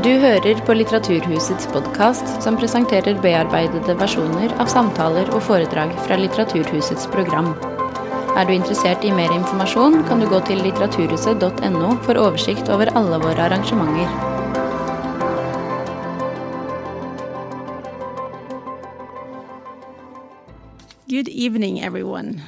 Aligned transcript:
Du 0.00 0.14
hører 0.16 0.56
på 0.64 0.72
Litteraturhusets 0.72 1.66
podkast, 1.74 2.24
som 2.40 2.56
presenterer 2.56 3.18
bearbeidede 3.20 3.92
versjoner 4.00 4.54
av 4.62 4.70
samtaler 4.72 5.28
og 5.36 5.42
foredrag 5.44 5.92
fra 6.06 6.16
Litteraturhusets 6.16 7.04
program. 7.12 7.50
Er 8.32 8.48
du 8.48 8.54
interessert 8.54 9.04
i 9.04 9.10
mer 9.12 9.28
informasjon, 9.34 9.98
kan 10.08 10.24
du 10.24 10.28
gå 10.30 10.38
til 10.48 10.62
litteraturhuset.no 10.64 11.90
for 12.06 12.16
oversikt 12.16 12.72
over 12.72 12.88
alle 12.96 13.18
våre 13.20 13.44
arrangementer. 13.50 14.08
Good 21.12 21.28
evening, 21.28 21.82
everyone. 21.84 22.40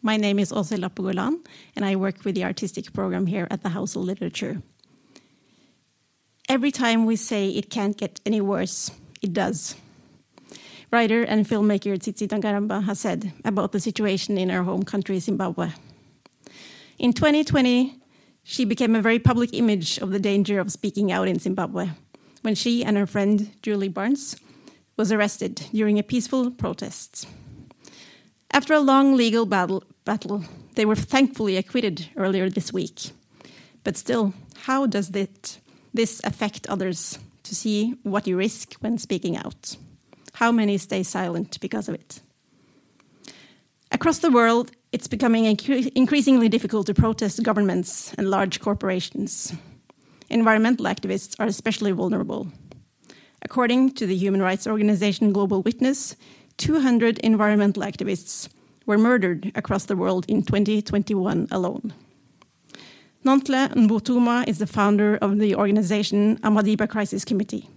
My 0.00 0.16
name 0.16 0.38
is 0.38 0.52
Ose 0.52 0.78
Lappogolan, 0.78 1.42
and 1.74 1.84
I 1.84 1.96
work 1.96 2.24
with 2.24 2.36
the 2.36 2.44
artistic 2.44 2.92
program 2.92 3.26
here 3.26 3.48
at 3.50 3.64
the 3.64 3.70
House 3.70 3.96
of 3.96 4.04
Literature. 4.04 4.62
Every 6.56 6.72
time 6.72 7.04
we 7.04 7.16
say 7.16 7.50
it 7.50 7.68
can't 7.68 7.98
get 7.98 8.18
any 8.24 8.40
worse, 8.40 8.90
it 9.20 9.34
does. 9.34 9.74
Writer 10.90 11.22
and 11.22 11.46
filmmaker 11.46 11.98
Tsitsi 11.98 12.26
Dangarembga 12.26 12.82
has 12.84 12.98
said 12.98 13.30
about 13.44 13.72
the 13.72 13.78
situation 13.78 14.38
in 14.38 14.48
her 14.48 14.62
home 14.62 14.82
country, 14.82 15.18
Zimbabwe. 15.18 15.72
In 16.98 17.12
2020, 17.12 18.00
she 18.42 18.64
became 18.64 18.96
a 18.96 19.02
very 19.02 19.18
public 19.18 19.52
image 19.52 19.98
of 19.98 20.12
the 20.12 20.18
danger 20.18 20.58
of 20.58 20.72
speaking 20.72 21.12
out 21.12 21.28
in 21.28 21.38
Zimbabwe 21.38 21.90
when 22.40 22.54
she 22.54 22.82
and 22.82 22.96
her 22.96 23.06
friend 23.06 23.50
Julie 23.60 23.90
Barnes 23.90 24.36
was 24.96 25.12
arrested 25.12 25.56
during 25.74 25.98
a 25.98 26.02
peaceful 26.02 26.50
protest. 26.50 27.28
After 28.50 28.72
a 28.72 28.80
long 28.80 29.14
legal 29.14 29.44
battle, 29.44 29.84
battle, 30.06 30.42
they 30.74 30.86
were 30.86 30.96
thankfully 30.96 31.58
acquitted 31.58 32.08
earlier 32.16 32.48
this 32.48 32.72
week. 32.72 33.10
But 33.84 33.98
still, 33.98 34.32
how 34.62 34.86
does 34.86 35.10
it 35.10 35.58
this 35.96 36.20
affect 36.24 36.66
others 36.68 37.18
to 37.42 37.54
see 37.54 37.96
what 38.02 38.26
you 38.26 38.36
risk 38.36 38.74
when 38.80 38.98
speaking 38.98 39.36
out? 39.36 39.76
How 40.34 40.52
many 40.52 40.78
stay 40.78 41.02
silent 41.02 41.58
because 41.60 41.88
of 41.88 41.94
it? 41.94 42.20
Across 43.92 44.18
the 44.18 44.30
world, 44.30 44.72
it's 44.92 45.06
becoming 45.06 45.44
incre 45.44 45.90
increasingly 45.94 46.48
difficult 46.48 46.86
to 46.86 46.94
protest 46.94 47.42
governments 47.42 48.12
and 48.18 48.30
large 48.30 48.60
corporations. 48.60 49.54
Environmental 50.28 50.86
activists 50.86 51.36
are 51.38 51.46
especially 51.46 51.92
vulnerable. 51.92 52.48
According 53.42 53.92
to 53.94 54.06
the 54.06 54.16
human 54.16 54.42
rights 54.42 54.66
organization 54.66 55.32
Global 55.32 55.62
Witness, 55.62 56.16
200 56.56 57.18
environmental 57.18 57.82
activists 57.82 58.48
were 58.86 58.98
murdered 58.98 59.52
across 59.54 59.84
the 59.84 59.96
world 59.96 60.24
in 60.28 60.42
2021 60.42 61.48
alone. 61.50 61.92
Nonhle 63.26 63.74
Mbuthuma 63.74 64.46
is 64.46 64.58
the 64.58 64.68
founder 64.68 65.16
of 65.16 65.38
the 65.40 65.56
organization 65.56 66.38
Amadiba 66.44 66.88
Crisis 66.88 67.24
Committee 67.24 67.68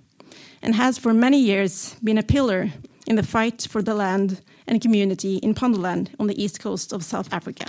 and 0.62 0.76
has 0.76 1.00
for 1.00 1.12
many 1.12 1.40
years 1.40 1.96
been 2.04 2.20
a 2.20 2.22
pillar 2.22 2.72
in 3.08 3.16
the 3.16 3.24
fight 3.24 3.68
for 3.68 3.82
the 3.82 3.96
land 3.96 4.42
and 4.68 4.80
community 4.80 5.38
in 5.38 5.56
Pondoland 5.56 6.10
on 6.20 6.28
the 6.28 6.40
east 6.40 6.60
coast 6.60 6.94
of 6.94 7.04
South 7.04 7.34
Africa. 7.34 7.66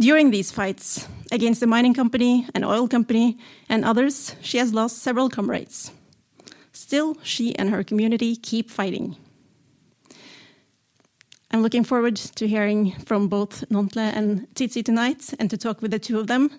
During 0.00 0.32
these 0.32 0.50
fights 0.50 1.06
against 1.30 1.60
the 1.60 1.68
mining 1.68 1.94
company, 1.94 2.48
an 2.52 2.64
oil 2.64 2.88
company, 2.88 3.38
and 3.68 3.84
others, 3.84 4.34
she 4.42 4.58
has 4.58 4.74
lost 4.74 4.98
several 4.98 5.28
comrades. 5.28 5.92
Still, 6.72 7.16
she 7.22 7.54
and 7.56 7.70
her 7.70 7.84
community 7.84 8.34
keep 8.34 8.70
fighting. 8.70 9.14
I'm 11.54 11.62
looking 11.62 11.84
forward 11.84 12.16
to 12.16 12.48
hearing 12.48 12.90
from 13.06 13.28
both 13.28 13.64
Nonhle 13.70 14.12
and 14.12 14.48
Tsitsi 14.56 14.84
tonight 14.84 15.32
and 15.38 15.48
to 15.50 15.56
talk 15.56 15.80
with 15.80 15.92
the 15.92 16.00
two 16.00 16.18
of 16.18 16.26
them. 16.26 16.50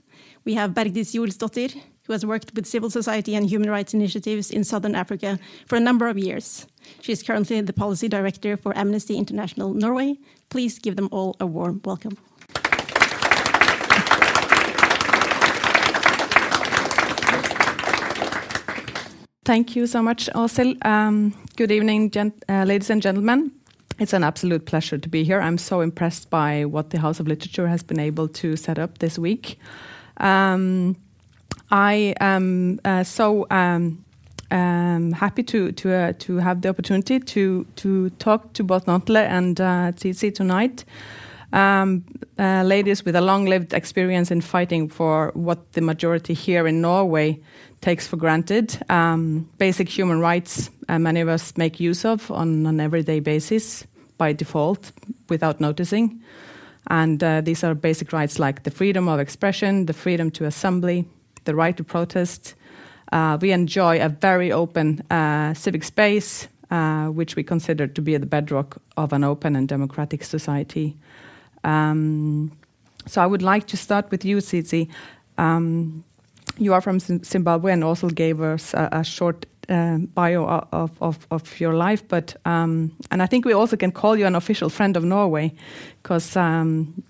We 0.45 0.53
have 0.53 0.71
Bergdis 0.71 1.13
Joelsdottir, 1.13 1.75
who 2.03 2.13
has 2.13 2.25
worked 2.25 2.55
with 2.55 2.65
civil 2.65 2.89
society 2.89 3.35
and 3.35 3.45
human 3.45 3.69
rights 3.69 3.93
initiatives 3.93 4.49
in 4.49 4.63
Southern 4.63 4.95
Africa 4.95 5.37
for 5.67 5.75
a 5.75 5.81
number 5.81 6.07
of 6.07 6.17
years. 6.17 6.65
She 7.01 7.11
is 7.11 7.23
currently 7.23 7.59
the 7.59 7.73
policy 7.73 8.07
director 8.07 8.55
for 8.55 8.71
Amnesty 8.77 9.17
International 9.17 9.73
Norway. 9.73 10.15
Please 10.49 10.79
give 10.79 10.95
them 10.95 11.09
all 11.11 11.35
a 11.41 11.45
warm 11.45 11.81
welcome. 11.83 12.17
Thank 19.43 19.75
you 19.75 19.87
so 19.87 20.01
much, 20.01 20.29
Åshild. 20.33 20.77
Um, 20.85 21.33
good 21.57 21.71
evening, 21.73 22.13
uh, 22.47 22.63
ladies 22.63 22.89
and 22.89 23.01
gentlemen. 23.01 23.51
It's 23.97 24.11
an 24.11 24.23
absolute 24.25 24.65
pleasure 24.65 24.97
to 24.97 25.09
be 25.09 25.23
here. 25.23 25.39
I'm 25.39 25.57
so 25.57 25.79
impressed 25.79 26.29
by 26.29 26.65
what 26.65 26.89
the 26.89 26.99
House 26.99 27.21
of 27.21 27.27
Literature 27.27 27.67
has 27.67 27.81
been 27.81 27.99
able 27.99 28.27
to 28.27 28.57
set 28.57 28.77
up 28.77 28.97
this 28.97 29.17
week. 29.17 29.57
Um, 30.17 30.97
I 31.71 32.13
am 32.19 32.81
uh, 32.83 33.05
so 33.05 33.47
um, 33.49 34.03
um, 34.51 35.13
happy 35.13 35.43
to 35.43 35.71
to 35.71 35.93
uh, 35.93 36.13
to 36.19 36.37
have 36.37 36.61
the 36.61 36.69
opportunity 36.69 37.19
to 37.19 37.65
to 37.77 38.09
talk 38.19 38.53
to 38.53 38.63
both 38.63 38.85
Nonhle 38.85 39.25
and 39.25 39.61
uh, 39.61 39.91
Tsitsi 39.93 40.33
tonight. 40.33 40.83
Um, 41.53 42.03
uh, 42.37 42.63
ladies 42.63 43.05
with 43.05 43.15
a 43.15 43.21
long-lived 43.21 43.73
experience 43.73 44.29
in 44.29 44.41
fighting 44.41 44.89
for 44.89 45.31
what 45.35 45.71
the 45.71 45.79
majority 45.81 46.33
here 46.33 46.67
in 46.67 46.81
Norway 46.81 47.39
takes 47.81 48.07
for 48.07 48.17
granted, 48.17 48.81
um, 48.89 49.49
basic 49.57 49.87
human 49.89 50.19
rights 50.19 50.69
uh, 50.87 50.99
many 50.99 51.21
of 51.21 51.27
us 51.27 51.57
make 51.57 51.79
use 51.79 52.05
of 52.05 52.29
on 52.31 52.65
an 52.65 52.79
everyday 52.79 53.19
basis 53.19 53.85
by 54.17 54.33
default 54.33 54.91
without 55.29 55.59
noticing. 55.59 56.21
And 56.87 57.23
uh, 57.23 57.41
these 57.41 57.63
are 57.63 57.73
basic 57.73 58.13
rights 58.13 58.37
like 58.37 58.63
the 58.63 58.71
freedom 58.71 59.07
of 59.07 59.19
expression, 59.19 59.87
the 59.87 59.93
freedom 59.93 60.29
to 60.31 60.45
assembly, 60.45 61.05
the 61.45 61.55
right 61.55 61.75
to 61.77 61.83
protest. 61.83 62.53
Uh, 63.11 63.37
we 63.41 63.51
enjoy 63.51 63.99
a 63.99 64.09
very 64.09 64.51
open 64.51 65.01
uh, 65.09 65.53
civic 65.55 65.83
space, 65.83 66.47
uh, 66.69 67.07
which 67.07 67.35
we 67.35 67.43
consider 67.43 67.87
to 67.87 68.01
be 68.01 68.17
the 68.17 68.25
bedrock 68.25 68.77
of 68.97 69.13
an 69.13 69.23
open 69.23 69.55
and 69.55 69.67
democratic 69.67 70.23
society. 70.23 70.95
Um, 71.63 72.51
so 73.07 73.21
I 73.21 73.25
would 73.25 73.41
like 73.41 73.65
to 73.67 73.77
start 73.77 74.11
with 74.11 74.23
you, 74.23 74.37
Tsitsi. 74.37 74.89
Um, 75.37 76.03
you 76.57 76.73
are 76.73 76.81
from 76.81 76.99
Zimbabwe 76.99 77.71
and 77.71 77.83
also 77.83 78.09
gave 78.09 78.41
us 78.41 78.73
a, 78.73 78.89
a 78.91 79.03
short 79.03 79.45
uh, 79.69 79.97
bio 79.97 80.45
of, 80.71 80.91
of, 81.01 81.27
of, 81.31 81.59
your 81.59 81.73
life, 81.73 82.07
but 82.07 82.35
um, 82.45 82.91
and 83.11 83.21
I 83.21 83.25
think 83.25 83.45
we 83.45 83.53
also 83.53 83.75
can 83.75 83.91
call 83.91 84.15
you 84.15 84.25
an 84.25 84.35
official 84.35 84.69
friend 84.69 84.95
of 84.95 85.03
Norway 85.03 85.53
because 86.03 86.35
um, 86.35 87.03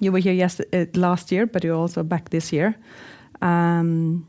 you 0.00 0.12
were 0.12 0.18
here 0.18 0.32
yes, 0.32 0.60
uh, 0.60 0.84
last 0.94 1.32
year, 1.32 1.46
but 1.46 1.64
you're 1.64 1.76
also 1.76 2.02
back 2.02 2.30
this 2.30 2.52
year. 2.52 2.76
Um, 3.40 4.26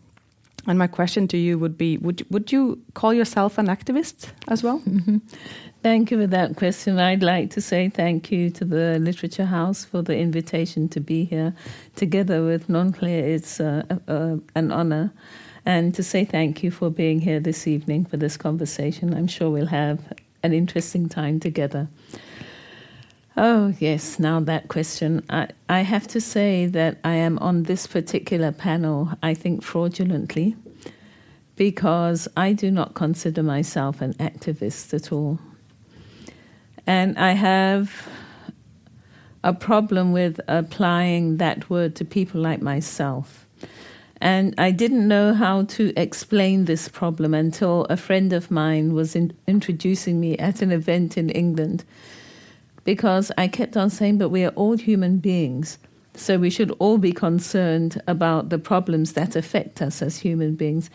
and 0.68 0.78
my 0.80 0.88
question 0.88 1.28
to 1.28 1.38
you 1.38 1.60
would 1.60 1.78
be: 1.78 1.98
Would 1.98 2.26
would 2.30 2.52
you 2.52 2.80
call 2.94 3.14
yourself 3.14 3.58
an 3.58 3.68
activist 3.68 4.32
as 4.48 4.64
well? 4.64 4.82
Mm 4.86 5.02
-hmm. 5.06 5.22
Thank 5.84 6.12
you 6.12 6.22
for 6.22 6.28
that 6.28 6.56
question. 6.56 6.98
I'd 6.98 7.24
like 7.24 7.48
to 7.56 7.62
say 7.62 7.90
thank 7.90 8.32
you 8.32 8.50
to 8.52 8.66
the 8.66 9.00
Literature 9.00 9.48
House 9.48 9.88
for 9.88 10.04
the 10.04 10.14
invitation 10.14 10.88
to 10.90 11.02
be 11.02 11.26
here 11.26 11.54
together 11.96 12.46
with 12.46 12.68
Nonhle. 12.68 13.36
It's 13.36 13.60
uh, 13.60 13.82
uh, 14.08 14.38
an 14.56 14.72
honor. 14.72 15.12
And 15.66 15.94
to 15.96 16.04
say 16.04 16.26
thank 16.26 16.64
you 16.64 16.72
for 16.72 16.90
being 16.90 17.22
here 17.22 17.42
this 17.42 17.68
evening 17.68 18.06
for 18.06 18.18
this 18.18 18.38
conversation. 18.38 19.14
I'm 19.14 19.28
sure 19.28 19.50
we'll 19.50 19.68
have 19.68 19.98
an 20.42 20.54
interesting 20.54 21.10
time 21.10 21.40
together. 21.40 21.88
Oh, 23.36 23.74
yes, 23.80 24.20
now 24.20 24.40
that 24.42 24.68
question. 24.68 25.26
I, 25.28 25.48
I 25.68 25.82
have 25.82 26.08
to 26.10 26.22
say 26.22 26.68
that 26.68 27.00
I 27.04 27.16
am 27.16 27.40
on 27.40 27.64
this 27.64 27.88
particular 27.88 28.52
panel, 28.52 29.10
I 29.24 29.34
think, 29.34 29.64
fraudulently, 29.64 30.56
because 31.56 32.28
I 32.38 32.54
do 32.54 32.70
not 32.70 32.94
consider 32.94 33.42
myself 33.42 34.02
an 34.02 34.14
activist 34.16 34.94
at 34.94 35.12
all. 35.12 35.40
And 36.86 37.18
I 37.18 37.32
have 37.32 38.08
a 39.44 39.54
problem 39.54 40.12
with 40.12 40.40
applying 40.48 41.38
that 41.38 41.72
word 41.72 41.96
to 41.96 42.06
people 42.06 42.40
like 42.40 42.62
myself. 42.62 43.48
And 44.22 44.54
I 44.60 44.70
didn't 44.70 45.08
know 45.08 45.34
how 45.34 45.64
to 45.64 45.92
explain 45.98 46.66
this 46.66 46.88
problem 46.88 47.34
until 47.34 47.86
a 47.86 47.98
friend 47.98 48.32
of 48.32 48.52
mine 48.52 48.94
was 48.94 49.16
in, 49.16 49.36
introducing 49.48 50.20
me 50.20 50.38
at 50.38 50.62
an 50.62 50.72
event 50.72 51.18
in 51.18 51.32
England. 51.32 51.84
Because 52.84 53.32
I 53.38 53.48
kept 53.48 53.78
on 53.78 53.90
saying, 53.90 54.18
but 54.18 54.30
we 54.30 54.44
are 54.44 54.52
all 54.52 54.78
human 54.78 55.18
beings. 55.18 55.78
So 56.16 56.38
we 56.38 56.50
should 56.50 56.72
all 56.80 56.98
be 56.98 57.12
concerned 57.12 58.02
about 58.08 58.50
the 58.50 58.60
problems 58.60 59.14
that 59.14 59.36
affect 59.36 59.82
us 59.82 60.02
as 60.02 60.18
human 60.18 60.56
beings. 60.56 60.90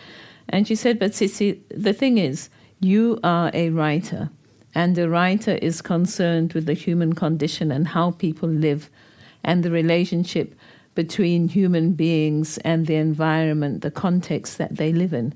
And 0.49 0.67
she 0.67 0.75
said, 0.75 0.99
but 0.99 1.13
Tsitsi, 1.13 1.61
the 1.71 1.93
thing 1.93 2.19
is, 2.19 2.51
you 2.81 3.19
are 3.25 3.51
a 3.53 3.71
writer. 3.71 4.31
And 4.75 4.97
a 4.99 5.09
writer 5.09 5.55
is 5.63 5.83
concerned 5.83 6.53
with 6.53 6.67
the 6.67 6.75
human 6.75 7.15
condition 7.15 7.73
and 7.73 7.89
how 7.89 8.13
people 8.13 8.49
live 8.49 8.91
and 9.43 9.63
the 9.63 9.71
relationship 9.71 10.55
between 10.95 11.49
human 11.49 11.93
beings 11.93 12.59
and 12.59 12.87
the 12.87 12.97
environment, 12.97 13.83
the 13.83 13.91
context 13.91 14.59
that 14.59 14.77
they 14.77 14.93
live 14.93 15.13
in. 15.13 15.33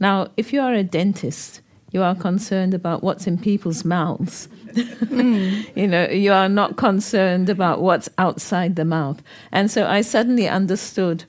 Now, 0.00 0.28
if 0.36 0.52
you 0.52 0.60
are 0.60 0.74
a 0.74 0.82
dentist, 0.82 1.60
you 1.94 2.02
are 2.02 2.16
concerned 2.16 2.74
about 2.74 3.04
what's 3.04 3.28
in 3.28 3.38
people's 3.38 3.84
mouths. 3.84 4.48
mm. 4.74 5.64
You 5.76 5.86
know, 5.86 6.08
you 6.08 6.32
are 6.32 6.48
not 6.48 6.76
concerned 6.76 7.48
about 7.48 7.80
what's 7.80 8.08
outside 8.18 8.74
the 8.74 8.84
mouth. 8.84 9.22
And 9.52 9.70
so 9.70 9.86
I 9.86 10.00
suddenly 10.00 10.48
understood 10.48 11.24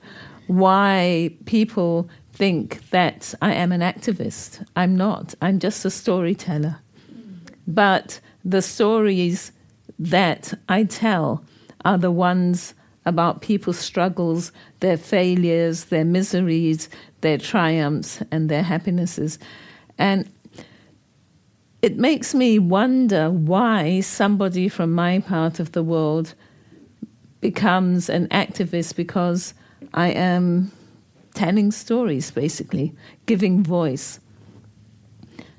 why 0.48 1.30
people 1.44 2.10
think 2.32 2.90
that 2.90 3.32
I 3.40 3.54
am 3.54 3.70
an 3.70 3.80
activist. 3.80 4.66
I'm 4.74 4.96
not. 4.96 5.34
I'm 5.40 5.60
just 5.60 5.84
a 5.84 5.90
storyteller. 5.90 6.78
But 7.68 8.20
the 8.44 8.60
stories 8.60 9.52
that 10.00 10.52
I 10.68 10.82
tell 10.82 11.44
are 11.84 11.96
the 11.96 12.10
ones 12.10 12.74
about 13.04 13.40
people's 13.40 13.78
struggles, 13.78 14.50
their 14.80 14.96
failures, 14.96 15.84
their 15.84 16.04
miseries, 16.04 16.88
their 17.20 17.38
triumphs, 17.38 18.20
and 18.32 18.48
their 18.48 18.64
happinesses. 18.64 19.38
And 19.96 20.28
it 21.82 21.96
makes 21.96 22.34
me 22.34 22.58
wonder 22.58 23.30
why 23.30 24.00
somebody 24.00 24.68
from 24.68 24.92
my 24.92 25.20
part 25.20 25.60
of 25.60 25.72
the 25.72 25.82
world 25.82 26.34
becomes 27.40 28.08
an 28.08 28.28
activist 28.28 28.96
because 28.96 29.54
I 29.94 30.08
am 30.08 30.72
telling 31.34 31.70
stories, 31.70 32.30
basically, 32.30 32.94
giving 33.26 33.62
voice. 33.62 34.20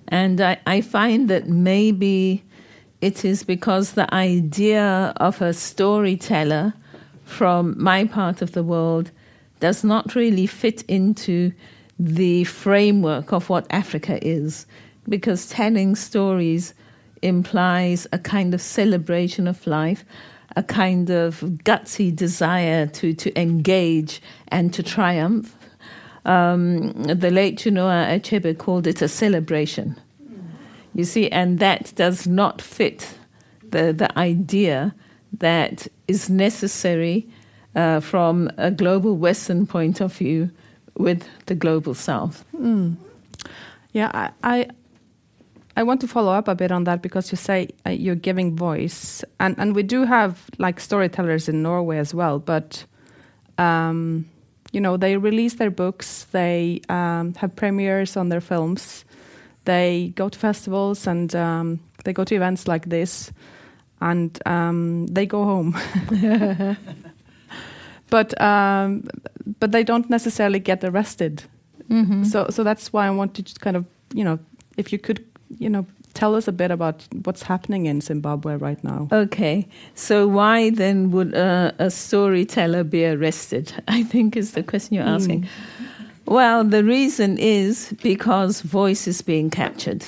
And 0.08 0.42
I, 0.42 0.58
I 0.66 0.82
find 0.82 1.30
that 1.30 1.48
maybe 1.48 2.44
it 3.02 3.24
is 3.24 3.44
because 3.44 3.92
the 3.92 4.12
idea 4.14 5.14
of 5.18 5.42
a 5.42 5.54
storyteller 5.54 6.74
from 7.26 7.76
my 7.82 8.06
part 8.06 8.42
of 8.42 8.54
the 8.54 8.64
world 8.64 9.12
does 9.60 9.84
not 9.84 10.16
really 10.16 10.48
fit 10.48 10.82
into 10.84 11.52
the 12.00 12.44
framework 12.46 13.32
of 13.34 13.50
what 13.50 13.68
Africa 13.70 14.20
is, 14.26 14.66
because 15.08 15.48
telling 15.48 15.96
stories 15.96 16.74
implies 17.22 18.08
a 18.12 18.20
kind 18.20 18.54
of 18.54 18.62
celebration 18.62 19.48
of 19.48 19.66
life, 19.66 20.06
a 20.56 20.64
kind 20.64 21.10
of 21.10 21.40
gutsy 21.64 22.16
desire 22.16 22.88
to, 22.88 23.14
to 23.14 23.40
engage 23.40 24.22
and 24.50 24.74
to 24.74 24.84
triumph. 24.84 25.56
Um, 26.26 26.92
the 27.04 27.32
late 27.32 27.60
Chinua 27.60 28.20
Achebe 28.20 28.58
called 28.58 28.86
it 28.86 29.02
a 29.02 29.08
celebration. 29.08 29.96
You 30.94 31.06
see, 31.06 31.30
and 31.30 31.60
that 31.60 31.94
does 31.96 32.28
not 32.28 32.62
fit 32.62 33.14
the, 33.70 33.94
the 33.94 34.18
idea 34.18 34.96
that 35.34 35.88
is 36.08 36.30
necessary 36.30 37.28
uh, 37.76 38.00
from 38.00 38.50
a 38.58 38.72
global 38.72 39.16
Western 39.16 39.68
point 39.68 40.02
of 40.02 40.14
view 40.14 40.50
with 40.98 41.28
the 41.46 41.56
global 41.56 41.94
South. 41.94 42.44
Mm. 42.56 42.98
Yeah, 43.94 44.12
I, 44.14 44.32
I, 44.44 44.70
I 45.78 45.84
want 45.84 46.02
to 46.02 46.08
follow 46.08 46.34
up 46.34 46.48
a 46.48 46.56
bit 46.56 46.72
on 46.72 46.86
that 46.86 47.02
because 47.02 47.32
you 47.32 47.38
say 47.38 47.70
uh, 47.86 47.92
you're 47.92 48.16
giving 48.16 48.56
voice, 48.56 49.24
and 49.40 49.56
and 49.60 49.76
we 49.76 49.84
do 49.84 50.06
have 50.06 50.50
like 50.58 50.80
storytellers 50.80 51.48
in 51.48 51.62
Norway 51.62 52.00
as 52.00 52.14
well, 52.14 52.40
but. 52.40 52.86
Um, 53.60 54.26
you 54.74 54.82
know, 54.82 54.98
they 54.98 55.18
release 55.18 55.56
their 55.56 55.72
books, 55.72 56.26
they 56.26 56.82
um, 56.90 57.34
have 57.36 57.56
premieres 57.56 58.18
on 58.18 58.30
their 58.30 58.42
films, 58.42 59.06
they 59.66 60.14
go 60.16 60.30
to 60.30 60.38
festivals 60.38 61.08
and 61.08 61.34
um, 61.36 61.80
they 62.04 62.14
go 62.14 62.24
to 62.24 62.36
events 62.36 62.68
like 62.68 62.90
this, 62.90 63.32
and 64.02 64.40
um, 64.46 65.08
they 65.08 65.26
go 65.26 65.44
home. 65.46 65.76
but 68.10 68.40
um, 68.42 69.08
but 69.60 69.72
they 69.72 69.84
don't 69.84 70.10
necessarily 70.10 70.60
get 70.60 70.84
arrested. 70.84 71.44
Mm-hmm. 71.90 72.24
So 72.24 72.48
so 72.50 72.64
that's 72.64 72.94
why 72.94 73.08
I 73.08 73.12
want 73.12 73.34
to 73.36 73.44
just 73.44 73.62
kind 73.62 73.78
of 73.78 73.86
you 74.14 74.24
know 74.24 74.38
if 74.78 74.92
you 74.92 75.00
could 75.00 75.26
you 75.58 75.70
know 75.70 75.86
tell 76.14 76.36
us 76.36 76.48
a 76.48 76.52
bit 76.52 76.72
about 76.72 77.08
what's 77.24 77.44
happening 77.44 77.86
in 77.86 78.02
Zimbabwe 78.02 78.56
right 78.56 78.84
now. 78.84 79.08
Okay, 79.12 79.68
so 79.94 80.28
why 80.28 80.72
then 80.72 81.12
would 81.12 81.34
a, 81.36 81.74
a 81.78 81.92
storyteller 81.92 82.84
be 82.84 83.06
arrested? 83.06 83.72
I 83.88 84.04
think 84.04 84.36
is 84.36 84.54
the 84.54 84.64
question 84.64 84.96
you're 84.96 85.06
asking. 85.06 85.44
Mm. 85.44 85.48
Well, 86.26 86.64
the 86.64 86.84
reason 86.84 87.38
is 87.38 87.94
because 88.02 88.62
voice 88.62 89.08
is 89.08 89.22
being 89.22 89.50
captured, 89.50 90.06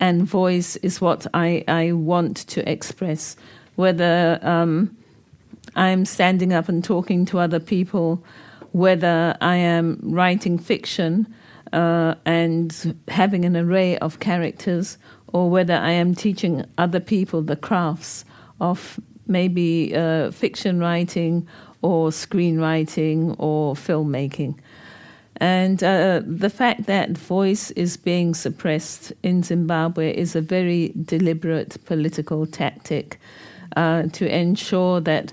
and 0.00 0.24
voice 0.24 0.76
is 0.76 1.00
what 1.00 1.26
I, 1.32 1.64
I 1.68 1.92
want 1.92 2.36
to 2.48 2.68
express. 2.70 3.36
Whether 3.76 4.38
um, 4.42 4.94
I'm 5.76 6.04
standing 6.04 6.52
up 6.52 6.68
and 6.68 6.84
talking 6.84 7.24
to 7.26 7.38
other 7.38 7.60
people, 7.60 8.22
whether 8.72 9.36
I 9.40 9.56
am 9.56 9.98
writing 10.02 10.58
fiction 10.58 11.32
uh, 11.72 12.14
and 12.24 12.96
having 13.08 13.44
an 13.44 13.56
array 13.56 13.98
of 13.98 14.20
characters, 14.20 14.98
or 15.32 15.50
whether 15.50 15.74
I 15.74 15.90
am 15.90 16.14
teaching 16.14 16.64
other 16.78 17.00
people 17.00 17.42
the 17.42 17.56
crafts 17.56 18.24
of 18.60 18.98
maybe 19.26 19.94
uh, 19.94 20.30
fiction 20.32 20.80
writing 20.80 21.46
or 21.82 22.10
screenwriting 22.10 23.36
or 23.38 23.74
filmmaking. 23.74 24.58
And 25.36 25.82
uh, 25.82 26.20
the 26.26 26.50
fact 26.50 26.84
that 26.86 27.16
voice 27.16 27.70
is 27.70 27.96
being 27.96 28.34
suppressed 28.34 29.12
in 29.22 29.42
Zimbabwe 29.42 30.14
is 30.14 30.36
a 30.36 30.42
very 30.42 30.92
deliberate 31.02 31.82
political 31.86 32.46
tactic 32.46 33.18
uh, 33.76 34.02
to 34.12 34.28
ensure 34.28 35.00
that 35.00 35.32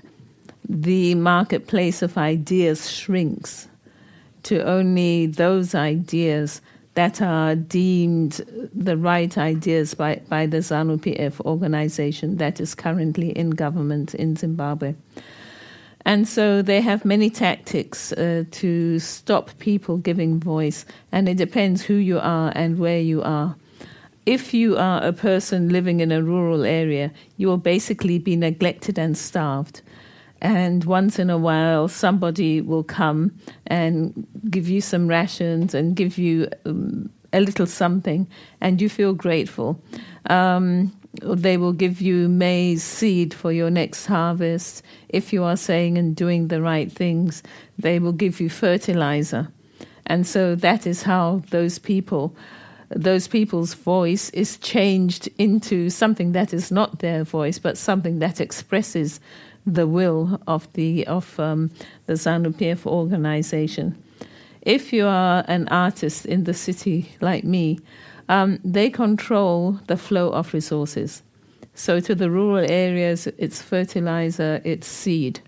the 0.66 1.14
marketplace 1.14 2.00
of 2.00 2.16
ideas 2.16 2.90
shrinks 2.90 3.67
to 4.48 4.66
only 4.66 5.26
those 5.26 5.74
ideas 5.74 6.62
that 6.94 7.20
are 7.20 7.54
deemed 7.54 8.40
the 8.74 8.96
right 8.96 9.36
ideas 9.36 9.92
by, 9.92 10.22
by 10.28 10.46
the 10.46 10.56
ZANU 10.56 10.98
PF 10.98 11.38
organization 11.42 12.38
that 12.38 12.58
is 12.58 12.74
currently 12.74 13.30
in 13.30 13.50
government 13.50 14.14
in 14.14 14.36
Zimbabwe. 14.36 14.94
And 16.06 16.26
so 16.26 16.62
they 16.62 16.80
have 16.80 17.04
many 17.04 17.28
tactics 17.28 18.12
uh, 18.12 18.44
to 18.52 18.98
stop 18.98 19.50
people 19.58 19.98
giving 19.98 20.40
voice, 20.40 20.86
and 21.12 21.28
it 21.28 21.36
depends 21.36 21.82
who 21.82 21.94
you 21.94 22.18
are 22.18 22.50
and 22.54 22.78
where 22.78 23.00
you 23.00 23.22
are. 23.22 23.54
If 24.24 24.54
you 24.54 24.78
are 24.78 25.02
a 25.02 25.12
person 25.12 25.68
living 25.68 26.00
in 26.00 26.10
a 26.10 26.22
rural 26.22 26.64
area, 26.64 27.12
you 27.36 27.48
will 27.48 27.58
basically 27.58 28.18
be 28.18 28.34
neglected 28.34 28.98
and 28.98 29.16
starved. 29.16 29.82
And 30.40 30.84
once 30.84 31.18
in 31.18 31.30
a 31.30 31.38
while, 31.38 31.88
somebody 31.88 32.60
will 32.60 32.84
come 32.84 33.32
and 33.66 34.26
give 34.48 34.68
you 34.68 34.80
some 34.80 35.08
rations 35.08 35.74
and 35.74 35.96
give 35.96 36.16
you 36.16 36.48
um, 36.64 37.10
a 37.32 37.40
little 37.40 37.66
something, 37.66 38.28
and 38.60 38.80
you 38.80 38.88
feel 38.88 39.12
grateful. 39.12 39.82
Um, 40.30 40.92
they 41.20 41.56
will 41.56 41.72
give 41.72 42.00
you 42.00 42.28
maize 42.28 42.82
seed 42.82 43.34
for 43.34 43.50
your 43.50 43.70
next 43.70 44.06
harvest. 44.06 44.82
If 45.08 45.32
you 45.32 45.42
are 45.42 45.56
saying 45.56 45.98
and 45.98 46.14
doing 46.14 46.48
the 46.48 46.62
right 46.62 46.90
things, 46.90 47.42
they 47.78 47.98
will 47.98 48.12
give 48.12 48.40
you 48.40 48.48
fertilizer. 48.48 49.48
And 50.06 50.26
so 50.26 50.54
that 50.54 50.86
is 50.86 51.02
how 51.02 51.42
those 51.50 51.78
people, 51.78 52.34
those 52.88 53.28
people's 53.28 53.74
voice 53.74 54.30
is 54.30 54.56
changed 54.58 55.28
into 55.38 55.90
something 55.90 56.32
that 56.32 56.54
is 56.54 56.70
not 56.70 57.00
their 57.00 57.24
voice, 57.24 57.58
but 57.58 57.76
something 57.76 58.20
that 58.20 58.40
expresses 58.40 59.20
the 59.74 59.86
will 59.86 60.40
of 60.46 60.72
the 60.72 61.06
of 61.06 61.38
um, 61.38 61.70
the 62.06 62.14
ZANU 62.14 62.52
PF 62.54 62.86
organization. 62.86 64.02
If 64.62 64.92
you 64.92 65.06
are 65.06 65.44
an 65.48 65.68
artist 65.68 66.26
in 66.26 66.44
the 66.44 66.54
city 66.54 67.12
like 67.20 67.44
me, 67.44 67.78
um, 68.28 68.58
they 68.64 68.90
control 68.90 69.78
the 69.86 69.96
flow 69.96 70.30
of 70.30 70.52
resources. 70.52 71.22
So 71.74 72.00
to 72.00 72.14
the 72.14 72.30
rural 72.30 72.68
areas, 72.68 73.28
it's 73.38 73.62
fertilizer, 73.62 74.60
it's 74.64 74.86
seed. 74.86 75.40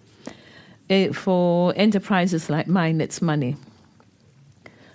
It, 0.88 1.14
for 1.14 1.72
enterprises 1.76 2.48
like 2.48 2.66
mine, 2.66 3.00
it's 3.00 3.20
money. 3.20 3.56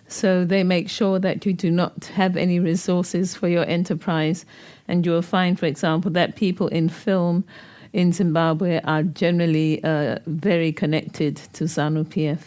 So 0.08 0.46
they 0.46 0.64
make 0.64 0.90
sure 0.90 1.20
that 1.20 1.46
you 1.46 1.54
do 1.54 1.72
not 1.72 2.06
have 2.06 2.38
any 2.38 2.60
resources 2.60 3.36
for 3.36 3.48
your 3.48 3.66
enterprise. 3.66 4.46
And 4.88 5.06
you 5.06 5.12
will 5.12 5.22
find, 5.22 5.60
for 5.60 5.66
example, 5.66 6.12
that 6.12 6.36
people 6.36 6.68
in 6.68 6.90
film 6.90 7.44
in 7.96 8.12
Zimbabwe 8.12 8.82
are 8.84 9.04
generally 9.04 9.82
uh, 9.82 10.20
very 10.28 10.74
connected 10.74 11.38
to 11.54 11.64
ZANU 11.64 12.04
PF. 12.04 12.40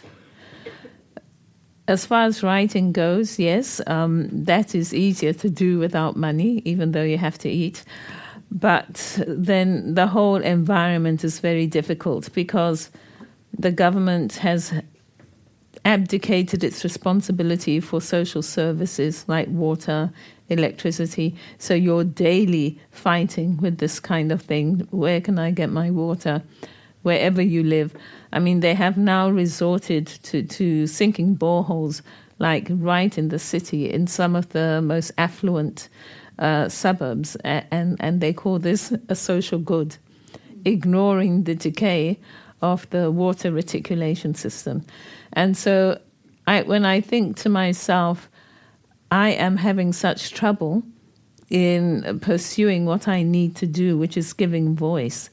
As 1.87 2.05
far 2.05 2.25
as 2.25 2.43
writing 2.43 2.91
goes, 2.91 3.39
yes, 3.39 3.81
um, 3.87 4.29
that 4.31 4.75
is 4.75 4.93
easier 4.93 5.33
to 5.33 5.49
do 5.49 5.79
without 5.79 6.15
money, 6.15 6.61
even 6.65 6.91
though 6.91 7.03
you 7.03 7.17
have 7.17 7.39
to 7.39 7.49
eat. 7.49 7.83
But 8.51 9.19
then 9.27 9.95
the 9.95 10.05
whole 10.05 10.35
environment 10.35 11.23
is 11.23 11.39
very 11.39 11.65
difficult 11.65 12.31
because 12.33 12.91
the 13.57 13.71
government 13.71 14.35
has 14.35 14.71
abdicated 15.85 16.63
its 16.63 16.83
responsibility 16.83 17.79
for 17.79 18.01
social 18.01 18.41
services 18.41 19.25
like 19.27 19.47
water, 19.49 20.11
electricity. 20.49 21.35
So 21.57 21.73
you're 21.73 22.03
daily 22.03 22.79
fighting 22.91 23.57
with 23.57 23.77
this 23.77 23.99
kind 23.99 24.31
of 24.31 24.41
thing. 24.41 24.87
Where 24.91 25.21
can 25.21 25.39
I 25.39 25.51
get 25.51 25.69
my 25.69 25.91
water? 25.91 26.43
Wherever 27.01 27.41
you 27.41 27.63
live. 27.63 27.93
I 28.33 28.39
mean, 28.39 28.59
they 28.59 28.73
have 28.73 28.97
now 28.97 29.29
resorted 29.29 30.07
to, 30.23 30.43
to 30.43 30.85
sinking 30.85 31.37
boreholes, 31.37 32.01
like 32.39 32.67
right 32.69 33.17
in 33.17 33.29
the 33.29 33.39
city, 33.39 33.89
in 33.89 34.07
some 34.07 34.35
of 34.35 34.49
the 34.49 34.81
most 34.81 35.11
affluent 35.17 35.89
uh, 36.39 36.69
suburbs, 36.69 37.35
and, 37.37 37.97
and 37.99 38.21
they 38.21 38.33
call 38.33 38.59
this 38.59 38.93
a 39.09 39.15
social 39.15 39.59
good, 39.59 39.97
ignoring 40.65 41.43
the 41.43 41.55
decay 41.55 42.17
of 42.61 42.89
the 42.89 43.11
water 43.11 43.51
reticulation 43.51 44.35
system. 44.35 44.85
And 45.33 45.55
so 45.57 45.99
I, 46.47 46.63
when 46.63 46.85
I 46.85 47.01
think 47.01 47.37
to 47.37 47.49
myself, 47.49 48.29
I 49.11 49.29
am 49.29 49.57
having 49.57 49.93
such 49.93 50.31
trouble 50.31 50.83
in 51.49 52.19
pursuing 52.21 52.85
what 52.85 53.07
I 53.07 53.23
need 53.23 53.55
to 53.57 53.67
do, 53.67 53.97
which 53.97 54.17
is 54.17 54.33
giving 54.33 54.75
voice. 54.75 55.29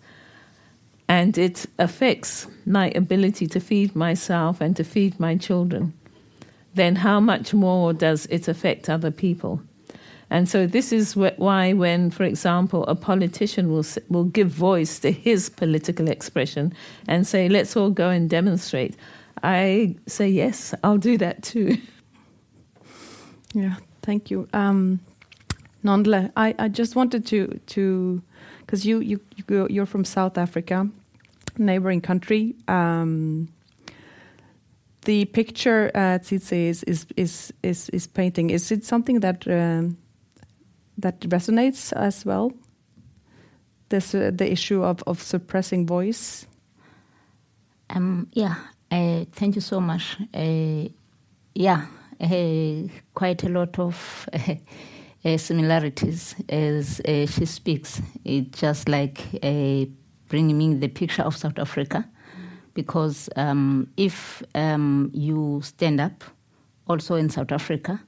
And 1.08 1.36
it 1.38 1.66
affects 1.78 2.48
my 2.64 2.90
ability 2.94 3.46
to 3.48 3.60
feed 3.60 3.94
myself 3.94 4.60
and 4.60 4.74
to 4.76 4.84
feed 4.84 5.20
my 5.20 5.36
children. 5.36 5.92
Then, 6.74 6.96
how 6.96 7.20
much 7.20 7.54
more 7.54 7.92
does 7.92 8.26
it 8.26 8.48
affect 8.48 8.90
other 8.90 9.10
people? 9.10 9.62
And 10.28 10.48
so, 10.48 10.66
this 10.66 10.92
is 10.92 11.14
why, 11.14 11.72
when, 11.72 12.10
for 12.10 12.24
example, 12.24 12.84
a 12.86 12.94
politician 12.94 13.70
will, 13.70 13.86
will 14.08 14.24
give 14.24 14.48
voice 14.48 14.98
to 14.98 15.12
his 15.12 15.48
political 15.48 16.08
expression 16.08 16.74
and 17.06 17.26
say, 17.26 17.48
let's 17.48 17.76
all 17.76 17.90
go 17.90 18.10
and 18.10 18.28
demonstrate, 18.28 18.96
I 19.42 19.96
say, 20.06 20.28
yes, 20.28 20.74
I'll 20.82 20.98
do 20.98 21.18
that 21.18 21.42
too. 21.42 21.78
Yeah, 23.54 23.76
thank 24.02 24.30
you. 24.30 24.48
Um, 24.52 25.00
Nonhle, 25.82 26.30
I, 26.36 26.54
I 26.58 26.68
just 26.68 26.94
wanted 26.94 27.24
to 27.26 27.58
to 27.66 28.22
because 28.60 28.84
you 28.84 29.00
you 29.00 29.20
you 29.36 29.66
you're 29.70 29.86
from 29.86 30.04
South 30.04 30.36
Africa, 30.36 30.88
neighboring 31.56 32.02
country. 32.02 32.54
Um, 32.68 33.48
the 35.06 35.24
picture 35.26 35.90
uh, 35.94 36.18
Tsitsi 36.18 36.68
is, 36.68 36.82
is 36.82 37.06
is 37.16 37.52
is 37.62 37.88
is 37.90 38.06
painting 38.06 38.50
is 38.50 38.70
it 38.70 38.84
something 38.84 39.20
that 39.20 39.46
um, 39.48 39.96
that 40.98 41.20
resonates 41.20 41.92
as 41.92 42.26
well? 42.26 42.52
This 43.88 44.14
uh, 44.14 44.32
the 44.34 44.50
issue 44.50 44.82
of 44.82 45.02
of 45.06 45.22
suppressing 45.22 45.86
voice. 45.86 46.46
Um, 47.88 48.28
yeah, 48.32 48.56
uh, 48.90 49.24
thank 49.32 49.54
you 49.54 49.60
so 49.60 49.80
much. 49.80 50.16
Uh, 50.32 50.88
yeah, 51.54 51.86
uh, 52.20 52.88
quite 53.14 53.42
a 53.44 53.48
lot 53.48 53.78
of 53.78 54.28
similarities 55.36 56.34
as 56.48 57.00
she 57.04 57.44
speaks. 57.46 58.00
It's 58.24 58.60
just 58.60 58.88
like 58.88 59.22
bringing 60.28 60.58
me 60.58 60.74
the 60.74 60.88
picture 60.88 61.22
of 61.22 61.36
South 61.36 61.58
Africa, 61.58 62.08
because 62.74 63.28
um, 63.36 63.88
if 63.96 64.42
um, 64.54 65.10
you 65.12 65.60
stand 65.64 66.00
up, 66.00 66.22
also 66.86 67.16
in 67.16 67.28
South 67.30 67.50
Africa, 67.50 68.00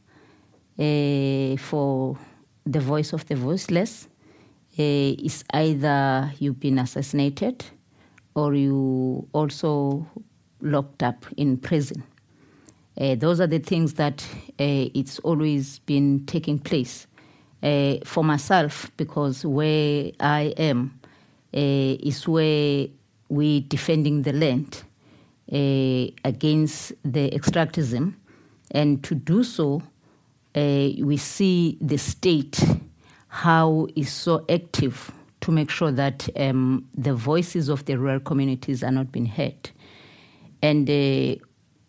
for 0.76 2.16
the 2.64 2.80
voice 2.80 3.12
of 3.12 3.26
the 3.26 3.34
voiceless, 3.34 4.08
is 4.76 5.44
either 5.52 6.32
you've 6.38 6.60
been 6.60 6.78
assassinated 6.78 7.64
or 8.34 8.54
you 8.54 9.26
also 9.32 10.06
locked 10.60 11.02
up 11.02 11.24
in 11.36 11.56
prison. 11.56 12.02
Uh, 13.00 13.14
those 13.14 13.40
are 13.40 13.46
the 13.46 13.58
things 13.58 13.94
that 13.94 14.26
uh, 14.58 14.90
it's 14.94 15.18
always 15.20 15.78
been 15.80 16.24
taking 16.26 16.58
place 16.58 17.06
uh, 17.62 17.94
for 18.04 18.24
myself 18.24 18.90
because 18.96 19.44
where 19.44 20.10
I 20.20 20.52
am 20.56 20.98
uh, 21.54 21.58
is 21.58 22.26
where 22.26 22.86
we're 23.28 23.60
defending 23.60 24.22
the 24.22 24.32
land 24.32 24.82
uh, 25.52 26.12
against 26.24 26.92
the 27.04 27.30
extractivism, 27.30 28.14
and 28.70 29.02
to 29.04 29.14
do 29.14 29.42
so, 29.44 29.82
uh, 30.54 30.88
we 31.00 31.16
see 31.16 31.78
the 31.80 31.98
state 31.98 32.62
how 33.28 33.86
is 33.94 34.10
so 34.10 34.44
active 34.48 35.12
to 35.40 35.52
make 35.52 35.70
sure 35.70 35.92
that 35.92 36.28
um, 36.36 36.86
the 36.94 37.14
voices 37.14 37.68
of 37.68 37.84
the 37.84 37.96
rural 37.96 38.20
communities 38.20 38.82
are 38.82 38.90
not 38.90 39.12
being 39.12 39.26
heard, 39.26 39.70
and 40.62 40.88
a 40.90 41.40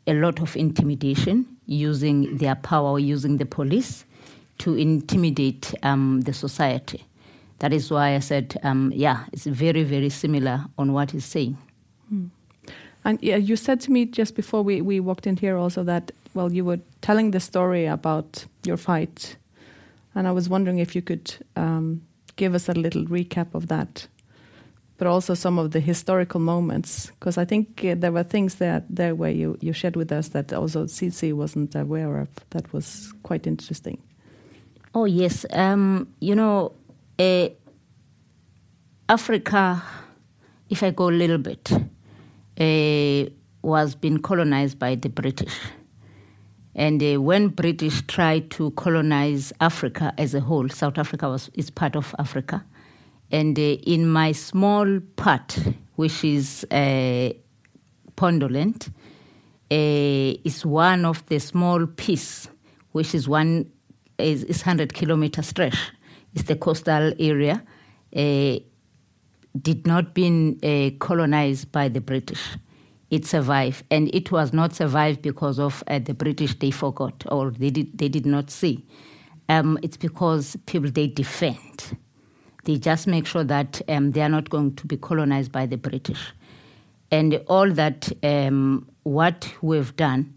lot 0.07 0.39
of 0.41 0.55
intimidation 0.55 1.45
using 1.65 2.37
their 2.37 2.55
power, 2.55 2.99
using 2.99 3.37
the 3.37 3.45
police 3.45 4.05
to 4.59 4.75
intimidate 4.75 5.73
um, 5.83 6.21
the 6.21 6.33
society. 6.33 7.05
That 7.59 7.73
is 7.73 7.91
why 7.91 8.15
I 8.15 8.19
said, 8.19 8.57
um, 8.63 8.91
yeah, 8.95 9.25
it's 9.31 9.45
very, 9.45 9.83
very 9.83 10.09
similar 10.09 10.65
on 10.77 10.93
what 10.93 11.11
he's 11.11 11.25
saying. 11.25 11.57
Mm. 12.13 12.29
And 13.05 13.21
yeah, 13.21 13.35
you 13.35 13.55
said 13.55 13.81
to 13.81 13.91
me 13.91 14.05
just 14.05 14.35
before 14.35 14.63
we, 14.63 14.81
we 14.81 14.99
walked 14.99 15.27
in 15.27 15.37
here 15.37 15.57
also 15.57 15.83
that, 15.83 16.11
well, 16.33 16.51
you 16.51 16.65
were 16.65 16.79
telling 17.01 17.31
the 17.31 17.39
story 17.39 17.85
about 17.85 18.45
your 18.65 18.77
fight. 18.77 19.35
And 20.15 20.27
I 20.27 20.31
was 20.31 20.49
wondering 20.49 20.79
if 20.79 20.95
you 20.95 21.01
could 21.01 21.33
um, 21.55 22.01
give 22.35 22.55
us 22.55 22.67
a 22.67 22.73
little 22.73 23.05
recap 23.05 23.53
of 23.53 23.67
that 23.67 24.07
but 24.99 25.07
also 25.07 25.33
some 25.33 25.57
of 25.57 25.71
the 25.71 25.79
historical 25.79 26.41
moments. 26.41 27.07
Because 27.07 27.37
I 27.37 27.45
think 27.45 27.83
uh, 27.85 27.95
there 27.97 28.11
were 28.11 28.21
things 28.23 28.55
that 28.55 28.83
there 28.89 29.15
where 29.15 29.31
you, 29.31 29.57
you 29.61 29.73
shared 29.73 29.95
with 29.95 30.11
us 30.11 30.27
that 30.29 30.51
also 30.53 30.83
Tsitsi 30.85 31.33
wasn't 31.33 31.73
aware 31.73 32.19
of. 32.19 32.27
That 32.49 32.71
was 32.73 33.13
quite 33.23 33.47
interesting. 33.47 33.97
Oh 34.93 35.05
yes, 35.05 35.45
um, 35.53 36.07
you 36.19 36.35
know, 36.35 36.73
uh, 37.17 37.47
Africa. 39.07 39.81
If 40.69 40.83
I 40.83 40.91
go 40.91 41.09
a 41.09 41.11
little 41.11 41.39
bit, 41.39 41.71
uh, 41.71 43.29
was 43.63 43.95
being 43.95 44.19
colonized 44.19 44.77
by 44.77 44.95
the 44.95 45.09
British. 45.09 45.57
And 46.75 47.01
uh, 47.01 47.21
when 47.21 47.47
British 47.47 48.01
tried 48.03 48.51
to 48.51 48.71
colonize 48.71 49.51
Africa 49.61 50.13
as 50.17 50.35
a 50.35 50.41
whole, 50.41 50.69
South 50.69 50.97
Africa 50.97 51.29
was 51.29 51.49
is 51.53 51.69
part 51.69 51.95
of 51.95 52.13
Africa. 52.19 52.65
And 53.31 53.57
uh, 53.57 53.61
in 53.61 54.09
my 54.09 54.31
small 54.31 54.99
part, 55.15 55.57
which 55.95 56.23
is 56.23 56.65
uh, 56.71 57.31
Pondoland, 58.15 58.89
uh, 59.71 60.39
is 60.43 60.65
one 60.65 61.05
of 61.05 61.25
the 61.27 61.39
small 61.39 61.85
piece, 61.85 62.47
which 62.91 63.13
is 63.13 63.27
one 63.27 63.71
is, 64.17 64.43
is 64.45 64.61
100 64.61 64.93
kilometer 64.93 65.41
stretch. 65.41 65.77
It's 66.33 66.43
the 66.43 66.55
coastal 66.55 67.13
area. 67.19 67.63
Uh, 68.15 68.59
did 69.59 69.85
not 69.87 70.13
been 70.13 70.59
uh, 70.63 70.91
colonized 70.99 71.71
by 71.71 71.89
the 71.89 72.01
British. 72.01 72.57
It 73.09 73.25
survived, 73.25 73.83
and 73.89 74.13
it 74.13 74.31
was 74.31 74.53
not 74.53 74.73
survived 74.73 75.23
because 75.23 75.59
of 75.59 75.83
uh, 75.87 75.99
the 75.99 76.13
British. 76.13 76.57
They 76.59 76.69
forgot 76.71 77.23
or 77.27 77.49
they 77.49 77.71
did 77.71 77.97
they 77.97 78.09
did 78.09 78.25
not 78.25 78.51
see. 78.51 78.85
Um, 79.49 79.79
it's 79.81 79.97
because 79.97 80.55
people 80.67 80.91
they 80.91 81.07
defend 81.07 81.97
they 82.63 82.77
just 82.77 83.07
make 83.07 83.25
sure 83.25 83.43
that 83.43 83.81
um, 83.87 84.11
they 84.11 84.21
are 84.21 84.29
not 84.29 84.49
going 84.49 84.75
to 84.75 84.87
be 84.87 84.97
colonized 84.97 85.51
by 85.51 85.65
the 85.65 85.77
British. 85.77 86.33
And 87.11 87.41
all 87.47 87.71
that, 87.71 88.11
um, 88.23 88.87
what 89.03 89.51
we've 89.61 89.95
done 89.95 90.33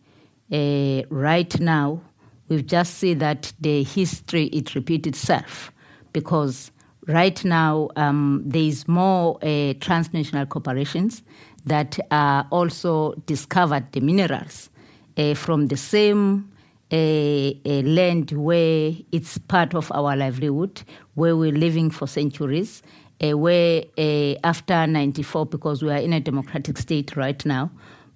uh, 0.53 1.03
right 1.11 1.59
now, 1.61 2.01
we've 2.49 2.67
just 2.67 2.95
see 2.95 3.15
that 3.15 3.53
the 3.61 3.83
history, 3.83 4.47
it 4.47 4.75
repeats 4.75 5.09
itself 5.09 5.73
because 6.13 6.71
right 7.09 7.45
now 7.45 7.89
um, 7.97 8.43
there 8.47 8.63
is 8.63 8.87
more 8.87 9.39
uh, 9.43 9.75
transnational 9.81 10.47
corporations 10.47 11.23
that 11.65 11.99
are 12.11 12.47
also 12.51 13.15
discovered 13.27 13.91
the 13.93 14.01
minerals 14.01 14.71
uh, 15.17 15.35
from 15.35 15.69
the 15.69 15.77
same 15.77 16.52
a, 16.93 17.59
a, 17.65 17.83
land 17.83 18.33
where 18.33 18.93
it's 19.13 19.39
part 19.39 19.75
of 19.75 19.91
our 19.93 20.15
livelihood, 20.15 20.83
where 21.15 21.37
we're 21.37 21.51
living 21.53 21.91
for 21.91 22.07
centuries, 22.07 22.83
uh, 23.23 23.37
where 23.37 23.85
uh, 23.97 24.35
after 24.45 24.87
94, 24.87 25.47
because 25.47 25.83
we 25.83 25.91
are 25.91 25.99
in 25.99 26.13
a 26.13 26.21
democratic 26.21 26.77
state 26.77 27.17
right 27.17 27.45
now, 27.47 27.71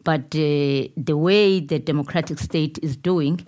but 0.04 0.26
uh, 0.34 0.86
the 0.96 1.16
way 1.16 1.58
the 1.58 1.78
democratic 1.78 2.38
state 2.38 2.78
is 2.82 2.96
doing 2.96 3.44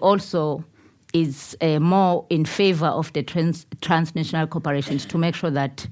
also 0.00 0.64
is 1.12 1.56
more 1.80 2.26
in 2.28 2.44
favor 2.44 2.86
of 2.86 3.12
the 3.12 3.22
trans- 3.22 3.66
transnational 3.80 4.46
corporations 4.46 5.06
to 5.06 5.16
make 5.16 5.34
sure 5.34 5.50
that 5.50 5.86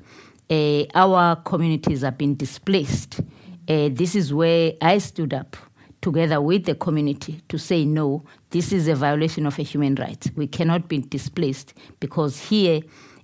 our 0.94 1.36
communities 1.36 2.02
are 2.02 2.10
being 2.10 2.34
displaced. 2.34 3.20
this 3.66 4.14
is 4.14 4.32
where 4.32 4.72
I 4.82 4.98
stood 4.98 5.32
up 5.32 5.56
together 6.04 6.38
with 6.38 6.66
the 6.66 6.74
community 6.74 7.40
to 7.48 7.58
say, 7.58 7.82
no, 7.86 8.22
this 8.50 8.72
is 8.72 8.88
a 8.88 8.94
violation 8.94 9.46
of 9.46 9.58
a 9.58 9.62
human 9.62 9.94
right. 9.94 10.30
We 10.36 10.46
cannot 10.46 10.86
be 10.86 10.98
displaced 10.98 11.72
because 11.98 12.38
here, 12.38 12.82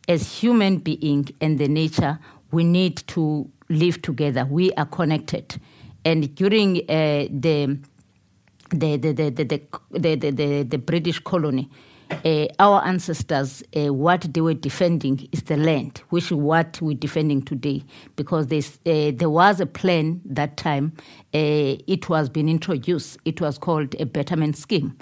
as 0.08 0.40
human 0.40 0.78
being 0.78 1.28
and 1.42 1.58
the 1.58 1.68
nature, 1.68 2.18
we 2.52 2.64
need 2.64 2.96
to 3.08 3.50
live 3.68 4.00
together. 4.00 4.46
We 4.46 4.72
are 4.72 4.86
connected. 4.86 5.60
And 6.06 6.34
during 6.34 6.78
uh, 6.88 7.28
the, 7.30 7.78
the, 8.70 8.96
the, 8.96 9.12
the, 9.12 9.68
the, 9.90 10.30
the, 10.30 10.62
the 10.62 10.78
British 10.78 11.18
colony, 11.18 11.68
uh, 12.24 12.46
our 12.58 12.84
ancestors, 12.84 13.62
uh, 13.76 13.92
what 13.92 14.32
they 14.34 14.40
were 14.40 14.54
defending 14.54 15.28
is 15.32 15.44
the 15.44 15.56
land, 15.56 16.02
which 16.10 16.26
is 16.26 16.32
what 16.32 16.80
we're 16.82 16.96
defending 16.96 17.42
today. 17.42 17.84
Because 18.16 18.46
uh, 18.52 19.12
there 19.14 19.30
was 19.30 19.60
a 19.60 19.66
plan 19.66 20.20
that 20.26 20.56
time, 20.56 20.92
uh, 21.34 21.78
it 21.86 22.08
was 22.08 22.28
being 22.30 22.48
introduced. 22.48 23.18
It 23.24 23.40
was 23.40 23.58
called 23.58 23.94
a 24.00 24.06
betterment 24.06 24.56
scheme, 24.56 24.96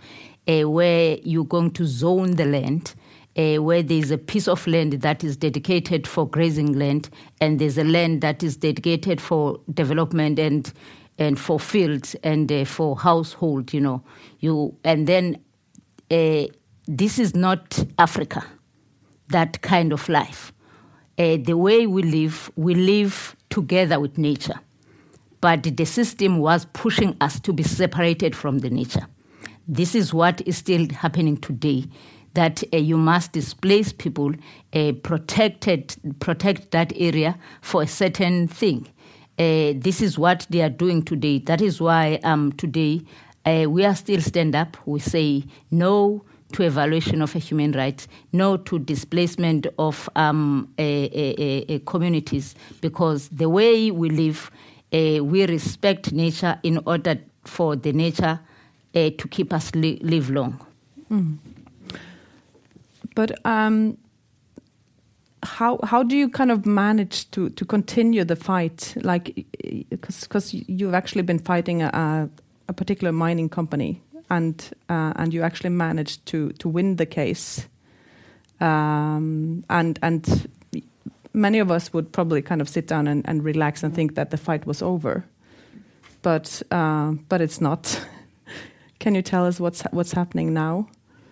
uh, 0.48 0.68
where 0.70 1.18
you're 1.24 1.44
going 1.44 1.72
to 1.72 1.86
zone 1.86 2.36
the 2.36 2.46
land. 2.46 2.94
uh, 3.36 3.56
where 3.56 3.82
there's 3.82 4.10
a 4.10 4.18
piece 4.18 4.48
of 4.48 4.66
land 4.66 4.94
that 4.94 5.24
is 5.24 5.36
dedicated 5.36 6.06
for 6.06 6.28
grazing 6.28 6.74
land, 6.74 7.10
and 7.40 7.60
there's 7.60 7.78
a 7.78 7.84
land 7.84 8.22
that 8.22 8.42
is 8.42 8.56
dedicated 8.56 9.20
for 9.20 9.60
development 9.72 10.38
and 10.38 10.72
and 11.18 11.38
for 11.40 11.60
fields 11.60 12.16
and 12.24 12.50
for 12.68 12.96
household. 12.98 13.72
You 13.72 13.80
know, 13.82 14.04
you 14.40 14.76
and 14.84 15.06
then 15.06 15.38
uh, 16.10 16.44
this 16.88 17.18
is 17.18 17.36
not 17.36 17.84
Africa, 17.98 18.44
that 19.28 19.60
kind 19.60 19.92
of 19.92 20.08
life. 20.08 20.52
Uh, 21.18 21.36
the 21.36 21.56
way 21.56 21.86
we 21.86 22.02
live, 22.02 22.50
we 22.56 22.74
live 22.74 23.36
together 23.50 24.00
with 24.00 24.16
nature, 24.16 24.58
but 25.42 25.62
the 25.62 25.84
system 25.84 26.38
was 26.38 26.64
pushing 26.72 27.14
us 27.20 27.38
to 27.40 27.52
be 27.52 27.62
separated 27.62 28.34
from 28.34 28.60
the 28.60 28.70
nature. 28.70 29.06
This 29.68 29.94
is 29.94 30.14
what 30.14 30.40
is 30.46 30.56
still 30.56 30.88
happening 30.88 31.36
today 31.36 31.84
that 32.32 32.62
uh, 32.72 32.76
you 32.78 32.96
must 32.96 33.32
displace 33.32 33.92
people, 33.92 34.32
uh, 34.72 34.92
protected, 35.02 35.94
protect 36.20 36.70
that 36.70 36.92
area 36.96 37.36
for 37.60 37.82
a 37.82 37.86
certain 37.86 38.48
thing. 38.48 38.86
Uh, 39.38 39.72
this 39.76 40.00
is 40.00 40.18
what 40.18 40.46
they 40.48 40.62
are 40.62 40.70
doing 40.70 41.02
today. 41.02 41.38
That 41.40 41.60
is 41.60 41.80
why 41.80 42.18
um, 42.24 42.52
today 42.52 43.02
uh, 43.44 43.66
we 43.68 43.84
are 43.84 43.94
still 43.94 44.20
stand 44.20 44.54
up. 44.54 44.76
We 44.86 45.00
say 45.00 45.44
no 45.70 46.24
to 46.52 46.62
evaluation 46.62 47.22
of 47.22 47.34
a 47.36 47.38
human 47.38 47.72
rights, 47.72 48.08
no 48.32 48.56
to 48.56 48.78
displacement 48.78 49.66
of 49.78 50.08
um, 50.16 50.68
communities, 51.86 52.54
because 52.80 53.28
the 53.28 53.48
way 53.48 53.90
we 53.90 54.08
live, 54.08 54.50
uh, 54.92 55.22
we 55.22 55.46
respect 55.46 56.12
nature 56.12 56.58
in 56.62 56.80
order 56.86 57.18
for 57.44 57.76
the 57.76 57.92
nature 57.92 58.40
uh, 58.94 59.10
to 59.18 59.28
keep 59.28 59.52
us 59.52 59.74
li- 59.74 60.00
live 60.02 60.30
long. 60.30 60.58
Mm. 61.10 61.38
But 63.14 63.44
um, 63.44 63.98
how 65.42 65.78
how 65.82 66.02
do 66.02 66.16
you 66.16 66.28
kind 66.28 66.50
of 66.50 66.64
manage 66.66 67.30
to 67.32 67.50
to 67.50 67.64
continue 67.64 68.24
the 68.24 68.36
fight? 68.36 68.94
Like, 69.02 69.46
because 69.90 70.54
you've 70.54 70.94
actually 70.94 71.22
been 71.22 71.38
fighting 71.38 71.82
a, 71.82 72.28
a 72.68 72.72
particular 72.72 73.12
mining 73.12 73.48
company, 73.48 74.00
and 74.30 74.70
uh, 74.88 75.12
and 75.16 75.32
you 75.34 75.42
actually 75.42 75.70
managed 75.70 76.26
to 76.26 76.50
to 76.52 76.68
win 76.68 76.96
the 76.96 77.06
case. 77.06 77.66
Um, 78.60 79.64
and 79.70 79.98
and 80.02 80.48
many 81.32 81.58
of 81.58 81.70
us 81.70 81.92
would 81.92 82.12
probably 82.12 82.42
kind 82.42 82.60
of 82.60 82.68
sit 82.68 82.86
down 82.86 83.06
and, 83.06 83.26
and 83.28 83.44
relax 83.44 83.82
and 83.82 83.94
think 83.94 84.14
that 84.14 84.30
the 84.30 84.36
fight 84.36 84.66
was 84.66 84.82
over, 84.82 85.24
but 86.22 86.62
uh, 86.70 87.12
but 87.28 87.40
it's 87.40 87.60
not. 87.60 88.04
Can 88.98 89.14
you 89.14 89.22
tell 89.22 89.46
us 89.46 89.60
what's 89.60 89.82
what's 89.92 90.12
happening 90.12 90.52
now? 90.52 90.88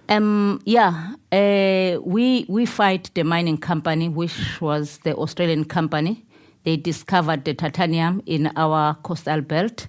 Um, 0.08 0.60
yeah, 0.64 1.14
uh, 1.32 2.00
we 2.02 2.46
we 2.48 2.64
fight 2.66 3.10
the 3.14 3.24
mining 3.24 3.58
company, 3.58 4.08
which 4.08 4.60
was 4.60 4.98
the 4.98 5.14
Australian 5.16 5.64
company. 5.64 6.24
They 6.62 6.76
discovered 6.76 7.44
the 7.44 7.54
titanium 7.54 8.22
in 8.26 8.50
our 8.56 8.94
coastal 9.02 9.40
belt, 9.40 9.88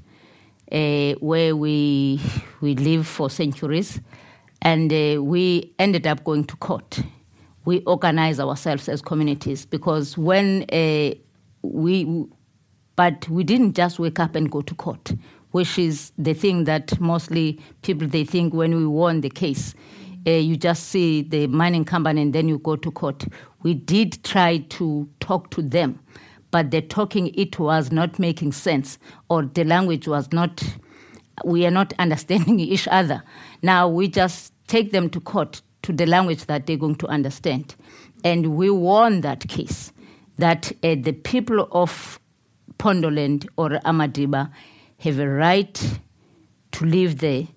uh, 0.72 1.14
where 1.20 1.56
we 1.56 2.20
we 2.62 2.76
live 2.76 3.08
for 3.08 3.30
centuries, 3.30 4.00
and 4.62 4.92
uh, 4.92 5.22
we 5.22 5.74
ended 5.80 6.08
up 6.08 6.24
going 6.24 6.46
to 6.46 6.56
court. 6.58 7.00
We 7.66 7.82
organized 7.82 8.40
ourselves 8.40 8.88
as 8.88 9.02
communities 9.02 9.66
because 9.66 10.18
when 10.18 10.64
uh, 10.72 11.16
we, 11.62 12.26
but 12.96 13.28
we 13.30 13.44
didn't 13.44 13.74
just 13.74 14.00
wake 14.00 14.20
up 14.20 14.36
and 14.36 14.50
go 14.50 14.62
to 14.62 14.76
court, 14.76 15.14
which 15.52 15.78
is 15.78 16.12
the 16.18 16.34
thing 16.34 16.64
that 16.64 17.00
mostly 17.00 17.60
people 17.82 18.08
they 18.08 18.24
think 18.24 18.54
when 18.54 18.76
we 18.76 18.88
won 18.88 19.22
the 19.22 19.30
case 19.30 19.74
uh, 20.28 20.32
you 20.32 20.58
just 20.58 20.86
see 20.90 21.22
the 21.22 21.48
mining 21.48 21.86
company 21.86 22.22
and 22.22 22.34
then 22.34 22.50
you 22.50 22.58
go 22.60 22.76
to 22.76 22.92
court. 22.92 23.26
We 23.64 23.74
did 23.74 24.24
try 24.24 24.58
to 24.58 25.10
talk 25.20 25.50
to 25.52 25.62
them, 25.62 26.00
but 26.52 26.72
the 26.72 26.82
talking 26.82 27.34
it 27.36 27.60
was 27.60 27.92
not 27.92 28.20
making 28.20 28.52
sense, 28.52 28.98
or 29.30 29.44
the 29.44 29.64
language 29.64 30.08
was 30.08 30.32
not. 30.32 30.64
We 31.44 31.66
are 31.66 31.72
not 31.72 31.94
understanding 32.00 32.60
each 32.60 32.88
other. 32.90 33.24
Now 33.62 33.88
we 33.88 34.08
just 34.08 34.54
take 34.68 34.92
them 34.92 35.10
to 35.12 35.20
court 35.20 35.62
to 35.84 35.94
the 35.94 36.06
language 36.06 36.46
that 36.46 36.66
they're 36.66 36.78
going 36.78 36.96
to 36.96 37.08
understand, 37.08 37.76
and 38.24 38.56
we 38.56 38.70
won 38.70 39.22
that 39.22 39.48
case. 39.48 39.92
That 40.38 40.72
uh, 40.84 40.96
the 41.00 41.14
people 41.14 41.68
of 41.72 42.20
Pondoland 42.78 43.48
or 43.58 43.70
Amadiba 43.86 44.52
have 45.00 45.20
a 45.20 45.28
right 45.28 46.00
to 46.74 46.86
live 46.86 47.20
there 47.20 47.48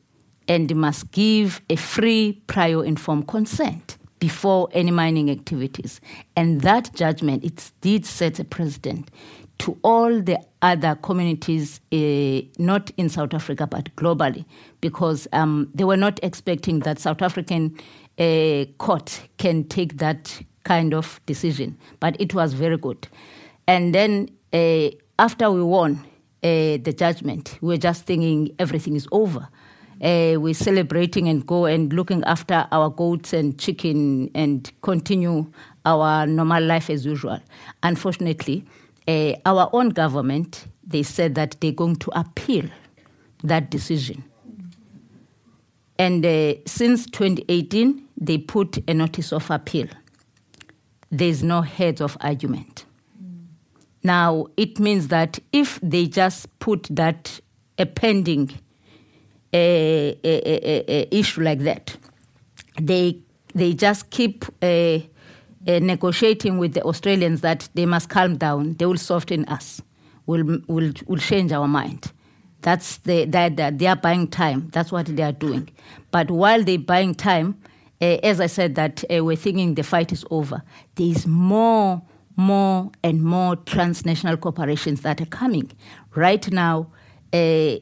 and 0.48 0.74
must 0.74 1.10
give 1.12 1.60
a 1.68 1.76
free 1.76 2.42
prior 2.46 2.84
informed 2.84 3.28
consent 3.28 3.98
before 4.20 4.68
any 4.72 4.90
mining 4.90 5.30
activities. 5.30 6.00
And 6.36 6.60
that 6.60 6.94
judgment, 6.94 7.42
it 7.44 7.72
did 7.80 8.06
set 8.06 8.38
a 8.38 8.44
precedent 8.44 9.10
to 9.58 9.78
all 9.82 10.22
the 10.22 10.38
other 10.62 10.94
communities, 10.94 11.80
uh, 11.92 12.46
not 12.58 12.90
in 12.96 13.08
South 13.08 13.34
Africa, 13.34 13.66
but 13.66 13.94
globally, 13.96 14.44
because 14.80 15.26
um, 15.32 15.70
they 15.74 15.84
were 15.84 15.96
not 15.96 16.20
expecting 16.22 16.80
that 16.80 16.98
South 16.98 17.20
African 17.20 17.76
uh, 18.18 18.64
court 18.78 19.22
can 19.38 19.64
take 19.64 19.98
that 19.98 20.42
kind 20.64 20.94
of 20.94 21.20
decision. 21.26 21.76
But 21.98 22.18
it 22.20 22.34
was 22.34 22.52
very 22.52 22.78
good. 22.78 23.08
And 23.66 23.94
then 23.94 24.30
uh, 24.52 24.90
after 25.18 25.50
we 25.50 25.62
won 25.62 26.06
the 26.42 26.94
judgment, 26.96 27.58
we 27.60 27.68
were 27.68 27.76
just 27.76 28.04
thinking 28.04 28.54
everything 28.58 28.96
is 28.96 29.06
over 29.12 29.46
uh, 30.02 30.34
we're 30.38 30.54
celebrating 30.54 31.28
and 31.28 31.46
go 31.46 31.66
and 31.66 31.92
looking 31.92 32.24
after 32.24 32.66
our 32.72 32.88
goats 32.88 33.32
and 33.32 33.58
chicken 33.58 34.30
and 34.34 34.72
continue 34.82 35.50
our 35.84 36.26
normal 36.26 36.62
life 36.62 36.88
as 36.88 37.04
usual. 37.04 37.38
Unfortunately, 37.82 38.64
uh, 39.06 39.34
our 39.44 39.68
own 39.72 39.90
government, 39.90 40.66
they 40.86 41.02
said 41.02 41.34
that 41.34 41.56
they're 41.60 41.72
going 41.72 41.96
to 41.96 42.10
appeal 42.18 42.64
that 43.42 43.70
decision. 43.70 44.24
And 45.98 46.24
uh, 46.24 46.54
since 46.66 47.04
2018, 47.06 48.08
they 48.16 48.38
put 48.38 48.78
a 48.88 48.94
notice 48.94 49.32
of 49.32 49.50
appeal. 49.50 49.88
There's 51.10 51.42
no 51.42 51.60
head 51.60 52.00
of 52.00 52.16
argument. 52.20 52.86
Now, 54.02 54.46
it 54.56 54.78
means 54.78 55.08
that 55.08 55.38
if 55.52 55.78
they 55.82 56.06
just 56.06 56.58
put 56.58 56.84
that 56.90 57.40
a 57.78 57.84
pending 57.84 58.58
a, 59.52 60.16
a, 60.24 60.84
a, 60.88 61.14
issue 61.14 61.42
like 61.42 61.60
that. 61.60 61.96
They 62.80 63.18
they 63.54 63.74
just 63.74 64.10
keep 64.10 64.44
uh, 64.62 64.66
uh, 64.66 65.00
negotiating 65.66 66.58
with 66.58 66.74
the 66.74 66.82
Australians 66.82 67.40
that 67.40 67.68
they 67.74 67.86
must 67.86 68.08
calm 68.08 68.36
down. 68.36 68.74
They 68.74 68.86
will 68.86 68.96
soften 68.96 69.44
us. 69.46 69.82
Will 70.26 70.60
will 70.68 70.92
will 71.06 71.18
change 71.18 71.52
our 71.52 71.68
mind. 71.68 72.12
That's 72.62 72.98
the 72.98 73.24
that 73.26 73.56
they, 73.56 73.70
they 73.70 73.86
are 73.86 73.96
buying 73.96 74.28
time. 74.28 74.68
That's 74.72 74.92
what 74.92 75.06
they 75.06 75.22
are 75.22 75.32
doing. 75.32 75.68
But 76.10 76.30
while 76.30 76.62
they're 76.62 76.78
buying 76.78 77.14
time, 77.14 77.56
uh, 78.00 78.18
as 78.22 78.40
I 78.40 78.46
said, 78.46 78.74
that 78.76 79.04
uh, 79.14 79.24
we're 79.24 79.36
thinking 79.36 79.74
the 79.74 79.82
fight 79.82 80.12
is 80.12 80.24
over. 80.30 80.62
There 80.94 81.06
is 81.06 81.26
more, 81.26 82.02
more, 82.36 82.90
and 83.02 83.22
more 83.22 83.56
transnational 83.56 84.36
corporations 84.36 85.02
that 85.02 85.20
are 85.20 85.26
coming. 85.26 85.70
Right 86.14 86.50
now, 86.50 86.88
uh, 87.32 87.76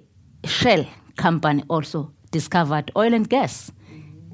Shell 0.45 0.87
company 1.19 1.63
also 1.69 2.11
discovered 2.31 2.91
oil 2.97 3.13
and 3.13 3.29
gas. 3.29 3.71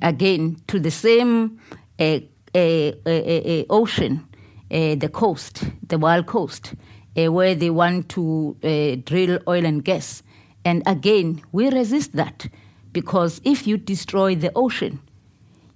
Again, 0.02 0.56
to 0.68 0.78
the 0.78 0.90
same 0.90 1.58
uh, 1.98 2.20
uh, 2.54 2.92
uh, 3.06 3.64
ocean, 3.70 4.28
the 4.68 5.10
coast, 5.12 5.64
the 5.88 5.98
wild 5.98 6.26
coast, 6.26 6.74
where 7.16 7.54
they 7.54 7.70
want 7.70 8.08
to 8.10 8.56
drill 9.04 9.38
oil 9.48 9.64
and 9.64 9.84
gas. 9.84 10.22
And 10.64 10.82
again, 10.86 11.42
we 11.52 11.68
resist 11.70 12.12
that 12.12 12.48
because 12.92 13.40
if 13.44 13.66
you 13.66 13.76
destroy 13.76 14.34
the 14.34 14.52
ocean, 14.54 15.00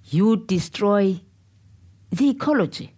you 0.05 0.37
destroy 0.37 1.21
the 2.11 2.31
ecology, 2.31 2.95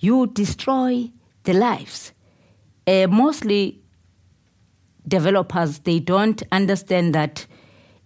you 0.00 0.26
destroy 0.26 1.10
the 1.44 1.52
lives. 1.52 2.12
Uh, 2.86 3.06
mostly 3.08 3.82
developers 5.08 5.80
they 5.80 5.98
don't 5.98 6.42
understand 6.52 7.14
that 7.14 7.46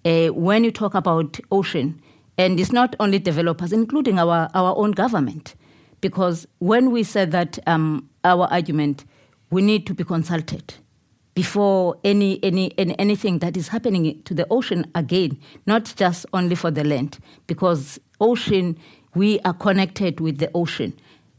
uh, 0.05 0.29
when 0.29 0.65
you 0.65 0.71
talk 0.71 0.95
about 0.95 1.39
ocean, 1.51 2.01
and 2.39 2.59
it's 2.59 2.73
not 2.73 2.97
only 2.99 3.19
developers, 3.19 3.73
including 3.73 4.19
our, 4.19 4.49
our 4.55 4.75
own 4.77 4.93
government, 4.93 5.55
because 6.01 6.47
when 6.59 6.91
we 6.91 7.03
said 7.03 7.31
that 7.33 7.59
um, 7.67 8.09
our 8.25 8.47
argument, 8.51 9.05
we 9.51 9.63
need 9.63 9.87
to 9.87 9.95
be 9.95 10.03
consulted 10.05 10.75
before 11.35 11.97
any, 12.05 12.43
any, 12.43 12.77
any 12.79 12.99
anything 12.99 13.39
that 13.39 13.57
is 13.57 13.69
happening 13.69 14.23
to 14.25 14.35
the 14.35 14.47
ocean 14.51 14.91
again, 14.95 15.39
not 15.67 15.93
just 15.97 16.27
only 16.33 16.55
for 16.55 16.71
the 16.71 16.85
land, 16.85 17.19
because 17.47 17.99
ocean, 18.21 18.77
we 19.15 19.41
are 19.41 19.55
connected 19.55 20.21
with 20.21 20.39
the 20.39 20.51
ocean, 20.55 20.93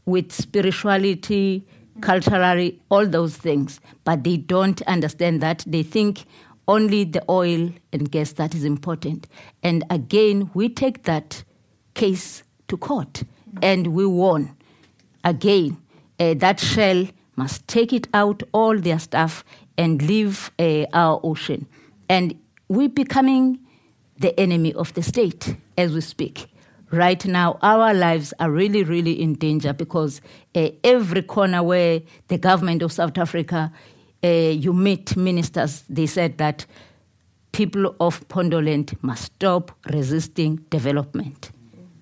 with 0.06 0.32
spirituality, 0.32 1.66
culturally, 2.00 2.80
all 2.90 3.06
those 3.06 3.36
things, 3.36 3.80
but 4.04 4.24
they 4.24 4.36
don't 4.36 4.82
understand 4.82 5.40
that. 5.40 5.64
They 5.66 5.82
think 5.82 6.24
only 6.66 7.04
the 7.04 7.22
oil 7.28 7.70
and 7.92 8.10
gas 8.10 8.32
that 8.32 8.54
is 8.54 8.64
important. 8.64 9.26
And 9.62 9.84
again, 9.90 10.50
we 10.54 10.68
take 10.68 11.04
that 11.04 11.44
case 11.94 12.42
to 12.68 12.76
court 12.76 13.22
and 13.62 13.88
we 13.88 14.06
won. 14.06 14.56
Again, 15.24 15.76
uh, 16.18 16.34
that 16.34 16.60
shell 16.60 17.06
must 17.36 17.66
take 17.68 17.92
it 17.92 18.08
out, 18.14 18.42
all 18.52 18.78
their 18.78 18.98
stuff, 18.98 19.44
and 19.76 20.00
leave 20.02 20.50
uh, 20.58 20.86
our 20.92 21.20
ocean. 21.22 21.66
And 22.08 22.38
we're 22.68 22.88
becoming 22.88 23.58
the 24.18 24.38
enemy 24.38 24.72
of 24.74 24.94
the 24.94 25.02
state 25.02 25.56
as 25.76 25.92
we 25.92 26.00
speak. 26.00 26.46
Right 26.94 27.26
now, 27.26 27.58
our 27.60 27.92
lives 27.92 28.32
are 28.38 28.48
really, 28.48 28.84
really 28.84 29.20
in 29.20 29.34
danger 29.34 29.72
because 29.72 30.20
uh, 30.54 30.68
every 30.84 31.22
corner 31.22 31.60
where 31.60 32.02
the 32.28 32.38
government 32.38 32.82
of 32.82 32.92
South 32.92 33.18
Africa, 33.18 33.72
uh, 34.22 34.28
you 34.28 34.72
meet 34.72 35.16
ministers, 35.16 35.82
they 35.88 36.06
said 36.06 36.38
that 36.38 36.66
people 37.50 37.96
of 37.98 38.26
Pondoland 38.28 38.96
must 39.02 39.24
stop 39.24 39.72
resisting 39.92 40.56
development. 40.70 41.50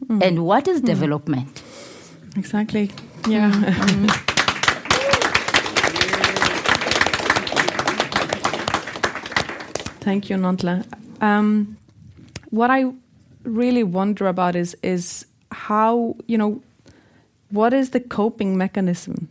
Mm. 0.09 0.23
And 0.23 0.45
what 0.45 0.69
is 0.69 0.83
mm. 0.83 0.85
development? 0.85 1.63
Exactly. 2.37 2.91
Yeah. 3.27 3.51
Mm. 3.51 4.29
Thank 10.01 10.29
you, 10.29 10.37
Nonhle. 10.37 10.85
Um, 11.23 11.79
what 12.51 12.71
I 12.71 12.93
really 13.45 13.83
wonder 13.83 14.27
about 14.27 14.57
is 14.57 14.77
is 14.83 15.27
how 15.51 16.17
you 16.27 16.39
know 16.39 16.63
what 17.51 17.73
is 17.73 17.91
the 17.91 18.01
coping 18.01 18.57
mechanism 18.57 19.29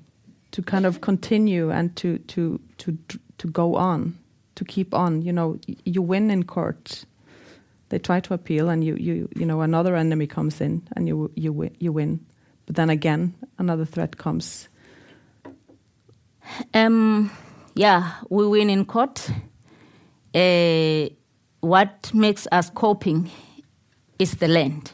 to 0.52 0.62
kind 0.62 0.86
of 0.86 1.02
continue 1.02 1.72
and 1.72 1.96
to 1.96 2.18
to 2.20 2.60
to 2.78 2.98
to 3.38 3.48
go 3.48 3.76
on, 3.76 4.18
to 4.56 4.66
keep 4.66 4.94
on. 4.94 5.22
You 5.22 5.34
know, 5.34 5.60
you 5.86 6.02
win 6.02 6.30
in 6.30 6.44
court, 6.44 7.06
they 7.90 8.00
try 8.00 8.20
to 8.20 8.34
appeal, 8.34 8.70
and 8.70 8.84
you 8.84 8.96
you 8.96 9.30
you 9.36 9.46
know 9.46 9.62
another 9.62 9.96
enemy 9.96 10.28
comes 10.28 10.62
in, 10.62 10.88
and 10.96 11.08
you 11.08 11.32
you 11.36 11.54
win, 11.54 11.76
you 11.80 11.92
win, 11.92 12.20
but 12.66 12.76
then 12.76 12.90
again 12.90 13.34
another 13.58 13.86
threat 13.86 14.18
comes. 14.18 14.68
Um, 16.74 17.32
yeah, 17.76 18.14
we 18.30 18.48
win 18.48 18.70
in 18.70 18.86
court 18.86 19.30
uh, 20.36 21.10
what 21.62 22.12
makes 22.14 22.48
us 22.52 22.70
coping 22.70 23.30
is 24.22 24.36
the 24.36 24.48
land. 24.48 24.92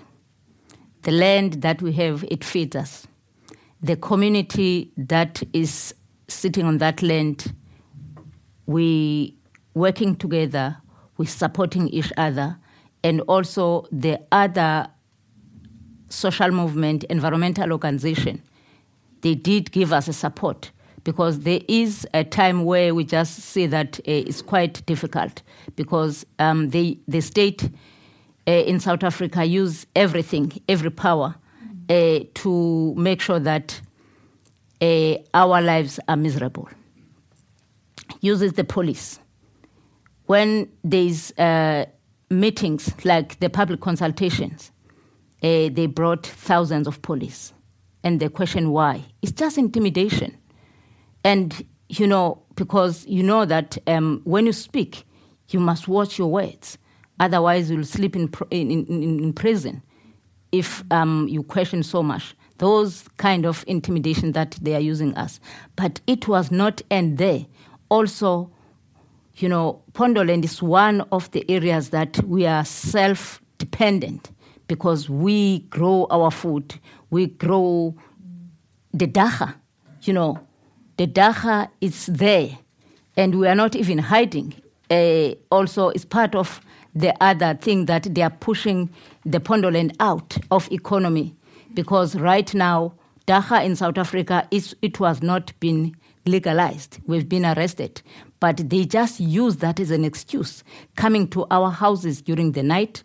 The 1.02 1.12
land 1.12 1.62
that 1.62 1.82
we 1.82 1.92
have, 1.94 2.24
it 2.30 2.46
feeds 2.46 2.78
us. 2.78 3.08
The 3.82 3.98
community 3.98 4.92
that 4.96 5.44
is 5.52 5.94
sitting 6.30 6.66
on 6.66 6.78
that 6.78 7.04
land, 7.04 7.54
we 8.68 9.36
working 9.74 10.16
together, 10.16 10.78
we 11.18 11.26
supporting 11.26 11.90
each 11.90 12.12
other, 12.16 12.58
and 13.04 13.20
also 13.22 13.86
the 13.92 14.20
other 14.32 14.88
social 16.08 16.52
movement, 16.52 17.04
environmental 17.06 17.74
organization, 17.74 18.42
they 19.22 19.36
did 19.36 19.72
give 19.74 19.92
us 19.92 20.08
a 20.08 20.14
support 20.14 20.72
because 21.04 21.42
there 21.42 21.62
is 21.68 22.08
a 22.14 22.24
time 22.24 22.64
where 22.64 22.96
we 22.96 23.04
just 23.04 23.40
see 23.42 23.66
that 23.66 24.00
uh, 24.00 24.04
it's 24.12 24.42
quite 24.42 24.86
difficult 24.86 25.42
because 25.76 26.26
um, 26.40 26.70
the, 26.70 26.98
the 27.10 27.20
state 27.22 27.70
uh, 28.48 28.52
in 28.52 28.80
South 28.80 29.04
Africa 29.04 29.44
use 29.44 29.86
everything, 29.96 30.52
every 30.70 30.90
power, 30.90 31.36
uh, 31.90 32.20
to 32.36 32.94
make 32.96 33.22
sure 33.22 33.40
that 33.40 33.80
uh, 34.82 35.16
our 35.34 35.62
lives 35.62 36.00
are 36.08 36.16
miserable. 36.16 36.70
Uses 38.22 38.54
the 38.54 38.64
police. 38.64 39.20
When 40.26 40.70
there's 40.84 41.32
uh, 41.38 41.86
meetings 42.30 42.94
like 43.06 43.40
the 43.40 43.50
public 43.50 43.82
consultations, 43.82 44.72
uh, 45.44 45.70
they 45.72 45.86
brought 45.86 46.26
thousands 46.26 46.88
of 46.88 47.02
police. 47.02 47.54
And 48.04 48.20
the 48.20 48.30
question 48.30 48.72
why? 48.72 49.04
It's 49.22 49.32
just 49.32 49.58
intimidation 49.58 50.38
and, 51.24 51.66
you 51.90 52.08
know, 52.08 52.44
because 52.56 53.06
you 53.08 53.24
know 53.24 53.46
that 53.46 53.78
um, 53.88 54.22
when 54.24 54.46
you 54.46 54.54
speak, 54.54 55.04
you 55.50 55.60
must 55.60 55.88
watch 55.88 56.18
your 56.18 56.30
words. 56.30 56.78
Otherwise, 57.20 57.70
you'll 57.72 57.84
sleep 57.84 58.16
in, 58.16 58.32
in, 58.52 58.86
in, 58.86 59.20
in 59.20 59.34
prison 59.34 59.82
if 60.52 60.84
um, 60.92 61.28
you 61.28 61.44
question 61.44 61.84
so 61.84 62.02
much. 62.04 62.36
Those 62.58 63.06
kind 63.18 63.46
of 63.46 63.64
intimidation 63.68 64.32
that 64.32 64.58
they 64.62 64.76
are 64.76 64.80
using 64.80 65.16
us. 65.16 65.40
But 65.76 66.00
it 66.08 66.28
was 66.28 66.52
not 66.52 66.82
end 66.90 67.18
there. 67.18 67.46
Also, 67.90 68.52
you 69.36 69.48
know, 69.48 69.82
Pondoland 69.94 70.44
is 70.44 70.62
one 70.62 71.02
of 71.12 71.30
the 71.32 71.46
areas 71.50 71.90
that 71.90 72.24
we 72.24 72.46
are 72.46 72.66
self 72.66 73.42
dependent 73.60 74.32
because 74.68 75.10
we 75.10 75.60
grow 75.70 76.08
our 76.10 76.32
food, 76.32 76.80
we 77.10 77.28
grow 77.28 77.96
the 78.94 79.08
dagga, 79.08 79.56
you 80.02 80.14
know, 80.14 80.40
the 80.98 81.08
dagga 81.08 81.70
is 81.80 82.08
there, 82.08 82.58
and 83.16 83.36
we 83.40 83.48
are 83.48 83.56
not 83.56 83.76
even 83.76 84.00
hiding. 84.00 84.54
Uh, 84.90 85.36
also, 85.52 85.90
it's 85.90 86.06
part 86.06 86.34
of 86.36 86.60
the 86.98 87.16
other 87.24 87.54
thing 87.54 87.86
that 87.86 88.04
they 88.14 88.22
are 88.22 88.30
pushing 88.30 88.90
the 89.26 89.40
Pondoland 89.40 89.96
out 90.00 90.38
of 90.52 90.72
economy, 90.72 91.36
because 91.74 92.16
right 92.16 92.54
now 92.54 92.94
dagga 93.28 93.64
in 93.64 93.76
South 93.76 93.98
Africa 93.98 94.48
is 94.52 94.76
it 94.82 95.00
was 95.00 95.22
not 95.22 95.54
been 95.60 95.96
legalized. 96.26 97.00
We've 97.06 97.28
been 97.28 97.46
arrested, 97.46 98.02
but 98.40 98.70
they 98.70 98.86
just 98.86 99.20
use 99.20 99.58
that 99.58 99.80
as 99.80 99.92
an 99.92 100.06
excuse, 100.06 100.64
coming 100.96 101.28
to 101.30 101.46
our 101.52 101.70
houses 101.70 102.22
during 102.22 102.54
the 102.54 102.64
night. 102.64 103.04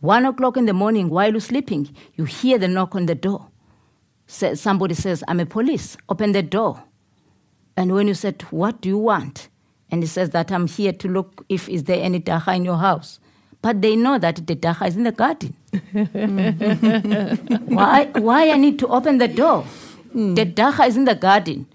One 0.00 0.24
o'clock 0.26 0.56
in 0.56 0.66
the 0.66 0.72
morning, 0.72 1.08
while 1.08 1.30
you're 1.30 1.40
sleeping, 1.40 1.94
you 2.14 2.24
hear 2.24 2.58
the 2.58 2.68
knock 2.68 2.94
on 2.94 3.06
the 3.06 3.14
door. 3.14 3.48
somebody 4.26 4.94
says, 4.94 5.24
I'm 5.28 5.40
a 5.40 5.46
police. 5.46 5.96
Open 6.08 6.32
the 6.32 6.42
door. 6.42 6.82
And 7.76 7.92
when 7.92 8.08
you 8.08 8.14
said, 8.14 8.42
What 8.50 8.80
do 8.80 8.88
you 8.88 8.98
want? 8.98 9.48
And 9.90 10.02
he 10.02 10.06
says 10.06 10.30
that 10.30 10.52
I'm 10.52 10.66
here 10.66 10.92
to 10.92 11.08
look 11.08 11.44
if 11.48 11.68
is 11.68 11.84
there 11.84 12.02
any 12.02 12.20
dagga 12.20 12.54
in 12.56 12.64
your 12.64 12.76
house. 12.76 13.18
But 13.62 13.82
they 13.82 13.94
know 13.96 14.18
that 14.18 14.46
the 14.46 14.56
dagga 14.56 14.86
is 14.86 14.96
in 14.96 15.02
the 15.04 15.12
garden. 15.12 15.54
why, 17.66 18.06
why 18.14 18.50
I 18.50 18.56
need 18.56 18.78
to 18.78 18.88
open 18.88 19.18
the 19.18 19.28
door? 19.28 19.64
Mm. 20.14 20.34
The 20.34 20.46
dagga 20.46 20.88
is 20.88 20.96
in 20.96 21.04
the 21.04 21.14
garden. 21.14 21.66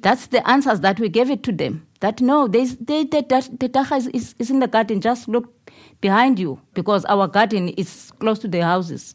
That's 0.00 0.28
the 0.28 0.48
answers 0.48 0.80
that 0.80 0.98
we 0.98 1.08
gave 1.08 1.30
it 1.30 1.42
to 1.44 1.52
them. 1.52 1.86
That 2.00 2.20
no, 2.20 2.48
they, 2.48 2.64
they, 2.64 3.04
the, 3.04 3.20
the 3.58 3.68
dagga 3.68 3.98
is, 3.98 4.06
is, 4.08 4.34
is 4.38 4.50
in 4.50 4.60
the 4.60 4.68
garden. 4.68 5.00
Just 5.00 5.28
look 5.28 5.52
behind 6.00 6.38
you 6.38 6.60
because 6.74 7.04
our 7.06 7.28
garden 7.28 7.68
is 7.70 8.10
close 8.18 8.38
to 8.40 8.48
the 8.48 8.60
houses. 8.60 9.14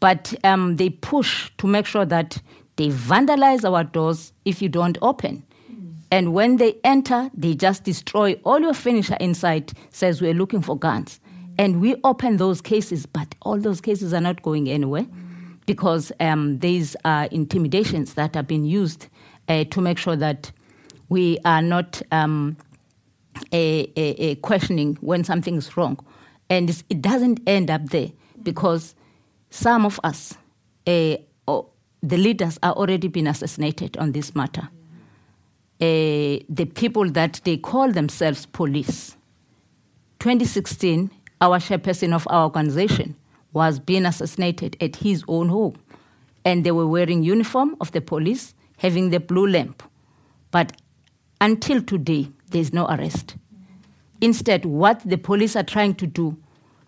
But 0.00 0.34
um, 0.44 0.76
they 0.76 0.90
push 0.90 1.50
to 1.58 1.66
make 1.66 1.86
sure 1.86 2.04
that 2.04 2.42
they 2.76 2.88
vandalize 2.88 3.64
our 3.64 3.84
doors 3.84 4.32
if 4.44 4.60
you 4.60 4.68
don't 4.68 4.98
open. 5.00 5.44
And 6.14 6.32
when 6.32 6.58
they 6.58 6.78
enter, 6.84 7.28
they 7.34 7.54
just 7.54 7.82
destroy 7.82 8.34
all 8.44 8.60
your 8.60 8.72
furniture 8.72 9.16
inside, 9.18 9.72
says 9.90 10.22
we're 10.22 10.32
looking 10.32 10.62
for 10.62 10.78
guns. 10.78 11.18
And 11.58 11.80
we 11.80 11.96
open 12.04 12.36
those 12.36 12.60
cases, 12.60 13.04
but 13.04 13.34
all 13.42 13.58
those 13.58 13.80
cases 13.80 14.14
are 14.14 14.20
not 14.20 14.40
going 14.42 14.68
anywhere 14.70 15.08
because 15.66 16.12
um, 16.20 16.60
these 16.60 16.94
are 17.04 17.24
intimidations 17.32 18.14
that 18.14 18.36
have 18.36 18.46
been 18.46 18.64
used 18.64 19.08
uh, 19.48 19.64
to 19.64 19.80
make 19.80 19.98
sure 19.98 20.14
that 20.14 20.52
we 21.08 21.36
are 21.44 21.62
not 21.62 22.00
um, 22.12 22.56
a, 23.52 23.90
a, 23.96 24.10
a 24.22 24.34
questioning 24.36 24.96
when 25.00 25.24
something 25.24 25.56
is 25.56 25.76
wrong. 25.76 25.98
And 26.48 26.70
it 26.90 27.02
doesn't 27.02 27.40
end 27.44 27.72
up 27.72 27.86
there 27.86 28.12
because 28.40 28.94
some 29.50 29.84
of 29.84 29.98
us 30.04 30.38
uh, 30.86 31.16
the 32.04 32.18
leaders 32.18 32.56
are 32.62 32.74
already 32.74 33.08
been 33.08 33.26
assassinated 33.26 33.96
on 33.96 34.12
this 34.12 34.36
matter. 34.36 34.68
The 35.78 36.70
people 36.74 37.10
that 37.10 37.40
they 37.44 37.56
call 37.56 37.92
themselves 37.92 38.46
police. 38.46 39.16
2016, 40.20 41.10
our 41.40 41.58
chairperson 41.58 42.14
of 42.14 42.26
our 42.30 42.44
organization 42.44 43.16
was 43.52 43.78
being 43.78 44.06
assassinated 44.06 44.76
at 44.80 44.96
his 44.96 45.24
own 45.28 45.48
home. 45.48 45.76
And 46.44 46.64
they 46.64 46.70
were 46.70 46.86
wearing 46.86 47.22
uniform 47.22 47.76
of 47.80 47.92
the 47.92 48.00
police, 48.00 48.54
having 48.78 49.10
the 49.10 49.20
blue 49.20 49.46
lamp. 49.46 49.82
But 50.50 50.72
until 51.40 51.82
today, 51.82 52.28
there 52.50 52.60
is 52.60 52.72
no 52.72 52.86
arrest. 52.86 53.36
Instead, 54.20 54.64
what 54.64 55.00
the 55.04 55.18
police 55.18 55.56
are 55.56 55.62
trying 55.62 55.94
to 55.96 56.06
do, 56.06 56.36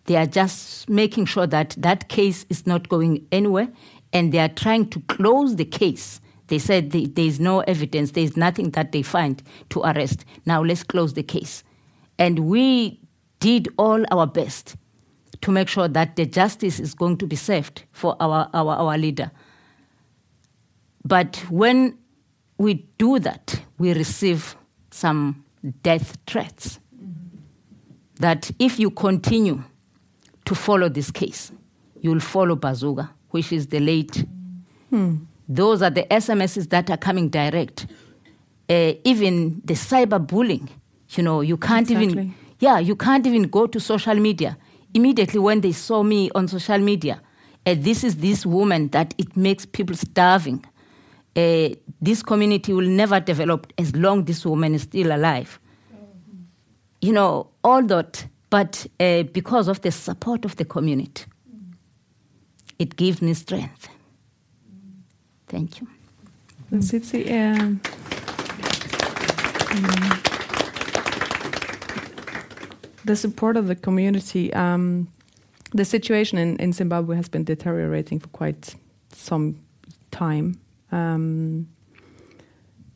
they 0.05 0.17
are 0.17 0.27
just 0.27 0.89
making 0.89 1.27
sure 1.27 1.47
that 1.47 1.75
that 1.79 2.09
case 2.09 2.47
is 2.49 2.67
not 2.67 2.89
going 2.89 3.27
anywhere 3.33 3.69
and 4.13 4.33
they 4.33 4.39
are 4.39 4.49
trying 4.49 4.89
to 4.91 5.01
close 5.09 5.57
the 5.57 5.65
case. 5.65 6.21
They 6.49 6.59
said 6.59 6.91
there 6.93 7.25
is 7.25 7.41
no 7.41 7.61
evidence, 7.61 8.13
there 8.13 8.25
is 8.25 8.37
nothing 8.37 8.71
that 8.71 8.93
they 8.93 9.03
find 9.03 9.43
to 9.71 9.81
arrest. 9.81 10.25
Now 10.45 10.63
let's 10.63 10.83
close 10.83 11.15
the 11.15 11.23
case. 11.23 11.65
And 12.19 12.41
we 12.41 13.01
did 13.41 13.69
all 13.79 14.05
our 14.11 14.27
best 14.27 14.77
to 15.43 15.51
make 15.51 15.69
sure 15.69 15.89
that 15.89 16.17
the 16.17 16.25
justice 16.25 16.81
is 16.81 16.95
going 16.95 17.19
to 17.19 17.27
be 17.27 17.37
served 17.37 17.85
for 17.93 18.17
our, 18.21 18.49
our, 18.55 18.75
our 18.77 18.97
leader. 18.97 19.31
But 21.05 21.37
when 21.51 21.99
we 22.59 22.87
do 22.99 23.19
that, 23.19 23.61
we 23.79 23.93
receive 23.93 24.57
some 24.91 25.45
death 25.83 26.17
threats. 26.27 26.81
That 28.19 28.51
if 28.59 28.79
you 28.79 28.91
continue 28.91 29.63
to 30.47 30.55
follow 30.55 30.89
this 30.89 31.11
case, 31.11 31.53
you'll 32.01 32.21
follow 32.21 32.57
Bazooka 32.57 33.11
which 33.37 33.53
is 33.53 33.67
the 33.67 33.81
late. 33.81 34.25
Hmm. 34.89 35.17
Those 35.49 35.83
are 35.83 35.91
the 35.91 36.03
SMSs 36.05 36.69
that 36.71 36.91
are 36.91 36.97
coming 36.97 37.29
direct. 37.29 37.87
Uh, 38.69 38.95
even 39.05 39.61
the 39.65 39.75
cyberbullying, 39.75 40.69
you 41.11 41.23
know, 41.23 41.41
you 41.41 41.57
can't 41.57 41.89
even, 41.91 42.35
yeah, 42.59 42.79
you 42.79 42.97
can't 42.97 43.27
even 43.27 43.45
go 43.45 43.67
to 43.67 43.79
social 43.79 44.15
media. 44.17 44.59
Immediately 44.93 45.39
when 45.39 45.61
they 45.61 45.73
saw 45.73 46.03
me 46.03 46.31
on 46.35 46.49
social 46.49 46.79
media, 46.79 47.21
uh, 47.65 47.75
this 47.79 48.03
is 48.03 48.17
this 48.17 48.45
woman 48.45 48.89
that 48.89 49.15
it 49.19 49.37
makes 49.37 49.67
people 49.67 49.95
starving. 49.95 50.65
Uh, 51.37 51.69
this 52.01 52.23
community 52.23 52.73
will 52.73 52.89
never 52.89 53.21
develop 53.21 53.73
as 53.79 53.95
long 53.95 54.25
this 54.25 54.45
woman 54.45 54.75
is 54.75 54.83
still 54.83 55.13
alive. 55.15 55.61
You 57.01 57.13
know, 57.13 57.51
all 57.63 57.83
that, 57.85 58.27
but 58.51 58.87
uh, 58.99 59.25
because 59.25 59.69
of 59.69 59.81
the 59.83 59.93
support 59.93 60.45
of 60.45 60.57
the 60.57 60.65
community, 60.65 61.25
it 62.79 62.97
gives 62.97 63.23
me 63.23 63.35
strength. 63.35 63.89
Thank 65.49 65.81
you. 65.81 65.87
Tsitsi, 66.73 67.31
um, 67.31 67.81
mm, 69.71 70.27
the 73.05 73.17
support 73.17 73.57
of 73.57 73.69
the 73.69 73.77
community. 73.77 74.53
Um, 74.53 75.09
the 75.73 75.85
situation 75.85 76.39
in, 76.39 76.57
in 76.57 76.73
Zimbabwe 76.73 77.17
has 77.17 77.29
been 77.29 77.45
deteriorating 77.45 78.19
for 78.19 78.29
quite 78.29 78.75
some 79.13 79.61
time. 80.11 80.59
Um, 80.91 81.69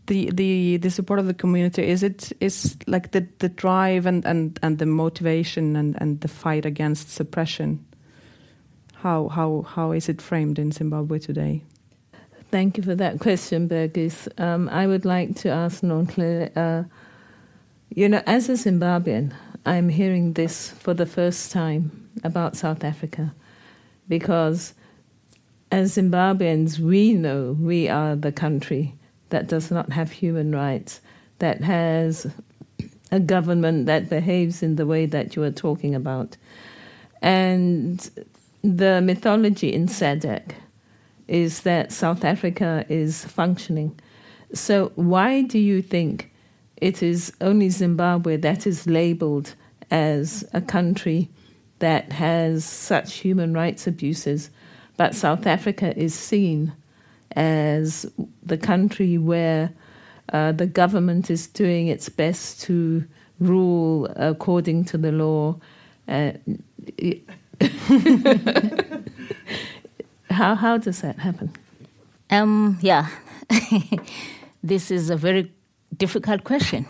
the 0.06 0.30
the 0.32 0.78
the 0.78 0.90
support 0.90 1.20
of 1.20 1.26
the 1.26 1.34
community 1.34 1.86
is 1.86 2.02
it 2.02 2.32
is 2.40 2.76
like 2.88 3.12
the 3.12 3.28
the 3.38 3.48
drive 3.48 4.06
and 4.06 4.24
and 4.26 4.58
and 4.62 4.78
the 4.78 4.86
motivation 4.86 5.76
and 5.76 5.96
and 6.00 6.20
the 6.20 6.28
fight 6.28 6.66
against 6.66 7.12
suppression. 7.12 7.84
How 8.94 9.28
how 9.28 9.62
how 9.62 9.92
is 9.92 10.08
it 10.08 10.20
framed 10.20 10.58
in 10.58 10.72
Zimbabwe 10.72 11.20
today? 11.20 11.62
Thank 12.50 12.76
you 12.76 12.82
for 12.82 12.96
that 12.96 13.20
question, 13.20 13.68
Bergis. 13.68 14.26
Um, 14.40 14.68
I 14.70 14.88
would 14.88 15.04
like 15.04 15.36
to 15.36 15.50
ask 15.50 15.82
Nonhle, 15.82 16.50
uh, 16.56 16.82
you 17.94 18.08
know, 18.08 18.22
as 18.26 18.48
a 18.48 18.52
Zimbabwean, 18.54 19.32
I'm 19.64 19.88
hearing 19.88 20.32
this 20.32 20.70
for 20.70 20.92
the 20.92 21.06
first 21.06 21.52
time 21.52 22.10
about 22.24 22.56
South 22.56 22.82
Africa 22.82 23.32
because 24.08 24.74
as 25.70 25.96
Zimbabweans, 25.96 26.80
we 26.80 27.12
know 27.12 27.56
we 27.60 27.88
are 27.88 28.16
the 28.16 28.32
country 28.32 28.96
that 29.28 29.46
does 29.46 29.70
not 29.70 29.92
have 29.92 30.10
human 30.10 30.52
rights, 30.52 31.00
that 31.38 31.62
has 31.62 32.26
a 33.12 33.20
government 33.20 33.86
that 33.86 34.10
behaves 34.10 34.60
in 34.60 34.74
the 34.74 34.86
way 34.86 35.06
that 35.06 35.36
you 35.36 35.44
are 35.44 35.52
talking 35.52 35.94
about. 35.94 36.36
And 37.22 38.10
the 38.62 39.00
mythology 39.00 39.72
in 39.72 39.86
SADC 39.86 40.50
is 41.30 41.60
that 41.60 41.92
South 41.92 42.24
Africa 42.24 42.84
is 42.88 43.24
functioning. 43.24 43.98
So, 44.52 44.90
why 44.96 45.42
do 45.42 45.60
you 45.60 45.80
think 45.80 46.30
it 46.76 47.02
is 47.02 47.32
only 47.40 47.68
Zimbabwe 47.68 48.36
that 48.38 48.66
is 48.66 48.86
labeled 48.88 49.54
as 49.92 50.44
a 50.52 50.60
country 50.60 51.30
that 51.78 52.12
has 52.12 52.64
such 52.64 53.18
human 53.18 53.54
rights 53.54 53.86
abuses, 53.86 54.50
but 54.96 55.14
South 55.14 55.46
Africa 55.46 55.96
is 55.96 56.14
seen 56.14 56.72
as 57.36 58.10
the 58.42 58.58
country 58.58 59.16
where 59.16 59.72
uh, 60.32 60.50
the 60.50 60.66
government 60.66 61.30
is 61.30 61.46
doing 61.46 61.86
its 61.86 62.08
best 62.08 62.60
to 62.62 63.04
rule 63.38 64.06
according 64.16 64.84
to 64.86 64.98
the 64.98 65.12
law? 65.12 65.56
Uh, 66.08 66.32
how, 70.30 70.54
how 70.54 70.78
does 70.78 71.00
that 71.02 71.18
happen? 71.18 71.52
Um, 72.30 72.78
yeah, 72.80 73.08
this 74.62 74.90
is 74.90 75.10
a 75.10 75.16
very 75.16 75.52
difficult 75.96 76.44
question. 76.44 76.86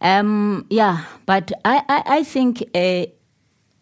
Um, 0.00 0.66
yeah, 0.68 1.04
but 1.26 1.52
I, 1.64 1.82
I, 1.88 2.02
I 2.18 2.24
think 2.24 2.62
uh, 2.74 3.06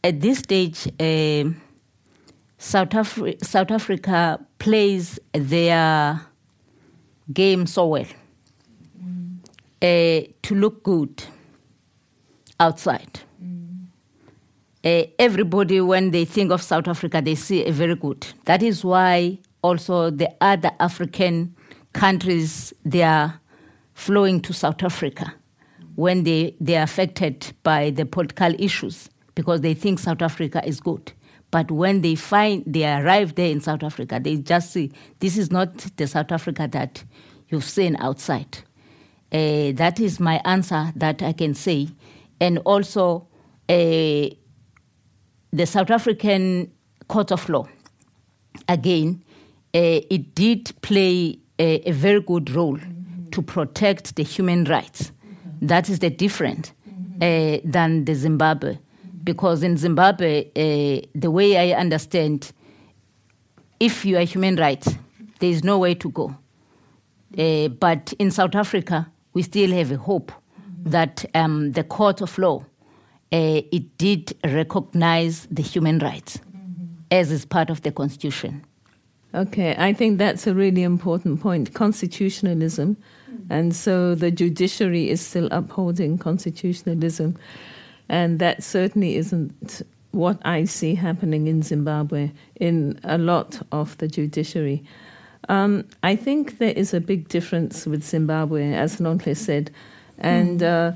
at 0.04 0.20
this 0.20 0.38
stage, 0.38 0.86
uh, 1.00 1.50
South, 2.58 2.90
Afri- 2.90 3.42
South 3.44 3.70
Africa 3.70 4.38
plays 4.58 5.18
their 5.32 6.20
game 7.32 7.66
so 7.66 7.86
well 7.86 8.06
uh, 9.82 10.20
to 10.42 10.54
look 10.54 10.82
good 10.82 11.24
outside. 12.58 13.20
Uh, 14.82 15.02
everybody, 15.18 15.80
when 15.80 16.10
they 16.10 16.24
think 16.24 16.50
of 16.50 16.62
South 16.62 16.88
Africa, 16.88 17.20
they 17.22 17.34
see 17.34 17.64
a 17.66 17.72
very 17.72 17.94
good. 17.94 18.26
That 18.46 18.62
is 18.62 18.84
why 18.84 19.38
also 19.62 20.10
the 20.10 20.30
other 20.40 20.70
African 20.80 21.54
countries 21.92 22.72
they 22.84 23.02
are 23.02 23.40
flowing 23.92 24.40
to 24.40 24.52
South 24.54 24.82
Africa 24.82 25.34
when 25.96 26.22
they, 26.24 26.56
they 26.60 26.76
are 26.76 26.84
affected 26.84 27.52
by 27.62 27.90
the 27.90 28.06
political 28.06 28.54
issues 28.58 29.10
because 29.34 29.60
they 29.60 29.74
think 29.74 29.98
South 29.98 30.22
Africa 30.22 30.66
is 30.66 30.80
good. 30.80 31.12
But 31.50 31.70
when 31.70 32.00
they 32.00 32.14
find 32.14 32.62
they 32.66 32.90
arrive 32.90 33.34
there 33.34 33.50
in 33.50 33.60
South 33.60 33.82
Africa, 33.82 34.20
they 34.22 34.36
just 34.36 34.72
see 34.72 34.92
this 35.18 35.36
is 35.36 35.50
not 35.50 35.76
the 35.96 36.06
South 36.06 36.32
Africa 36.32 36.68
that 36.72 37.04
you've 37.48 37.64
seen 37.64 37.96
outside. 37.96 38.58
Uh, 39.32 39.72
that 39.72 40.00
is 40.00 40.20
my 40.20 40.40
answer 40.44 40.92
that 40.96 41.22
I 41.22 41.32
can 41.32 41.54
say. 41.54 41.88
And 42.40 42.58
also, 42.58 43.26
uh, 43.68 44.28
the 45.52 45.66
South 45.66 45.90
African 45.90 46.70
Court 47.08 47.32
of 47.32 47.48
Law, 47.48 47.68
again, 48.68 49.22
uh, 49.74 50.00
it 50.10 50.34
did 50.34 50.72
play 50.82 51.38
a, 51.58 51.88
a 51.88 51.92
very 51.92 52.20
good 52.20 52.50
role 52.50 52.78
to 53.32 53.42
protect 53.42 54.16
the 54.16 54.22
human 54.22 54.64
rights. 54.64 55.12
That 55.60 55.88
is 55.88 55.98
the 55.98 56.10
difference 56.10 56.72
uh, 57.20 57.58
than 57.64 58.04
the 58.04 58.14
Zimbabwe, 58.14 58.78
because 59.24 59.62
in 59.62 59.76
Zimbabwe, 59.76 60.46
uh, 60.56 61.06
the 61.14 61.30
way 61.30 61.56
I 61.56 61.78
understand, 61.78 62.52
if 63.78 64.04
you 64.04 64.16
are 64.16 64.24
human 64.24 64.56
rights, 64.56 64.94
there 65.38 65.50
is 65.50 65.62
no 65.64 65.78
way 65.78 65.94
to 65.94 66.10
go. 66.10 66.36
Uh, 67.38 67.68
but 67.68 68.12
in 68.18 68.30
South 68.30 68.54
Africa, 68.54 69.08
we 69.32 69.42
still 69.42 69.70
have 69.70 69.92
a 69.92 69.96
hope 69.96 70.32
that 70.82 71.24
um, 71.34 71.72
the 71.72 71.84
court 71.84 72.20
of 72.20 72.36
law 72.38 72.64
it 73.32 73.96
did 73.98 74.36
recognize 74.44 75.46
the 75.50 75.62
human 75.62 75.98
rights 75.98 76.40
as 77.10 77.30
is 77.30 77.44
part 77.44 77.70
of 77.70 77.82
the 77.82 77.92
constitution. 77.92 78.64
Okay, 79.34 79.74
I 79.78 79.92
think 79.92 80.18
that's 80.18 80.46
a 80.46 80.54
really 80.54 80.82
important 80.82 81.40
point 81.40 81.74
constitutionalism. 81.74 82.96
And 83.48 83.74
so 83.74 84.14
the 84.14 84.30
judiciary 84.30 85.08
is 85.10 85.20
still 85.20 85.48
upholding 85.50 86.18
constitutionalism. 86.18 87.36
And 88.08 88.38
that 88.38 88.62
certainly 88.62 89.16
isn't 89.16 89.82
what 90.12 90.38
I 90.44 90.64
see 90.64 90.94
happening 90.94 91.46
in 91.46 91.62
Zimbabwe 91.62 92.32
in 92.56 92.98
a 93.04 93.18
lot 93.18 93.60
of 93.70 93.96
the 93.98 94.08
judiciary. 94.08 94.84
Um, 95.48 95.84
I 96.02 96.16
think 96.16 96.58
there 96.58 96.72
is 96.72 96.92
a 96.92 97.00
big 97.00 97.28
difference 97.28 97.86
with 97.86 98.04
Zimbabwe, 98.04 98.72
as 98.72 98.98
Nonhle 98.98 99.36
said. 99.36 99.70
And 100.18 100.62
uh, 100.62 100.92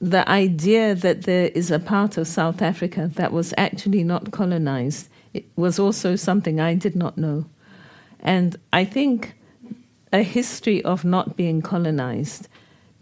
the 0.00 0.28
idea 0.28 0.94
that 0.94 1.22
there 1.22 1.48
is 1.48 1.70
a 1.70 1.78
part 1.78 2.18
of 2.18 2.26
South 2.26 2.60
Africa 2.60 3.10
that 3.14 3.32
was 3.32 3.54
actually 3.56 4.04
not 4.04 4.30
colonized 4.30 5.08
it 5.34 5.44
was 5.56 5.78
also 5.78 6.14
something 6.16 6.60
I 6.60 6.74
did 6.74 6.94
not 6.94 7.18
know. 7.18 7.44
And 8.20 8.56
I 8.72 8.84
think 8.84 9.34
a 10.12 10.22
history 10.22 10.82
of 10.84 11.04
not 11.04 11.36
being 11.36 11.60
colonized 11.60 12.48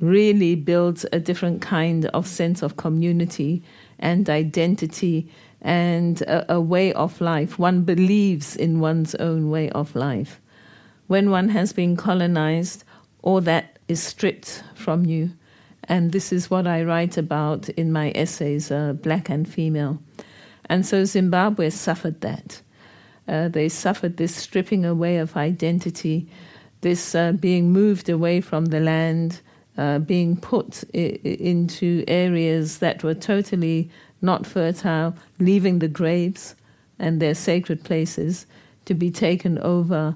really 0.01 0.57
builds 0.57 1.07
a 1.13 1.21
different 1.21 1.61
kind 1.61 2.07
of 2.07 2.27
sense 2.27 2.63
of 2.63 2.77
community 2.77 3.63
and 3.99 4.29
identity 4.29 5.29
and 5.61 6.23
a, 6.23 6.55
a 6.55 6.61
way 6.61 6.93
of 6.95 7.21
life. 7.21 7.59
One 7.59 7.83
believes 7.83 8.57
in 8.57 8.81
one's 8.81 9.15
own 9.17 9.51
way 9.51 9.71
of 9.71 9.95
life. 9.95 10.41
When 11.07 11.31
one 11.31 11.51
has 11.51 11.73
been 11.73 11.97
colonized, 11.97 12.83
all 13.21 13.43
that 13.43 13.79
is 13.87 14.03
stripped 14.03 14.65
from 14.75 15.05
you. 15.05 15.31
And 15.85 16.13
this 16.13 16.33
is 16.33 16.51
what 16.51 16.67
I 16.67 16.83
write 16.83 17.17
about 17.17 17.69
in 17.71 17.93
my 17.93 18.13
essays, 18.15 18.71
uh, 18.71 18.93
Black 18.93 19.29
and 19.29 19.49
Female. 19.49 19.99
And 20.67 20.87
so 20.87 21.05
Zimbabwe 21.05 21.71
suffered 21.71 22.21
that. 22.21 22.63
Uh, 23.27 23.49
they 23.49 23.69
suffered 23.69 24.17
this 24.17 24.35
stripping 24.35 24.85
away 24.85 25.17
of 25.17 25.37
identity, 25.37 26.29
this 26.81 27.15
uh, 27.15 27.33
being 27.33 27.73
moved 27.73 28.09
away 28.09 28.41
from 28.41 28.67
the 28.67 28.81
land, 28.81 29.41
uh, 29.79 29.99
being 29.99 30.37
put 30.37 30.85
I- 30.95 31.21
into 31.25 32.05
areas 32.09 32.79
that 32.79 33.03
were 33.03 33.15
totally 33.15 33.91
not 34.21 34.47
fertile, 34.47 35.15
leaving 35.39 35.79
the 35.79 35.89
graves 35.89 36.55
and 36.99 37.21
their 37.21 37.35
sacred 37.35 37.85
places 37.85 38.47
to 38.85 38.95
be 38.95 39.11
taken 39.11 39.59
over 39.59 40.15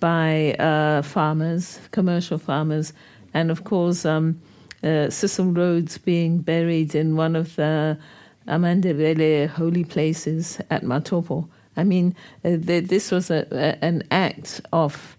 by 0.00 0.54
uh, 0.54 1.02
farmers, 1.02 1.78
commercial 1.90 2.38
farmers, 2.38 2.92
and 3.32 3.50
of 3.50 3.64
course, 3.64 4.04
um, 4.04 4.40
uh, 4.84 5.10
Cecil 5.10 5.46
Rhodes 5.46 5.98
being 5.98 6.38
buried 6.38 6.94
in 6.94 7.16
one 7.16 7.34
of 7.34 7.56
the 7.56 7.98
Amandebele 8.46 9.48
holy 9.48 9.84
places 9.84 10.60
at 10.70 10.82
Matopo. 10.82 11.48
I 11.76 11.84
mean, 11.84 12.14
uh, 12.44 12.56
this 12.58 13.10
was 13.10 13.30
a, 13.30 13.46
a, 13.50 13.84
an 13.84 14.02
act 14.10 14.60
of 14.72 15.16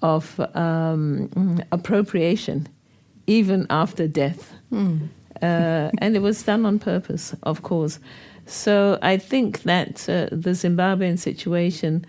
of 0.00 0.40
um, 0.56 1.62
appropriation, 1.70 2.66
even 3.28 3.66
after 3.70 4.08
death, 4.08 4.52
mm. 4.72 5.08
uh, 5.40 5.90
and 5.98 6.16
it 6.16 6.22
was 6.22 6.42
done 6.42 6.66
on 6.66 6.80
purpose, 6.80 7.36
of 7.44 7.62
course. 7.62 8.00
So 8.46 8.98
I 9.00 9.16
think 9.16 9.62
that 9.62 10.08
uh, 10.08 10.26
the 10.32 10.50
Zimbabwean 10.50 11.20
situation 11.20 12.04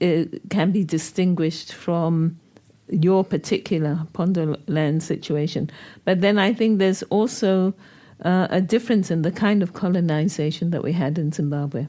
uh, 0.00 0.24
can 0.48 0.70
be 0.70 0.84
distinguished 0.84 1.72
from 1.72 2.38
your 2.88 3.24
particular 3.24 4.06
Pondoland 4.12 5.02
situation. 5.02 5.70
But 6.04 6.20
then 6.20 6.38
I 6.38 6.52
think 6.52 6.78
there's 6.78 7.02
also 7.04 7.74
uh, 8.24 8.46
a 8.50 8.60
difference 8.60 9.10
in 9.10 9.22
the 9.22 9.32
kind 9.32 9.62
of 9.62 9.72
colonization 9.72 10.70
that 10.70 10.82
we 10.82 10.92
had 10.92 11.18
in 11.18 11.32
Zimbabwe. 11.32 11.86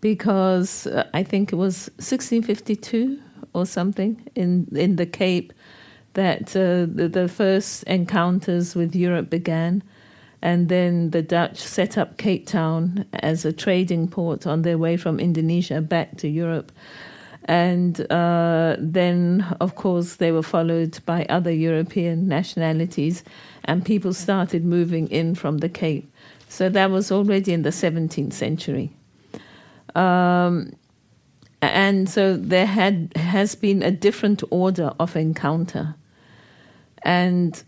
Because 0.00 0.86
uh, 0.86 1.08
I 1.14 1.22
think 1.22 1.52
it 1.52 1.56
was 1.56 1.90
1652 1.96 3.18
or 3.54 3.64
something 3.64 4.22
in, 4.34 4.68
in 4.74 4.96
the 4.96 5.06
Cape 5.06 5.52
that 6.14 6.54
uh, 6.56 6.86
the, 6.92 7.08
the 7.08 7.28
first 7.28 7.82
encounters 7.84 8.74
with 8.74 8.94
Europe 8.94 9.30
began. 9.30 9.82
And 10.42 10.68
then 10.68 11.10
the 11.10 11.22
Dutch 11.22 11.58
set 11.58 11.96
up 11.96 12.18
Cape 12.18 12.46
Town 12.46 13.06
as 13.14 13.46
a 13.46 13.52
trading 13.52 14.08
port 14.08 14.46
on 14.46 14.62
their 14.62 14.76
way 14.76 14.96
from 14.98 15.18
Indonesia 15.18 15.80
back 15.80 16.18
to 16.18 16.28
Europe. 16.28 16.70
And 17.46 18.00
uh, 18.10 18.76
then, 18.78 19.56
of 19.60 19.74
course, 19.74 20.16
they 20.16 20.32
were 20.32 20.42
followed 20.42 20.98
by 21.04 21.26
other 21.28 21.52
European 21.52 22.26
nationalities, 22.26 23.22
and 23.64 23.84
people 23.84 24.14
started 24.14 24.64
moving 24.64 25.08
in 25.08 25.34
from 25.34 25.58
the 25.58 25.68
Cape. 25.68 26.10
So 26.48 26.68
that 26.70 26.90
was 26.90 27.12
already 27.12 27.52
in 27.52 27.62
the 27.62 27.70
17th 27.70 28.32
century. 28.32 28.92
Um, 29.94 30.72
and 31.60 32.08
so 32.08 32.36
there 32.36 32.66
had 32.66 33.12
has 33.16 33.54
been 33.54 33.82
a 33.82 33.90
different 33.90 34.42
order 34.50 34.92
of 34.98 35.16
encounter. 35.16 35.94
And 37.02 37.62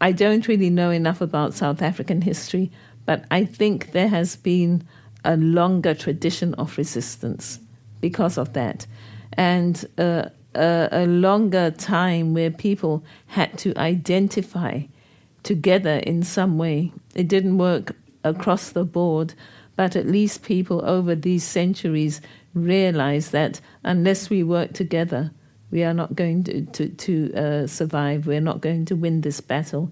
I 0.00 0.12
don't 0.12 0.48
really 0.48 0.70
know 0.70 0.90
enough 0.90 1.20
about 1.20 1.54
South 1.54 1.82
African 1.82 2.22
history, 2.22 2.70
but 3.06 3.24
I 3.30 3.44
think 3.44 3.92
there 3.92 4.08
has 4.08 4.36
been 4.36 4.86
a 5.24 5.36
longer 5.36 5.94
tradition 5.94 6.54
of 6.54 6.76
resistance 6.76 7.60
because 8.00 8.36
of 8.36 8.52
that 8.54 8.86
and 9.34 9.84
a, 9.98 10.30
a 10.54 11.06
longer 11.06 11.70
time 11.70 12.34
where 12.34 12.50
people 12.50 13.04
had 13.26 13.56
to 13.58 13.76
identify 13.78 14.82
together 15.42 15.96
in 15.96 16.22
some 16.22 16.58
way. 16.58 16.92
It 17.14 17.28
didn't 17.28 17.58
work 17.58 17.96
across 18.24 18.70
the 18.70 18.84
board, 18.84 19.34
but 19.76 19.96
at 19.96 20.06
least 20.06 20.42
people 20.42 20.84
over 20.84 21.14
these 21.14 21.44
centuries 21.44 22.20
realized 22.54 23.32
that 23.32 23.60
unless 23.82 24.30
we 24.30 24.42
work 24.42 24.72
together, 24.72 25.30
we 25.70 25.82
are 25.82 25.94
not 25.94 26.14
going 26.14 26.44
to, 26.44 26.62
to, 26.66 26.88
to 26.88 27.34
uh, 27.34 27.66
survive, 27.66 28.26
we're 28.26 28.40
not 28.40 28.60
going 28.60 28.84
to 28.84 28.94
win 28.94 29.22
this 29.22 29.40
battle. 29.40 29.90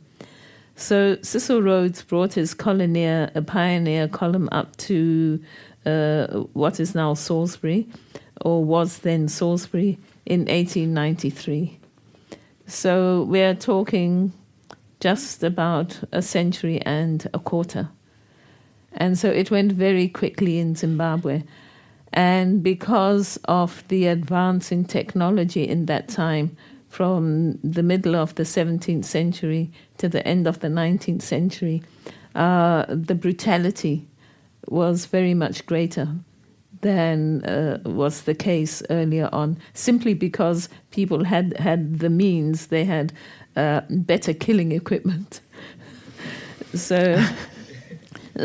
So 0.76 1.18
Cecil 1.22 1.62
Rhodes 1.62 2.02
brought 2.02 2.34
his 2.34 2.54
colonier, 2.54 3.30
a 3.34 3.42
pioneer 3.42 4.08
column 4.08 4.48
up 4.52 4.76
to 4.78 5.42
uh, 5.84 6.26
what 6.52 6.80
is 6.80 6.94
now 6.94 7.14
Salisbury, 7.14 7.88
or 8.40 8.64
was 8.64 8.98
then 8.98 9.28
Salisbury, 9.28 9.98
in 10.26 10.40
1893. 10.40 11.78
So 12.66 13.24
we're 13.24 13.54
talking 13.54 14.32
just 15.00 15.42
about 15.42 16.00
a 16.12 16.22
century 16.22 16.80
and 16.82 17.28
a 17.34 17.38
quarter. 17.38 17.88
And 18.92 19.18
so 19.18 19.28
it 19.28 19.50
went 19.50 19.72
very 19.72 20.08
quickly 20.08 20.58
in 20.58 20.76
Zimbabwe. 20.76 21.42
And 22.12 22.62
because 22.62 23.38
of 23.44 23.82
the 23.88 24.06
advance 24.06 24.70
in 24.70 24.84
technology 24.84 25.66
in 25.66 25.86
that 25.86 26.08
time, 26.08 26.56
from 26.88 27.58
the 27.62 27.84
middle 27.84 28.16
of 28.16 28.34
the 28.34 28.42
17th 28.42 29.04
century 29.04 29.70
to 29.98 30.08
the 30.08 30.26
end 30.26 30.46
of 30.46 30.58
the 30.58 30.68
19th 30.68 31.22
century, 31.22 31.82
uh, 32.34 32.84
the 32.88 33.14
brutality 33.14 34.08
was 34.68 35.06
very 35.06 35.34
much 35.34 35.66
greater 35.66 36.08
than 36.80 37.44
uh, 37.44 37.78
was 37.84 38.22
the 38.22 38.34
case 38.34 38.82
earlier 38.90 39.28
on, 39.32 39.56
simply 39.74 40.14
because 40.14 40.68
people 40.90 41.24
had 41.24 41.56
had 41.58 41.98
the 41.98 42.10
means, 42.10 42.68
they 42.68 42.84
had 42.84 43.12
uh, 43.56 43.82
better 43.90 44.32
killing 44.32 44.72
equipment. 44.72 45.40
so, 46.74 47.22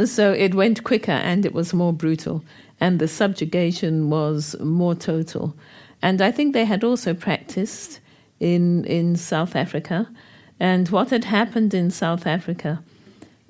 so 0.06 0.34
it 0.34 0.54
went 0.54 0.84
quicker 0.84 1.12
and 1.12 1.46
it 1.46 1.54
was 1.54 1.74
more 1.74 1.94
brutal, 1.94 2.44
and 2.80 3.00
the 3.00 3.08
subjugation 3.08 4.10
was 4.10 4.56
more 4.60 4.96
total. 4.96 5.56
And 6.02 6.22
I 6.22 6.32
think 6.32 6.54
they 6.54 6.66
had 6.66 6.84
also 6.84 7.14
practiced 7.14 8.00
in 8.40 8.86
in 8.86 9.16
South 9.16 9.56
Africa, 9.56 10.10
and 10.60 10.90
what 10.90 11.10
had 11.10 11.26
happened 11.26 11.74
in 11.74 11.90
South 11.90 12.28
Africa 12.28 12.84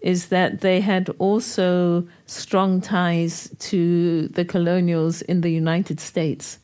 is 0.05 0.27
that 0.27 0.61
they 0.61 0.79
had 0.79 1.09
also 1.17 2.07
strong 2.27 2.79
ties 2.79 3.49
to 3.57 4.27
the 4.27 4.45
colonials 4.45 5.23
in 5.23 5.41
the 5.41 5.49
United 5.49 5.99
States. 5.99 6.59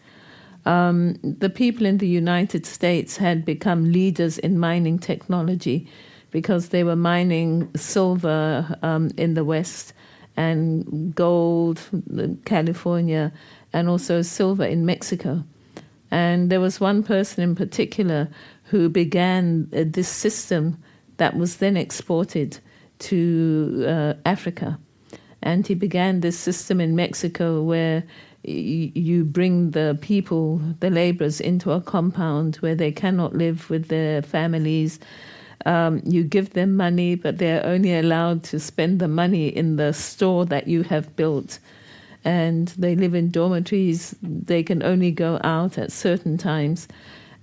Um, 0.65 1.17
the 1.23 1.49
people 1.49 1.88
in 1.88 1.97
the 1.97 2.08
United 2.08 2.67
States 2.67 3.17
had 3.17 3.43
become 3.43 3.91
leaders 3.91 4.38
in 4.38 4.60
mining 4.60 4.99
technology 4.99 5.88
because 6.30 6.69
they 6.69 6.84
were 6.84 6.95
mining 6.95 7.67
silver 7.75 8.77
um, 8.84 9.10
in 9.17 9.34
the 9.34 9.43
West 9.43 9.93
and 10.38 11.13
gold 11.15 11.82
California 12.45 13.34
and 13.73 13.89
also 13.89 14.21
silver 14.21 14.65
in 14.65 14.86
Mexico. 14.86 15.43
And 16.12 16.51
there 16.51 16.62
was 16.62 16.80
one 16.80 17.01
person 17.01 17.43
in 17.43 17.56
particular 17.56 18.27
who 18.65 18.88
began 18.88 19.67
uh, 19.75 19.84
this 19.88 20.10
system 20.10 20.77
that 21.17 21.36
was 21.36 21.58
then 21.58 21.75
exported 21.75 22.60
to 23.02 23.86
uh, 23.88 24.14
Africa. 24.26 24.80
And 25.42 25.66
he 25.66 25.76
began 25.76 26.22
this 26.22 26.38
system 26.38 26.80
in 26.80 26.96
Mexico 26.96 27.62
where 27.64 28.04
you 28.44 29.24
bring 29.24 29.72
the 29.72 29.98
people, 30.02 30.60
the 30.80 30.90
laborers, 30.90 31.40
into 31.40 31.72
a 31.72 31.82
compound 31.82 32.56
where 32.58 32.76
they 32.76 32.92
cannot 32.92 33.36
live 33.36 33.70
with 33.70 33.88
their 33.88 34.22
families. 34.22 35.00
Um, 35.66 36.02
you 36.06 36.24
give 36.24 36.54
them 36.54 36.76
money, 36.76 37.16
but 37.16 37.38
they're 37.38 37.66
only 37.66 37.96
allowed 37.98 38.44
to 38.46 38.60
spend 38.60 39.00
the 39.00 39.08
money 39.08 39.48
in 39.48 39.76
the 39.76 39.94
store 39.94 40.46
that 40.46 40.68
you 40.68 40.84
have 40.84 41.16
built. 41.16 41.60
And 42.24 42.70
they 42.70 42.96
live 42.96 43.16
in 43.16 43.30
dormitories, 43.30 44.16
they 44.22 44.64
can 44.64 44.84
only 44.84 45.12
go 45.12 45.40
out 45.44 45.78
at 45.78 45.92
certain 45.92 46.38
times. 46.38 46.88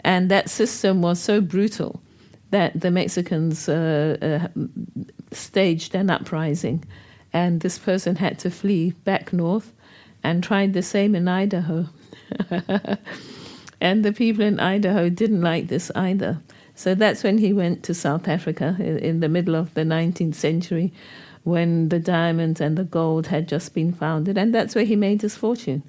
And 0.00 0.30
that 0.30 0.50
system 0.50 1.02
was 1.02 1.20
so 1.20 1.40
brutal 1.40 2.00
that 2.50 2.80
the 2.80 2.90
Mexicans 2.90 3.68
uh, 3.68 4.16
uh, 4.22 4.48
staged 5.32 5.94
an 5.94 6.10
uprising, 6.10 6.84
and 7.32 7.60
this 7.60 7.78
person 7.78 8.16
had 8.16 8.38
to 8.40 8.50
flee 8.50 8.92
back 9.04 9.32
north 9.32 9.72
and 10.22 10.42
tried 10.42 10.72
the 10.72 10.82
same 10.82 11.14
in 11.14 11.28
Idaho. 11.28 11.86
and 13.80 14.04
the 14.04 14.12
people 14.12 14.44
in 14.44 14.60
Idaho 14.60 15.08
didn't 15.08 15.42
like 15.42 15.68
this 15.68 15.90
either. 15.94 16.40
So 16.74 16.94
that's 16.94 17.24
when 17.24 17.38
he 17.38 17.52
went 17.52 17.82
to 17.84 17.94
South 17.94 18.28
Africa 18.28 18.76
in 18.78 19.20
the 19.20 19.28
middle 19.28 19.54
of 19.54 19.74
the 19.74 19.82
19th 19.82 20.34
century 20.34 20.92
when 21.44 21.88
the 21.88 21.98
diamonds 21.98 22.60
and 22.60 22.76
the 22.76 22.84
gold 22.84 23.26
had 23.28 23.48
just 23.48 23.74
been 23.74 23.92
founded. 23.92 24.38
And 24.38 24.54
that's 24.54 24.74
where 24.74 24.84
he 24.84 24.96
made 24.96 25.22
his 25.22 25.34
fortune. 25.34 25.82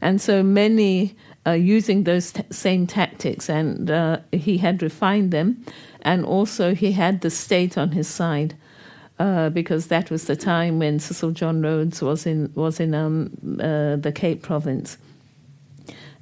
And 0.00 0.20
so 0.20 0.42
many 0.42 1.16
uh, 1.46 1.52
using 1.52 2.04
those 2.04 2.32
t- 2.32 2.42
same 2.50 2.86
tactics, 2.86 3.48
and 3.48 3.90
uh, 3.90 4.18
he 4.32 4.58
had 4.58 4.82
refined 4.82 5.30
them. 5.30 5.64
And 6.02 6.24
also, 6.24 6.74
he 6.74 6.92
had 6.92 7.22
the 7.22 7.30
state 7.30 7.78
on 7.78 7.92
his 7.92 8.08
side 8.08 8.54
uh, 9.18 9.50
because 9.50 9.86
that 9.86 10.10
was 10.10 10.24
the 10.24 10.36
time 10.36 10.78
when 10.78 10.98
Cecil 10.98 11.30
John 11.30 11.62
Rhodes 11.62 12.02
was 12.02 12.26
in 12.26 12.52
was 12.54 12.80
in 12.80 12.94
um, 12.94 13.30
uh, 13.60 13.96
the 13.96 14.12
Cape 14.14 14.42
Province, 14.42 14.98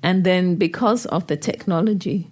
and 0.02 0.24
then 0.24 0.57
because 0.57 1.07
of 1.07 1.26
the 1.26 1.36
technology 1.36 2.30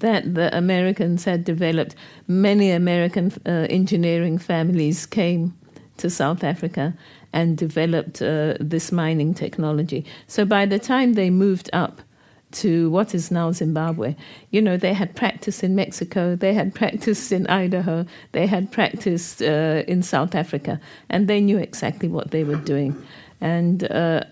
that 0.00 0.34
the 0.34 0.54
Americans 0.56 1.24
had 1.24 1.44
developed, 1.44 1.94
many 2.26 2.70
American 2.70 3.32
uh, 3.46 3.66
engineering 3.70 4.36
families 4.36 5.06
came 5.06 5.54
to 5.96 6.10
South 6.10 6.42
Africa 6.42 6.94
and 7.32 7.56
developed 7.56 8.20
uh, 8.20 8.54
this 8.60 8.92
mining 8.92 9.32
technology. 9.32 10.04
So 10.26 10.44
by 10.44 10.66
the 10.66 10.78
time 10.78 11.14
they 11.14 11.30
moved 11.30 11.70
up 11.72 12.02
to 12.52 12.90
what 12.90 13.14
is 13.14 13.30
now 13.30 13.52
Zimbabwe. 13.52 14.14
You 14.50 14.62
know, 14.62 14.76
they 14.76 14.94
had 14.94 15.14
practiced 15.14 15.64
in 15.64 15.74
Mexico, 15.74 16.36
they 16.36 16.54
had 16.54 16.74
practiced 16.74 17.32
in 17.32 17.46
Idaho, 17.46 18.06
they 18.32 18.46
had 18.46 18.70
practiced 18.70 19.42
uh, 19.42 19.82
in 19.88 20.02
South 20.02 20.34
Africa, 20.34 20.80
and 21.08 21.28
they 21.28 21.40
knew 21.40 21.58
exactly 21.58 22.08
what 22.08 22.30
they 22.30 22.44
were 22.44 22.56
doing. 22.56 22.94
And 23.40 23.90
uh, 23.90 24.22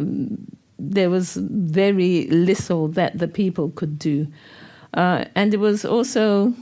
there 0.78 1.10
was 1.10 1.36
very 1.36 2.26
little 2.28 2.88
that 2.88 3.18
the 3.18 3.28
people 3.28 3.70
could 3.70 3.98
do. 3.98 4.26
Uh, 4.94 5.24
and 5.34 5.52
it 5.54 5.58
was 5.58 5.84
also 5.84 6.54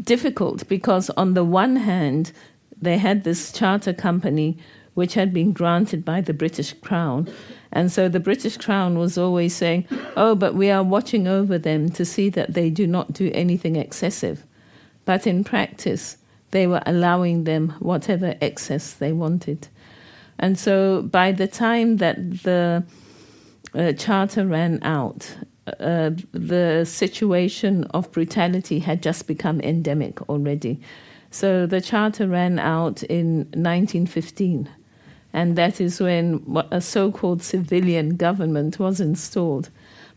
difficult 0.00 0.66
because, 0.68 1.10
on 1.10 1.34
the 1.34 1.44
one 1.44 1.76
hand, 1.76 2.32
they 2.80 2.98
had 2.98 3.24
this 3.24 3.52
charter 3.52 3.92
company 3.92 4.58
which 4.94 5.14
had 5.14 5.32
been 5.32 5.52
granted 5.52 6.04
by 6.04 6.20
the 6.20 6.32
British 6.32 6.72
Crown 6.74 7.28
And 7.74 7.90
so 7.90 8.08
the 8.08 8.20
British 8.20 8.56
Crown 8.56 8.98
was 8.98 9.18
always 9.18 9.54
saying, 9.54 9.86
oh, 10.16 10.34
but 10.34 10.54
we 10.54 10.70
are 10.70 10.82
watching 10.82 11.26
over 11.26 11.58
them 11.58 11.90
to 11.90 12.04
see 12.04 12.30
that 12.30 12.54
they 12.54 12.70
do 12.70 12.86
not 12.86 13.12
do 13.12 13.30
anything 13.34 13.76
excessive. 13.76 14.46
But 15.04 15.26
in 15.26 15.44
practice, 15.44 16.16
they 16.52 16.68
were 16.68 16.82
allowing 16.86 17.44
them 17.44 17.74
whatever 17.80 18.36
excess 18.40 18.92
they 18.94 19.12
wanted. 19.12 19.68
And 20.38 20.56
so 20.58 21.02
by 21.02 21.32
the 21.32 21.48
time 21.48 21.96
that 21.96 22.42
the 22.44 22.84
uh, 23.74 23.92
charter 23.92 24.46
ran 24.46 24.78
out, 24.82 25.36
uh, 25.80 26.10
the 26.32 26.84
situation 26.84 27.84
of 27.84 28.10
brutality 28.12 28.78
had 28.78 29.02
just 29.02 29.26
become 29.26 29.60
endemic 29.60 30.28
already. 30.28 30.80
So 31.30 31.66
the 31.66 31.80
charter 31.80 32.28
ran 32.28 32.60
out 32.60 33.02
in 33.02 33.38
1915, 33.54 34.68
and 35.34 35.56
that 35.56 35.80
is 35.80 36.00
when 36.00 36.42
a 36.70 36.80
so 36.80 37.10
called 37.10 37.42
civilian 37.42 38.16
government 38.16 38.78
was 38.78 39.00
installed. 39.00 39.68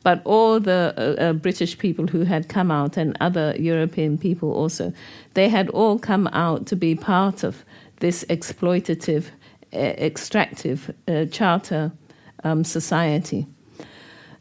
But 0.03 0.21
all 0.23 0.59
the 0.59 0.93
uh, 0.95 1.21
uh, 1.21 1.33
British 1.33 1.77
people 1.77 2.05
who 2.07 2.21
had 2.23 2.47
come 2.47 2.71
out 2.71 2.97
and 2.97 3.17
other 3.19 3.55
European 3.59 4.17
people 4.17 4.53
also, 4.53 4.93
they 5.33 5.49
had 5.49 5.69
all 5.69 5.97
come 5.97 6.27
out 6.27 6.67
to 6.67 6.75
be 6.75 6.95
part 6.95 7.43
of 7.43 7.65
this 7.99 8.23
exploitative, 8.29 9.25
uh, 9.73 9.77
extractive 9.77 10.93
charter 11.31 11.91
um, 12.43 12.63
society. 12.63 13.47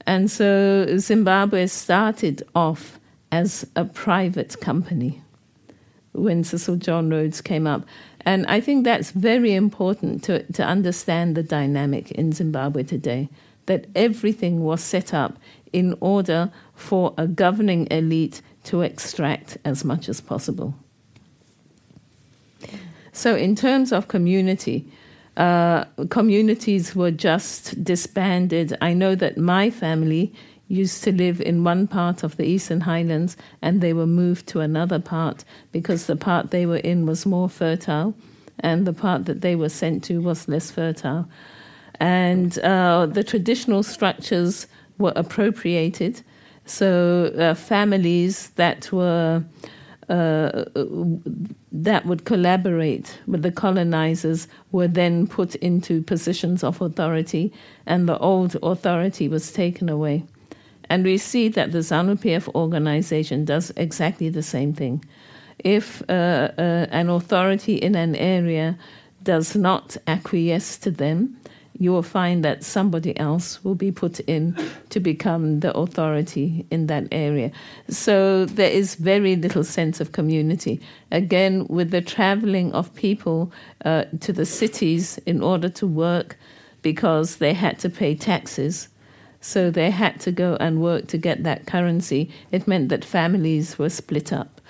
And 0.07 0.31
so 0.31 0.99
Zimbabwe 0.99 1.67
started 1.67 2.43
off 2.55 3.01
as 3.33 3.67
a 3.75 3.87
private 3.87 4.61
company 4.61 5.23
when 6.13 6.45
Cecil 6.45 6.77
John 6.77 7.11
Rhodes 7.11 7.41
came 7.41 7.67
up. 7.67 7.83
And 8.27 8.45
I 8.47 8.61
think 8.61 8.85
that's 8.85 9.13
very 9.13 9.55
important 9.55 10.25
to, 10.25 10.43
to 10.53 10.65
understand 10.65 11.37
the 11.37 11.45
dynamic 11.45 12.11
in 12.11 12.33
Zimbabwe 12.33 12.83
today 12.83 13.29
that 13.67 13.87
everything 13.95 14.65
was 14.65 14.83
set 14.83 15.15
up 15.15 15.39
in 15.73 15.97
order 16.01 16.51
for 16.75 17.15
a 17.17 17.27
governing 17.29 17.87
elite 17.91 18.43
to 18.65 18.83
extract 18.83 19.59
as 19.65 19.85
much 19.85 20.09
as 20.09 20.21
possible. 20.21 20.75
So, 23.13 23.37
in 23.37 23.55
terms 23.55 23.93
of 23.93 24.09
community, 24.09 24.85
uh, 25.37 25.85
communities 26.11 26.95
were 26.97 27.11
just 27.11 27.83
disbanded. 27.83 28.77
I 28.81 28.93
know 28.93 29.15
that 29.15 29.39
my 29.39 29.71
family 29.71 30.35
used 30.69 31.05
to 31.05 31.13
live 31.13 31.41
in 31.41 31.65
one 31.65 31.87
part 31.87 32.23
of 32.23 32.37
the 32.37 32.45
Eastern 32.45 32.81
Highlands 32.81 33.37
and 33.63 33.81
they 33.81 33.93
were 33.93 34.07
moved 34.07 34.47
to 34.49 34.61
another 34.61 34.99
part 34.99 35.45
because 35.73 36.07
the 36.07 36.17
part 36.17 36.51
they 36.51 36.67
were 36.67 36.79
in 36.79 37.07
was 37.07 37.25
more 37.25 37.49
fertile 37.49 38.15
and 38.61 38.87
the 38.87 38.93
part 38.93 39.27
that 39.27 39.41
they 39.43 39.55
were 39.55 39.69
sent 39.69 40.03
to 40.05 40.21
was 40.21 40.49
less 40.49 40.71
fertile. 40.71 41.29
And 42.01 42.59
uh, 42.59 43.07
the 43.07 43.25
traditional 43.25 43.83
structures 43.83 44.67
were 44.99 45.13
appropriated. 45.17 46.23
So, 46.65 47.33
uh, 47.39 47.55
families 47.55 48.51
that 48.51 48.91
were 48.93 49.45
uh, 50.09 50.65
that 51.73 52.07
would 52.07 52.25
collaborate 52.25 53.19
with 53.27 53.43
the 53.43 53.51
colonizers 53.51 54.47
were 54.71 54.87
then 54.87 55.27
put 55.27 55.57
into 55.57 56.01
positions 56.03 56.63
of 56.63 56.81
authority, 56.81 57.53
and 57.87 58.09
the 58.09 58.19
old 58.19 58.57
authority 58.63 59.29
was 59.29 59.53
taken 59.53 59.89
away. 59.89 60.25
And 60.89 61.05
we 61.05 61.19
see 61.19 61.49
that 61.49 61.73
the 61.73 61.79
ZANU 61.79 62.17
PF 62.17 62.55
organization 62.55 63.45
does 63.45 63.73
exactly 63.77 64.29
the 64.29 64.43
same 64.43 64.73
thing. 64.73 65.05
If 65.59 66.03
uh, 66.09 66.51
uh, 66.59 66.87
an 66.91 67.09
authority 67.09 67.77
in 67.77 67.95
an 67.95 68.15
area 68.15 68.79
does 69.23 69.57
not 69.57 69.97
acquiesce 70.07 70.77
to 70.79 70.91
them, 70.91 71.37
you 71.79 71.93
will 71.93 72.03
find 72.03 72.45
that 72.45 72.65
somebody 72.65 73.19
else 73.19 73.63
will 73.63 73.75
be 73.75 73.93
put 73.93 74.21
in 74.21 74.57
to 74.91 75.01
become 75.01 75.61
the 75.61 75.77
authority 75.77 76.67
in 76.71 76.87
that 76.87 77.07
area. 77.13 77.51
So 77.89 78.47
there 78.47 78.71
is 78.71 78.95
very 78.95 79.37
little 79.37 79.65
sense 79.65 80.01
of 80.01 80.13
community. 80.13 80.81
Again, 81.11 81.67
with 81.69 81.91
the 81.91 82.01
traveling 82.01 82.73
of 82.73 82.95
people 82.95 83.53
uh, 83.85 84.05
to 84.21 84.33
the 84.33 84.47
cities 84.47 85.19
in 85.27 85.43
order 85.43 85.69
to 85.71 85.87
work 85.87 86.39
because 86.83 87.37
they 87.37 87.53
had 87.53 87.79
to 87.81 87.91
pay 87.91 88.15
taxes. 88.15 88.89
So 89.41 89.71
they 89.71 89.91
had 89.91 90.21
to 90.21 90.33
go 90.33 90.57
and 90.59 90.81
work 90.81 91.07
to 91.09 91.19
get 91.19 91.45
that 91.45 91.67
currency. 91.67 92.31
It 92.51 92.67
meant 92.67 92.89
that 92.89 93.05
families 93.05 93.79
were 93.79 93.91
split 93.91 94.33
up. 94.33 94.61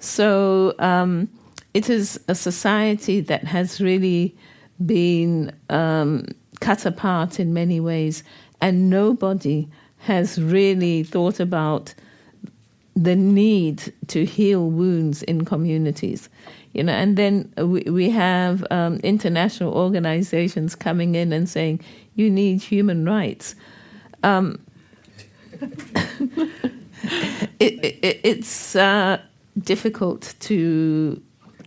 So 0.00 0.74
um, 0.78 1.28
it 1.74 1.88
is 1.88 2.20
a 2.28 2.34
society 2.34 3.20
that 3.20 3.44
has 3.44 3.80
really 3.80 4.36
been 4.84 5.52
um, 5.70 6.26
cut 6.60 6.86
apart 6.86 7.40
in 7.40 7.52
many 7.52 7.80
ways, 7.80 8.22
and 8.60 8.90
nobody 8.90 9.68
has 9.98 10.40
really 10.40 11.02
thought 11.02 11.40
about 11.40 11.94
the 12.94 13.16
need 13.16 13.92
to 14.08 14.24
heal 14.24 14.70
wounds 14.70 15.22
in 15.24 15.44
communities. 15.44 16.28
You 16.72 16.84
know, 16.84 16.92
and 16.92 17.16
then 17.16 17.52
we, 17.56 17.82
we 17.82 18.10
have 18.10 18.64
um, 18.70 18.96
international 18.98 19.72
organizations 19.72 20.74
coming 20.74 21.14
in 21.14 21.32
and 21.32 21.48
saying, 21.48 21.80
you 22.14 22.30
need 22.30 22.60
human 22.60 23.04
rights. 23.04 23.54
Um, 24.22 24.58
it, 27.60 27.84
it, 27.84 28.20
it's 28.22 28.76
uh, 28.76 29.20
difficult 29.58 30.34
to 30.40 31.20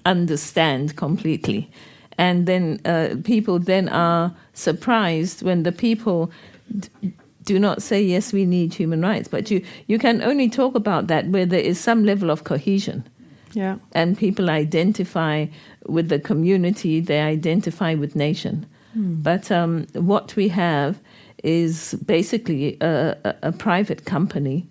understand 0.05 0.95
completely. 0.95 1.69
And 2.17 2.45
then 2.45 2.79
uh, 2.85 3.15
people 3.23 3.59
then 3.59 3.89
are 3.89 4.33
surprised 4.53 5.41
when 5.41 5.63
the 5.63 5.71
people 5.71 6.31
d- 6.79 7.13
do 7.43 7.57
not 7.57 7.81
say 7.81 8.01
yes 8.01 8.31
we 8.31 8.45
need 8.45 8.73
human 8.73 9.01
rights. 9.01 9.27
But 9.27 9.49
you 9.49 9.63
you 9.87 9.97
can 9.97 10.21
only 10.21 10.49
talk 10.49 10.75
about 10.75 11.07
that 11.07 11.27
where 11.29 11.45
there 11.45 11.59
is 11.59 11.79
some 11.79 12.05
level 12.05 12.29
of 12.29 12.43
cohesion. 12.43 13.07
Yeah. 13.53 13.77
And 13.93 14.17
people 14.17 14.49
identify 14.49 15.47
with 15.87 16.09
the 16.09 16.19
community 16.19 16.99
they 16.99 17.19
identify 17.19 17.95
with 17.95 18.15
nation. 18.15 18.65
Mm. 18.97 19.23
but 19.23 19.49
um, 19.49 19.87
what 19.93 20.35
we 20.35 20.49
have 20.49 20.99
is 21.43 21.95
basically 22.05 22.77
a, 22.81 23.17
a, 23.23 23.35
a 23.43 23.51
private 23.51 24.05
company 24.05 24.67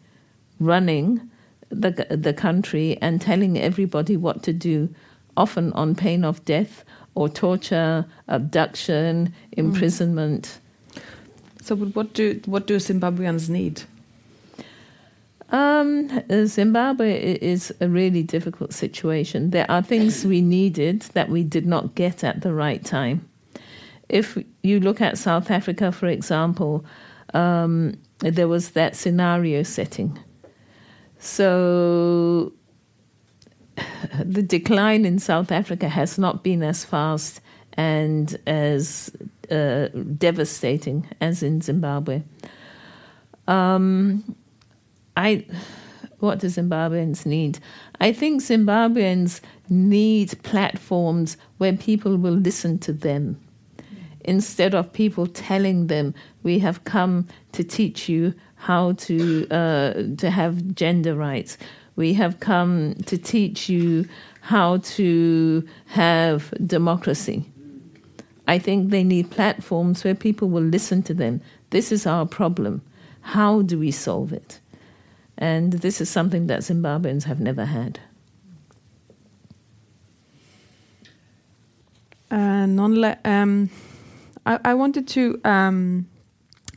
running 0.59 1.21
the 1.71 2.07
the 2.11 2.35
country 2.35 2.99
and 3.01 3.21
telling 3.21 3.59
everybody 3.59 4.17
what 4.17 4.43
to 4.43 4.53
do 4.53 4.89
often 5.37 5.73
on 5.73 5.95
pain 5.95 6.25
of 6.25 6.45
death 6.45 6.85
or 7.15 7.29
torture, 7.29 8.07
abduction, 8.29 9.33
imprisonment. 9.53 10.59
So, 11.63 11.77
what 11.77 12.13
do 12.15 12.41
what 12.47 12.67
do 12.67 12.77
Zimbabweans 12.77 13.49
need? 13.49 13.83
Um, 15.51 16.23
Zimbabwe 16.47 17.37
is 17.41 17.75
a 17.81 17.89
really 17.89 18.23
difficult 18.23 18.73
situation. 18.73 19.51
There 19.51 19.69
are 19.69 19.83
things 19.83 20.25
we 20.25 20.41
needed 20.41 21.03
that 21.15 21.29
we 21.29 21.43
did 21.43 21.67
not 21.67 21.97
get 21.97 22.23
at 22.23 22.43
the 22.43 22.53
right 22.53 22.85
time. 22.85 23.29
If 24.11 24.37
you 24.63 24.81
look 24.81 25.01
at 25.01 25.19
South 25.19 25.51
Africa, 25.51 25.93
for 25.93 26.07
example, 26.07 26.85
um, 27.33 27.95
there 28.19 28.49
was 28.49 28.71
that 28.71 28.97
scenario 28.97 29.63
setting. 29.63 30.19
So 31.19 32.53
the 34.25 34.43
decline 34.43 35.05
in 35.05 35.19
South 35.19 35.53
Africa 35.53 35.89
has 35.89 36.19
not 36.19 36.43
been 36.43 36.63
as 36.63 36.85
fast 36.85 37.41
and 37.75 38.37
as 38.49 39.11
uh, 39.51 39.89
devastating 40.19 41.07
as 41.21 41.43
in 41.43 41.61
Zimbabwe. 41.61 42.23
Um, 43.47 44.37
I, 45.17 45.47
what 46.19 46.41
do 46.41 46.49
Zimbabweans 46.49 47.25
need? 47.27 47.61
I 48.01 48.13
think 48.13 48.43
Zimbabweans 48.43 49.41
need 49.69 50.43
platforms 50.43 51.37
where 51.59 51.77
people 51.77 52.17
will 52.17 52.35
listen 52.35 52.79
to 52.81 52.93
them 52.93 53.41
instead 54.25 54.75
of 54.75 54.93
people 54.93 55.27
telling 55.27 55.87
them 55.87 56.15
we 56.43 56.59
have 56.59 56.85
come 56.85 57.27
to 57.53 57.65
teach 57.65 58.09
you 58.09 58.35
how 58.57 58.93
to 58.93 59.47
uh, 59.51 59.93
to 60.17 60.31
have 60.31 60.75
gender 60.75 61.15
rights 61.15 61.57
we 62.01 62.15
have 62.15 62.41
come 62.41 62.95
to 63.05 63.19
teach 63.19 63.69
you 63.69 64.09
how 64.41 64.79
to 64.79 65.63
have 65.87 66.53
democracy. 66.67 67.45
I 68.49 68.59
think 68.59 68.91
they 68.91 69.05
need 69.05 69.31
platforms 69.31 70.03
where 70.03 70.15
people 70.15 70.49
will 70.49 70.63
listen 70.63 71.03
to 71.05 71.15
them. 71.15 71.43
This 71.69 71.93
is 71.93 72.07
our 72.07 72.27
problem. 72.27 72.81
How 73.21 73.61
do 73.63 73.79
we 73.79 73.91
solve 73.91 74.33
it? 74.33 74.61
And 75.37 75.75
this 75.75 76.01
is 76.01 76.09
something 76.09 76.47
that 76.47 76.61
Zimbabweans 76.61 77.25
have 77.25 77.39
never 77.39 77.67
had. 77.67 78.01
Uh, 82.31 82.65
non 82.65 83.17
um, 83.25 83.69
I, 84.47 84.59
I, 84.65 84.75
wanted 84.75 85.07
to 85.09 85.41
um, 85.45 86.07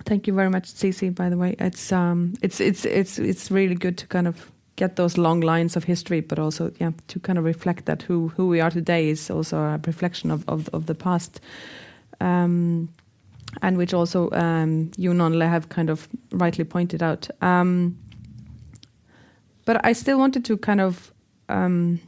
thank 0.06 0.28
you 0.28 0.34
very 0.34 0.50
much, 0.50 0.74
Tsitsi. 0.74 1.14
By 1.14 1.30
the 1.30 1.38
way, 1.38 1.56
it's 1.60 1.92
um, 1.92 2.34
it's 2.42 2.60
it's 2.60 2.86
it's 2.86 3.20
it's 3.20 3.52
really 3.52 3.76
good 3.76 3.98
to 4.00 4.08
kind 4.08 4.28
of 4.28 4.52
get 4.76 4.96
those 4.96 5.18
long 5.18 5.42
lines 5.42 5.76
of 5.76 5.84
history, 5.84 6.22
but 6.22 6.40
also 6.40 6.72
yeah 6.80 6.92
to 7.08 7.20
kind 7.20 7.38
of 7.38 7.46
reflect 7.46 7.86
that 7.86 8.04
who 8.04 8.30
who 8.30 8.48
we 8.48 8.62
are 8.62 8.72
today 8.72 9.10
is 9.10 9.30
also 9.30 9.58
a 9.58 9.80
reflection 9.86 10.32
of 10.32 10.48
of, 10.48 10.70
of 10.74 10.86
the 10.86 10.96
past. 10.96 11.40
Um, 12.22 12.90
and 13.62 13.78
which 13.78 13.94
also 13.94 14.32
um, 14.32 14.92
you, 14.98 15.12
Nonhle, 15.12 15.48
have 15.48 15.70
kind 15.70 15.90
of 15.90 16.08
rightly 16.32 16.64
pointed 16.64 17.04
out. 17.04 17.30
Um, 17.42 17.98
but 19.66 19.86
I 19.86 19.94
still 19.94 20.18
wanted 20.18 20.44
to 20.46 20.58
kind 20.58 20.82
of 20.82 21.14
um, 21.50 22.00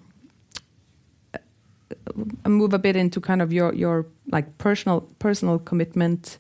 move 2.46 2.74
a 2.74 2.80
bit 2.80 2.96
into 2.96 3.22
kind 3.22 3.42
of 3.42 3.54
your 3.54 3.74
your 3.74 4.06
like 4.32 4.58
personal 4.58 5.02
personal 5.20 5.60
commitment 5.60 6.38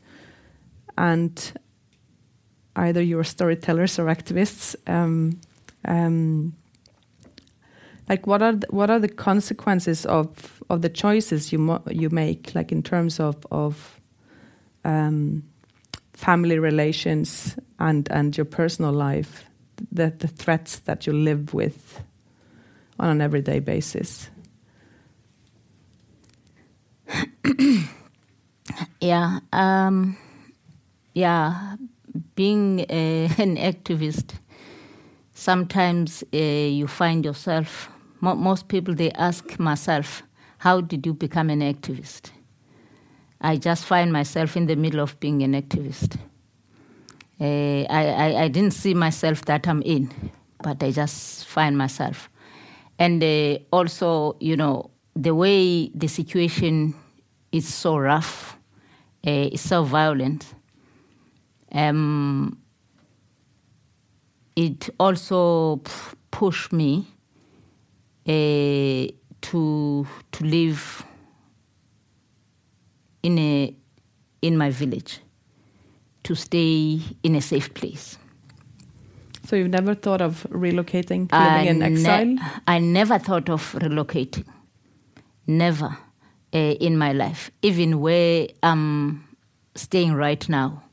and 0.97 1.53
either 2.75 3.01
you're 3.01 3.23
storytellers 3.23 3.99
or 3.99 4.05
activists 4.05 4.75
um, 4.87 5.39
um, 5.85 6.53
like 8.09 8.27
what 8.27 8.41
are 8.41 8.53
the, 8.53 8.67
what 8.69 8.89
are 8.89 8.99
the 8.99 9.07
consequences 9.07 10.05
of 10.05 10.61
of 10.69 10.81
the 10.81 10.89
choices 10.89 11.51
you 11.51 11.79
you 11.89 12.09
make 12.09 12.53
like 12.55 12.71
in 12.71 12.81
terms 12.81 13.19
of 13.19 13.45
of 13.51 13.99
um, 14.83 15.43
family 16.13 16.59
relations 16.59 17.57
and 17.79 18.09
and 18.11 18.37
your 18.37 18.45
personal 18.45 18.93
life 18.93 19.45
the 19.91 20.13
the 20.17 20.27
threats 20.27 20.79
that 20.79 21.05
you 21.05 21.13
live 21.13 21.53
with 21.53 22.01
on 22.99 23.09
an 23.09 23.21
everyday 23.21 23.59
basis 23.59 24.29
yeah 29.01 29.39
um, 29.53 30.17
yeah 31.13 31.75
being 32.35 32.85
a, 32.89 33.25
an 33.37 33.57
activist 33.57 34.35
sometimes 35.33 36.23
uh, 36.33 36.37
you 36.37 36.87
find 36.87 37.25
yourself 37.25 37.89
mo- 38.21 38.35
most 38.35 38.67
people 38.67 38.93
they 38.93 39.11
ask 39.11 39.59
myself 39.59 40.23
how 40.65 40.81
did 40.81 41.05
you 41.05 41.13
become 41.13 41.51
an 41.51 41.61
activist? 41.61 42.31
I 43.39 43.57
just 43.57 43.85
find 43.85 44.11
myself 44.11 44.57
in 44.57 44.65
the 44.65 44.75
middle 44.75 44.99
of 44.99 45.19
being 45.19 45.43
an 45.43 45.53
activist. 45.53 46.17
Uh, 47.39 47.83
I, 47.87 48.07
I, 48.07 48.43
I, 48.43 48.47
didn't 48.47 48.71
see 48.71 48.93
myself 48.93 49.43
that 49.43 49.67
i'm 49.67 49.81
in 49.81 50.09
but 50.63 50.81
i 50.81 50.89
just 50.89 51.45
find 51.45 51.77
myself. 51.77 52.29
And 52.97 53.21
uh, 53.21 53.59
also 53.71 54.37
you 54.39 54.55
know 54.55 54.89
the 55.15 55.33
way 55.33 55.89
the 55.95 56.07
situation 56.07 56.93
is 57.51 57.73
so 57.73 57.97
rough 57.97 58.57
uh, 59.25 59.49
it's 59.51 59.61
so 59.61 59.83
violent 59.83 60.53
um, 61.71 62.57
it 64.55 64.89
also 64.99 65.81
pushed 66.31 66.71
me 66.71 67.07
uh, 68.27 69.07
to 69.41 70.07
to 70.31 70.43
live 70.43 71.05
in 73.23 73.37
a 73.39 73.75
in 74.41 74.57
my 74.57 74.69
village, 74.69 75.19
to 76.23 76.35
stay 76.35 76.99
in 77.23 77.35
a 77.35 77.41
safe 77.41 77.73
place. 77.73 78.17
So 79.43 79.55
you've 79.55 79.69
never 79.69 79.95
thought 79.95 80.21
of 80.21 80.47
relocating, 80.49 81.31
living 81.31 81.33
I 81.33 81.61
in 81.63 81.81
exile? 81.81 82.25
Ne- 82.25 82.41
I 82.67 82.79
never 82.79 83.19
thought 83.19 83.49
of 83.49 83.73
relocating. 83.73 84.45
Never 85.47 85.97
uh, 86.53 86.57
in 86.57 86.97
my 86.97 87.13
life, 87.13 87.51
even 87.61 87.99
where 87.99 88.47
I'm 88.63 89.27
staying 89.75 90.13
right 90.13 90.47
now. 90.49 90.83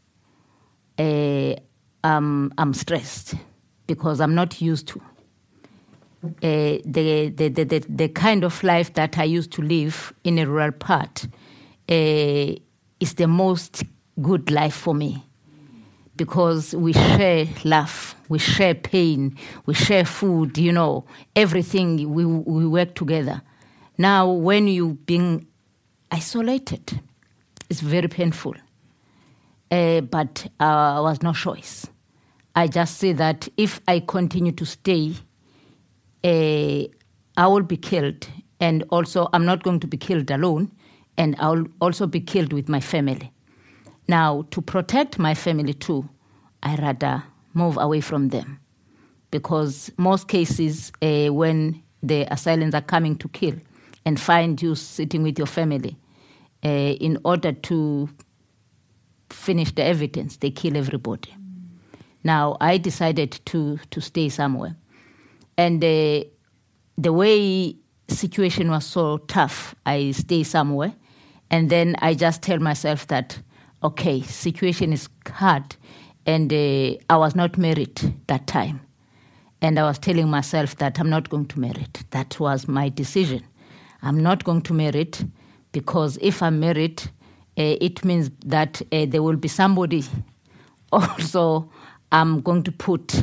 Uh, 0.99 1.55
um, 2.05 2.53
I'm 2.59 2.75
stressed 2.75 3.35
because 3.87 4.21
I'm 4.21 4.35
not 4.35 4.61
used 4.61 4.89
to 4.89 5.03
uh, 6.25 6.31
the, 6.85 7.33
the, 7.35 7.49
the, 7.49 7.65
the, 7.65 7.79
the 7.89 8.09
kind 8.09 8.45
of 8.45 8.63
life 8.63 8.95
that 8.95 9.19
I 9.19 9.25
used 9.25 9.53
to 9.53 9.63
live 9.63 10.13
in 10.25 10.39
a 10.39 10.47
rural 10.47 10.73
part 10.73 11.27
uh, 11.89 12.55
is 13.01 13.15
the 13.17 13.27
most 13.27 13.83
good 14.21 14.51
life 14.51 14.75
for 14.75 14.95
me 14.95 15.25
because 16.17 16.75
we 16.75 16.93
share 16.93 17.47
love, 17.65 18.15
we 18.29 18.39
share 18.39 18.75
pain, 18.75 19.37
we 19.67 19.75
share 19.75 20.05
food, 20.05 20.59
you 20.59 20.71
know, 20.73 21.05
everything, 21.35 22.13
we, 22.13 22.25
we 22.25 22.67
work 22.67 22.95
together. 22.95 23.43
Now, 23.99 24.30
when 24.30 24.68
you 24.68 24.95
being 25.07 25.47
isolated, 26.11 27.01
it's 27.68 27.80
very 27.80 28.09
painful. 28.09 28.55
Uh, 29.70 30.01
but 30.03 30.47
uh, 30.61 31.01
was 31.03 31.22
no 31.22 31.32
choice. 31.32 31.86
I 32.55 32.68
just 32.68 32.99
say 32.99 33.12
that 33.14 33.49
if 33.57 33.80
I 33.88 34.01
continue 34.01 34.53
to 34.53 34.66
stay, 34.66 35.14
uh, 36.24 36.82
I 37.36 37.47
will 37.47 37.62
be 37.62 37.76
killed. 37.76 38.28
And 38.61 38.84
also, 38.90 39.28
I'm 39.32 39.45
not 39.45 39.62
going 39.62 39.80
to 39.80 39.86
be 39.86 39.97
killed 39.97 40.30
alone, 40.30 40.70
and 41.16 41.34
I'll 41.38 41.66
also 41.80 42.07
be 42.07 42.20
killed 42.20 42.53
with 42.53 42.68
my 42.68 42.80
family. 42.80 43.32
Now, 44.09 44.47
to 44.51 44.61
protect 44.61 45.18
my 45.18 45.34
family 45.34 45.74
too, 45.74 46.09
I 46.62 46.76
rather 46.76 47.24
move 47.55 47.76
away 47.78 48.01
from 48.01 48.28
them. 48.28 48.61
Because 49.30 49.90
most 49.97 50.28
cases, 50.28 50.93
uh, 51.01 51.32
when 51.32 51.82
the 52.03 52.26
assailants 52.32 52.74
are 52.74 52.82
coming 52.82 53.16
to 53.16 53.28
kill 53.28 53.55
and 54.05 54.19
find 54.19 54.61
you 54.61 54.75
sitting 54.75 55.23
with 55.23 55.39
your 55.39 55.47
family, 55.47 55.97
uh, 56.65 56.69
in 56.69 57.19
order 57.25 57.53
to 57.53 58.09
finish 59.31 59.73
the 59.73 59.85
evidence, 59.85 60.37
they 60.37 60.51
kill 60.51 60.77
everybody. 60.77 61.35
Now, 62.25 62.57
I 62.61 62.79
decided 62.79 63.41
to, 63.47 63.79
to 63.91 64.01
stay 64.01 64.29
somewhere. 64.29 64.77
And 65.57 65.83
uh, 65.83 66.25
the 66.97 67.13
way 67.13 67.77
situation 68.09 68.71
was 68.71 68.87
so 68.87 69.19
tough, 69.19 69.75
I 69.87 70.13
stay 70.13 70.43
somewhere. 70.45 70.95
And 71.51 71.69
then 71.69 71.97
I 71.99 72.15
just 72.15 72.43
tell 72.43 72.59
myself 72.59 73.09
that, 73.09 73.39
okay, 73.83 74.23
situation 74.23 74.93
is 74.93 75.09
hard. 75.29 75.77
And 76.25 76.53
uh, 76.53 76.97
I 77.11 77.17
was 77.17 77.35
not 77.35 77.59
married 77.59 78.01
that 78.29 78.47
time. 78.47 78.81
And 79.61 79.79
I 79.79 79.85
was 79.85 79.99
telling 79.99 80.29
myself 80.29 80.77
that 80.77 80.99
I'm 80.99 81.11
not 81.11 81.29
going 81.29 81.47
to 81.47 81.61
marry. 81.61 81.83
It. 81.83 82.05
That 82.11 82.39
was 82.41 82.69
my 82.69 82.89
decision. 82.89 83.45
I'm 84.03 84.21
not 84.21 84.45
going 84.45 84.63
to 84.63 84.75
marry 84.75 85.03
it 85.03 85.25
because 85.73 86.19
if 86.21 86.43
I'm 86.43 86.61
married, 86.61 87.03
uh, 87.59 87.77
it 87.81 88.05
means 88.05 88.31
that 88.47 88.83
uh, 88.93 89.07
there 89.07 89.23
will 89.23 89.37
be 89.37 89.49
somebody 89.49 90.05
also 90.93 91.71
I'm 92.11 92.41
going 92.41 92.63
to 92.65 92.73
put 92.73 93.23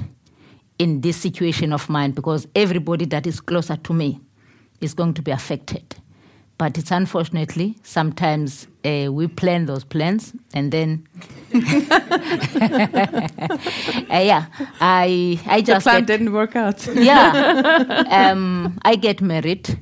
in 0.79 1.01
this 1.01 1.17
situation 1.17 1.73
of 1.73 1.89
mine 1.89 2.11
because 2.11 2.47
everybody 2.55 3.05
that 3.05 3.27
is 3.27 3.39
closer 3.41 3.75
to 3.75 3.93
me 3.93 4.19
is 4.81 4.93
going 4.93 5.13
to 5.15 5.21
be 5.21 5.31
affected. 5.31 5.95
But 6.57 6.77
it's 6.77 6.91
unfortunately 6.91 7.75
sometimes 7.83 8.67
uh, 8.83 9.07
we 9.11 9.27
plan 9.27 9.65
those 9.65 9.83
plans 9.83 10.33
and 10.53 10.71
then 10.71 11.07
uh, 11.53 11.59
yeah, 14.09 14.45
I 14.81 15.39
I 15.45 15.61
just 15.61 15.85
the 15.85 15.91
plan 15.91 16.01
get, 16.01 16.07
didn't 16.07 16.33
work 16.33 16.55
out. 16.55 16.85
yeah, 16.95 18.03
um, 18.31 18.79
I 18.83 18.95
get 18.95 19.21
married 19.21 19.79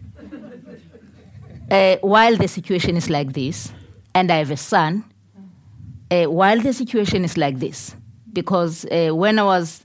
uh, 1.71 1.97
while 2.01 2.35
the 2.35 2.47
situation 2.47 2.95
is 2.95 3.09
like 3.09 3.33
this, 3.33 3.71
and 4.15 4.31
I 4.31 4.37
have 4.37 4.51
a 4.51 4.57
son. 4.57 5.03
Uh, 6.09 6.23
while 6.25 6.61
the 6.61 6.71
situation 6.71 7.25
is 7.25 7.35
like 7.35 7.59
this, 7.59 7.93
because 8.31 8.85
uh, 8.85 9.09
when 9.09 9.37
I 9.39 9.43
was 9.43 9.83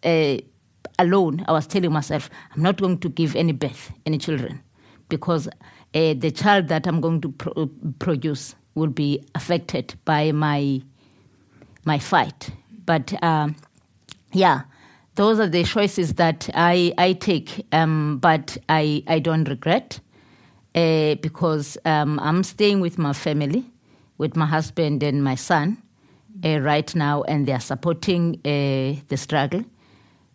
alone, 0.98 1.44
I 1.48 1.52
was 1.52 1.66
telling 1.66 1.92
myself, 1.92 2.30
I'm 2.54 2.62
not 2.62 2.80
going 2.80 2.98
to 2.98 3.08
give 3.08 3.34
any 3.34 3.50
birth, 3.50 3.90
any 4.06 4.18
children, 4.18 4.62
because 5.08 5.48
the 5.92 6.30
child 6.30 6.68
that 6.68 6.86
I'm 6.86 7.00
going 7.00 7.20
to 7.22 7.32
pro- 7.32 7.66
produce 7.98 8.54
will 8.74 8.88
be 8.90 9.24
affected 9.34 9.94
by 10.04 10.32
my 10.32 10.80
my 11.84 11.98
fight. 11.98 12.50
But 12.86 13.12
um, 13.22 13.56
yeah, 14.32 14.62
those 15.16 15.40
are 15.40 15.48
the 15.48 15.64
choices 15.64 16.14
that 16.14 16.48
I 16.54 16.94
I 16.98 17.14
take, 17.14 17.66
um, 17.72 18.18
but 18.18 18.56
I 18.68 19.02
I 19.08 19.18
don't 19.18 19.48
regret 19.48 19.98
uh, 20.74 21.14
because 21.16 21.78
um, 21.84 22.18
I'm 22.20 22.42
staying 22.42 22.80
with 22.80 22.98
my 22.98 23.12
family, 23.12 23.64
with 24.18 24.36
my 24.36 24.46
husband 24.46 25.02
and 25.02 25.22
my 25.22 25.34
son 25.34 25.78
uh, 26.44 26.60
right 26.60 26.94
now, 26.94 27.22
and 27.22 27.46
they 27.46 27.52
are 27.52 27.60
supporting 27.60 28.36
uh, 28.44 29.00
the 29.08 29.16
struggle. 29.16 29.64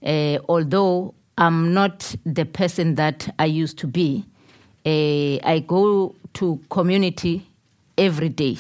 Uh, 0.06 0.38
although 0.48 1.14
I'm 1.38 1.74
not 1.74 2.16
the 2.26 2.46
person 2.46 2.96
that 2.96 3.34
I 3.40 3.46
used 3.46 3.78
to 3.80 3.88
be, 3.88 4.26
uh, 4.86 5.40
I 5.48 5.64
go 5.66 6.16
to 6.34 6.60
community 6.70 7.48
every 7.98 8.30
day 8.30 8.58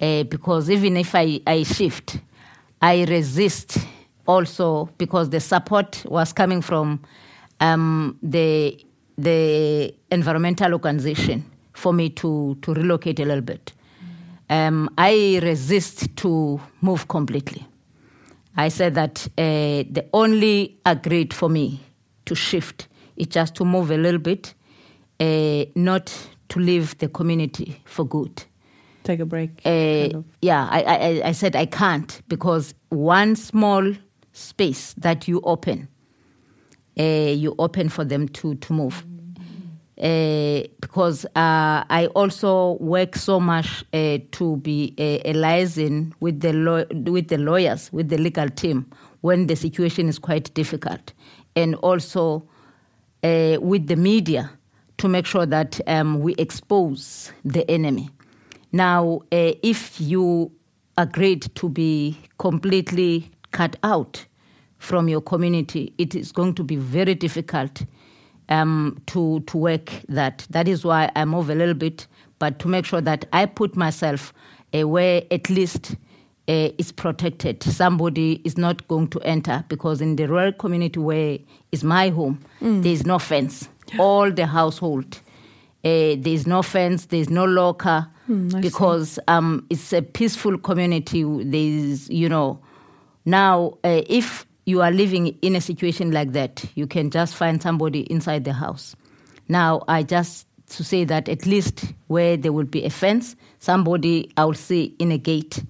uh, 0.00 0.24
because 0.24 0.70
even 0.70 0.96
if 0.96 1.14
I, 1.14 1.40
I 1.46 1.62
shift, 1.62 2.18
I 2.82 3.04
resist 3.04 3.78
also 4.26 4.90
because 4.98 5.30
the 5.30 5.40
support 5.40 6.02
was 6.06 6.32
coming 6.32 6.60
from 6.60 7.00
um, 7.60 8.18
the 8.22 8.78
the 9.18 9.94
environmental 10.10 10.72
organization 10.72 11.44
for 11.72 11.92
me 11.92 12.10
to, 12.10 12.56
to 12.62 12.74
relocate 12.74 13.20
a 13.20 13.24
little 13.24 13.42
bit 13.42 13.72
um, 14.48 14.88
I 14.96 15.40
resist 15.42 16.16
to 16.16 16.60
move 16.80 17.08
completely. 17.08 17.66
I 18.56 18.68
said 18.68 18.94
that 18.94 19.26
uh, 19.36 19.84
the 19.90 20.06
only 20.12 20.78
agreed 20.86 21.34
for 21.34 21.48
me 21.48 21.80
to 22.24 22.34
shift 22.34 22.88
is 23.16 23.26
just 23.26 23.54
to 23.56 23.64
move 23.64 23.90
a 23.90 23.96
little 23.96 24.20
bit, 24.20 24.54
uh, 25.20 25.64
not 25.74 26.12
to 26.48 26.60
leave 26.60 26.96
the 26.98 27.08
community 27.08 27.80
for 27.84 28.06
good. 28.06 28.44
take 29.04 29.20
a 29.20 29.26
break. 29.26 29.50
Uh, 29.64 29.70
kind 29.70 30.14
of. 30.14 30.24
Yeah, 30.42 30.68
I, 30.70 30.82
I, 30.82 31.28
I 31.28 31.32
said 31.32 31.54
I 31.54 31.66
can't 31.66 32.22
because 32.28 32.74
one 32.88 33.36
small 33.36 33.92
space 34.32 34.94
that 34.94 35.28
you 35.28 35.40
open, 35.44 35.88
you 37.02 37.54
open 37.58 37.88
for 37.88 38.04
them 38.04 38.28
to, 38.28 38.54
to 38.56 38.72
move. 38.72 39.04
Uh, 39.98 40.60
because 40.82 41.24
uh, 41.24 41.82
I 41.88 42.10
also 42.14 42.72
work 42.80 43.16
so 43.16 43.40
much 43.40 43.82
uh, 43.94 44.18
to 44.32 44.58
be 44.58 44.94
uh, 44.98 45.30
liaison 45.30 46.14
with 46.20 46.40
the 46.40 46.52
law- 46.52 46.84
with 47.10 47.28
the 47.28 47.38
lawyers, 47.38 47.90
with 47.94 48.10
the 48.10 48.18
legal 48.18 48.50
team 48.50 48.84
when 49.22 49.46
the 49.46 49.56
situation 49.56 50.06
is 50.06 50.18
quite 50.18 50.52
difficult, 50.52 51.14
and 51.54 51.76
also 51.76 52.46
with 53.22 53.86
the 53.86 53.96
media 53.96 54.50
to 54.98 55.08
make 55.08 55.24
sure 55.24 55.46
that 55.46 55.80
um, 55.86 56.20
we 56.20 56.34
expose 56.34 57.32
the 57.44 57.68
enemy. 57.70 58.10
Now, 58.72 59.22
if 59.32 59.98
you 59.98 60.52
agreed 60.98 61.54
to 61.56 61.68
be 61.70 62.18
completely 62.38 63.30
cut 63.50 63.76
out 63.82 64.26
from 64.86 65.08
your 65.08 65.20
community, 65.20 65.92
it 65.98 66.14
is 66.14 66.30
going 66.30 66.54
to 66.54 66.62
be 66.62 66.76
very 66.76 67.14
difficult 67.14 67.82
um, 68.48 69.02
to 69.06 69.40
to 69.40 69.58
work 69.58 69.90
that. 70.08 70.46
That 70.50 70.68
is 70.68 70.84
why 70.84 71.10
I 71.16 71.24
move 71.24 71.50
a 71.50 71.54
little 71.54 71.74
bit, 71.74 72.06
but 72.38 72.60
to 72.60 72.68
make 72.68 72.84
sure 72.86 73.00
that 73.00 73.24
I 73.32 73.46
put 73.46 73.76
myself 73.76 74.32
uh, 74.72 74.86
where 74.86 75.22
at 75.32 75.50
least 75.50 75.96
uh, 76.48 76.70
is 76.78 76.92
protected. 76.92 77.62
Somebody 77.64 78.40
is 78.44 78.56
not 78.56 78.86
going 78.86 79.08
to 79.08 79.20
enter 79.22 79.64
because 79.68 80.00
in 80.00 80.14
the 80.16 80.26
rural 80.28 80.52
community 80.52 81.00
where 81.00 81.38
is 81.72 81.82
my 81.82 82.10
home, 82.10 82.38
there 82.60 82.92
is 82.92 83.04
no 83.04 83.18
fence. 83.18 83.68
All 83.98 84.30
the 84.30 84.46
household, 84.46 85.16
uh, 85.84 86.14
there 86.18 86.20
is 86.26 86.46
no 86.46 86.62
fence. 86.62 87.06
There 87.06 87.20
is 87.20 87.28
no 87.30 87.44
locker 87.44 88.06
see. 88.28 88.60
because 88.60 89.18
um, 89.26 89.66
it's 89.68 89.92
a 89.92 90.02
peaceful 90.02 90.58
community. 90.58 91.24
There 91.24 91.60
is, 91.60 92.08
you 92.08 92.28
know, 92.28 92.60
now 93.24 93.78
uh, 93.82 94.02
if 94.08 94.45
you 94.66 94.82
are 94.82 94.90
living 94.90 95.28
in 95.42 95.56
a 95.56 95.60
situation 95.60 96.10
like 96.10 96.32
that, 96.32 96.64
you 96.74 96.86
can 96.86 97.10
just 97.10 97.34
find 97.34 97.62
somebody 97.62 98.00
inside 98.12 98.44
the 98.44 98.52
house. 98.52 98.94
Now, 99.48 99.82
I 99.88 100.02
just 100.02 100.46
to 100.70 100.82
say 100.84 101.04
that 101.04 101.28
at 101.28 101.46
least 101.46 101.84
where 102.08 102.36
there 102.36 102.52
will 102.52 102.64
be 102.66 102.84
a 102.84 102.90
fence, 102.90 103.36
somebody 103.60 104.30
I 104.36 104.44
will 104.44 104.54
see 104.54 104.94
in 104.98 105.12
a 105.12 105.18
gate, 105.18 105.62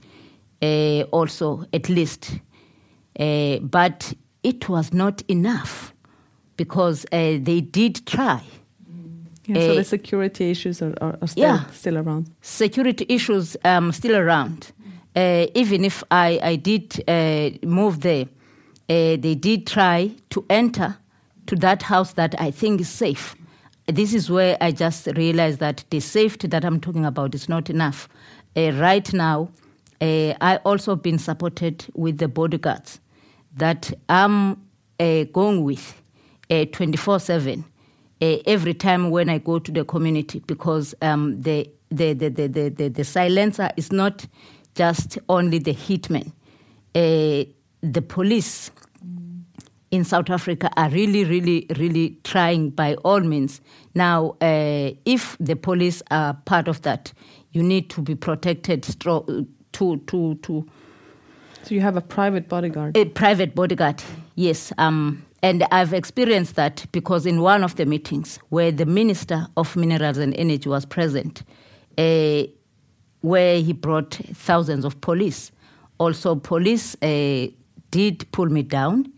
uh, 0.63 1.03
also 1.13 1.65
at 1.75 1.89
least. 1.91 2.41
Uh, 3.21 3.59
but 3.59 4.15
it 4.43 4.69
was 4.69 4.93
not 4.95 5.23
enough 5.29 5.93
because 6.57 7.05
uh, 7.13 7.37
they 7.41 7.61
did 7.61 8.07
try. 8.07 8.43
Yeah, 9.45 9.61
so 9.61 9.75
the 9.75 9.85
security 9.85 10.51
issues 10.51 10.81
are, 10.83 10.95
are, 11.01 11.19
are 11.21 11.29
still, 11.29 11.43
Yeah. 11.45 11.67
still 11.73 11.99
around. 11.99 12.31
security 12.41 13.05
issues 13.09 13.57
um, 13.65 13.93
still 13.93 14.17
around. 14.17 14.73
Uh, 15.15 15.47
even 15.55 15.85
if 15.85 16.03
I, 16.11 16.41
I 16.43 16.57
did 16.57 17.05
uh, 17.09 17.51
move 17.67 18.01
there, 18.01 18.27
uh, 18.89 19.17
they 19.17 19.35
did 19.35 19.67
try 19.67 20.13
to 20.31 20.45
enter 20.49 20.97
to 21.47 21.57
that 21.57 21.83
house 21.83 22.13
that 22.15 22.41
I 22.41 22.51
think 22.51 22.81
is 22.81 22.89
safe. 22.89 23.35
This 23.87 24.15
is 24.15 24.31
where 24.31 24.57
I 24.61 24.73
just 24.73 25.07
realized 25.17 25.61
that 25.61 25.85
the 25.91 26.01
safety 26.01 26.49
that 26.49 26.65
I'm 26.65 26.81
talking 26.81 27.05
about 27.05 27.35
is 27.35 27.49
not 27.49 27.71
enough. 27.71 28.09
Uh, 28.57 28.73
right 28.73 29.13
now, 29.13 29.51
uh, 30.01 30.35
I 30.41 30.57
also 30.65 30.97
been 30.97 31.19
supported 31.19 31.87
with 31.95 32.19
the 32.19 32.29
bodyguards 32.29 33.01
that 33.57 33.93
I'm 34.09 34.61
going 34.99 35.63
with 35.63 36.03
twenty 36.73 36.97
four 36.97 37.21
seven 37.21 37.65
every 38.21 38.75
time 38.75 39.11
when 39.11 39.29
I 39.29 39.39
go 39.39 39.59
to 39.59 39.71
the 39.71 39.85
community 39.85 40.41
because 40.47 40.95
um, 41.03 41.41
the, 41.41 41.71
the, 41.91 42.15
the, 42.15 42.29
the, 42.31 42.69
the, 42.71 42.89
the, 42.89 43.05
silencer 43.05 43.71
is 43.77 43.93
not 43.93 44.27
just 44.75 45.19
only 45.29 45.59
the 45.59 45.75
hitman. 45.75 46.33
The 46.95 48.03
police 48.03 48.71
in 49.91 50.05
South 50.05 50.31
Africa 50.31 50.71
are 50.77 50.91
really, 50.91 51.25
really, 51.25 51.67
really 51.79 52.19
trying 52.25 52.71
by 52.71 52.95
all 52.97 53.21
means. 53.21 53.61
Now, 53.95 54.37
uh, 54.41 54.91
if 55.05 55.37
the 55.39 55.57
police 55.57 56.03
are 56.11 56.35
part 56.45 56.69
of 56.69 56.83
that, 56.83 57.13
you 57.53 57.63
need 57.63 57.89
to 57.91 58.03
be 58.03 58.15
protected 58.15 58.83
to, 58.83 59.47
to, 59.73 60.35
to 60.35 60.69
So 61.63 61.75
you 61.75 61.81
have 61.81 61.97
a 61.97 62.01
private 62.01 62.49
bodyguard. 62.49 62.97
a 62.97 63.05
private 63.05 63.55
bodyguard, 63.55 64.03
yes. 64.35 64.73
Um, 64.79 65.25
and 65.43 65.65
I've 65.71 65.93
experienced 65.93 66.57
that 66.57 66.87
because 66.93 67.25
in 67.25 67.41
one 67.41 67.63
of 67.63 67.77
the 67.77 67.87
meetings 67.87 68.39
where 68.49 68.73
the 68.73 68.87
Minister 68.87 69.47
of 69.57 69.77
Minerals 69.77 70.19
and 70.19 70.35
Energy 70.35 70.69
was 70.69 70.85
present, 70.85 71.45
uh, 71.97 72.43
where 73.21 73.61
he 73.61 73.73
brought 73.73 74.15
thousands 74.35 74.85
of 74.85 75.01
police, 75.01 75.53
also 75.99 76.35
police 76.35 76.97
uh, 77.03 77.47
did 77.91 78.31
pull 78.33 78.47
me 78.47 78.63
down 78.63 79.13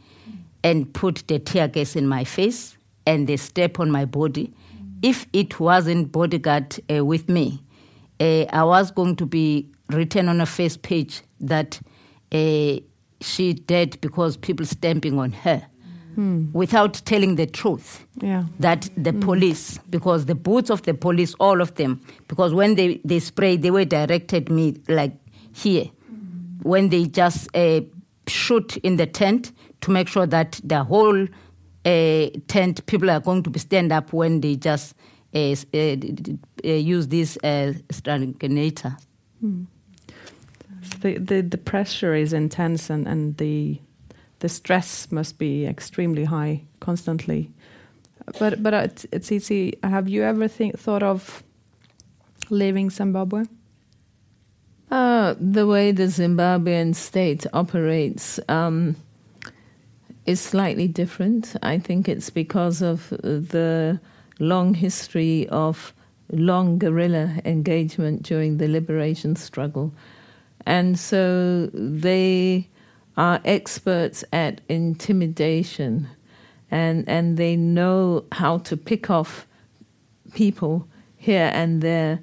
and 0.64 0.92
put 0.92 1.22
the 1.28 1.38
tear 1.38 1.68
gas 1.68 1.96
in 1.96 2.06
my 2.08 2.24
face 2.24 2.76
and 3.06 3.26
they 3.26 3.36
step 3.36 3.78
on 3.80 3.90
my 3.90 4.04
body. 4.04 4.52
If 5.02 5.26
it 5.32 5.60
wasn't 5.60 6.10
bodyguard 6.12 6.78
uh, 6.92 7.04
with 7.04 7.28
me, 7.28 7.62
uh, 8.20 8.44
I 8.50 8.64
was 8.64 8.90
going 8.90 9.16
to 9.16 9.26
be 9.26 9.70
written 9.90 10.28
on 10.28 10.40
a 10.40 10.46
face 10.46 10.76
page 10.76 11.22
that 11.40 11.80
uh, 12.32 12.76
she 13.20 13.52
dead 13.54 14.00
because 14.00 14.36
people 14.36 14.66
stamping 14.66 15.18
on 15.18 15.32
her 15.32 15.66
without 16.52 16.94
telling 17.04 17.36
the 17.36 17.46
truth 17.46 18.04
Yeah. 18.20 18.46
that 18.58 18.90
the 18.96 19.12
police, 19.12 19.78
because 19.88 20.26
the 20.26 20.34
boots 20.34 20.68
of 20.68 20.82
the 20.82 20.92
police, 20.92 21.32
all 21.38 21.60
of 21.60 21.76
them, 21.76 22.00
because 22.26 22.52
when 22.52 22.74
they, 22.74 23.00
they 23.04 23.20
spray, 23.20 23.56
they 23.56 23.70
were 23.70 23.84
directed 23.84 24.50
me 24.50 24.78
like 24.88 25.12
here. 25.52 25.84
When 26.64 26.88
they 26.88 27.04
just 27.06 27.48
uh, 27.56 27.82
shoot 28.26 28.76
in 28.78 28.96
the 28.96 29.06
tent 29.06 29.52
to 29.80 29.90
make 29.90 30.08
sure 30.08 30.26
that 30.26 30.60
the 30.64 30.84
whole 30.84 31.26
uh, 31.84 32.26
tent, 32.48 32.84
people 32.86 33.10
are 33.10 33.20
going 33.20 33.42
to 33.42 33.50
be 33.50 33.58
stand 33.58 33.92
up 33.92 34.12
when 34.12 34.40
they 34.40 34.56
just 34.56 34.94
uh, 35.34 35.38
uh, 35.38 35.54
d- 35.72 35.96
d- 35.96 36.38
uh, 36.64 36.68
use 36.68 37.08
this 37.08 37.36
uh, 37.44 37.72
strangulator. 37.92 38.96
So 40.82 40.98
the, 41.00 41.18
the 41.18 41.40
the 41.42 41.58
pressure 41.58 42.14
is 42.14 42.32
intense 42.32 42.90
and, 42.90 43.06
and 43.06 43.36
the 43.36 43.80
the 44.40 44.48
stress 44.48 45.10
must 45.10 45.38
be 45.38 45.66
extremely 45.66 46.24
high 46.24 46.62
constantly. 46.80 47.50
But 48.38 48.62
but 48.62 48.74
uh, 48.74 48.86
T- 48.88 49.08
Tsitsi, 49.08 49.84
have 49.84 50.08
you 50.08 50.22
ever 50.22 50.48
think, 50.48 50.78
thought 50.78 51.02
of 51.02 51.42
leaving 52.50 52.90
Zimbabwe? 52.90 53.44
Uh, 54.90 55.34
the 55.38 55.66
way 55.66 55.92
the 55.92 56.04
Zimbabwean 56.04 56.94
state 56.94 57.46
operates 57.52 58.40
um, 58.48 58.96
is 60.28 60.40
slightly 60.40 60.86
different. 60.86 61.56
I 61.62 61.78
think 61.78 62.06
it's 62.06 62.28
because 62.28 62.82
of 62.82 63.12
uh, 63.14 63.16
the 63.22 63.98
long 64.38 64.74
history 64.74 65.48
of 65.48 65.94
long 66.30 66.78
guerrilla 66.78 67.40
engagement 67.46 68.24
during 68.24 68.58
the 68.58 68.68
liberation 68.68 69.36
struggle. 69.36 69.90
And 70.66 70.98
so 70.98 71.70
they 71.72 72.68
are 73.16 73.40
experts 73.46 74.22
at 74.30 74.60
intimidation 74.68 76.08
and, 76.70 77.08
and 77.08 77.38
they 77.38 77.56
know 77.56 78.24
how 78.32 78.58
to 78.58 78.76
pick 78.76 79.08
off 79.08 79.46
people 80.34 80.86
here 81.16 81.50
and 81.54 81.80
there 81.80 82.20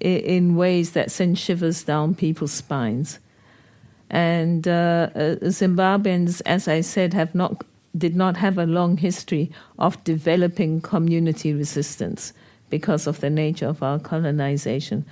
in 0.00 0.56
ways 0.56 0.92
that 0.92 1.10
send 1.10 1.38
shivers 1.38 1.84
down 1.84 2.14
people's 2.14 2.52
spines. 2.52 3.18
And 4.12 4.68
uh, 4.68 5.08
uh, 5.14 5.36
Zimbabweans, 5.46 6.42
as 6.46 6.68
I 6.68 6.82
said, 6.82 7.14
have 7.14 7.34
not 7.34 7.64
did 7.96 8.16
not 8.16 8.36
have 8.36 8.56
a 8.56 8.64
long 8.64 8.96
history 8.96 9.50
of 9.78 10.02
developing 10.04 10.80
community 10.80 11.52
resistance 11.52 12.32
because 12.70 13.06
of 13.06 13.20
the 13.20 13.28
nature 13.28 13.66
of 13.66 13.82
our 13.82 13.98
colonization. 13.98 15.04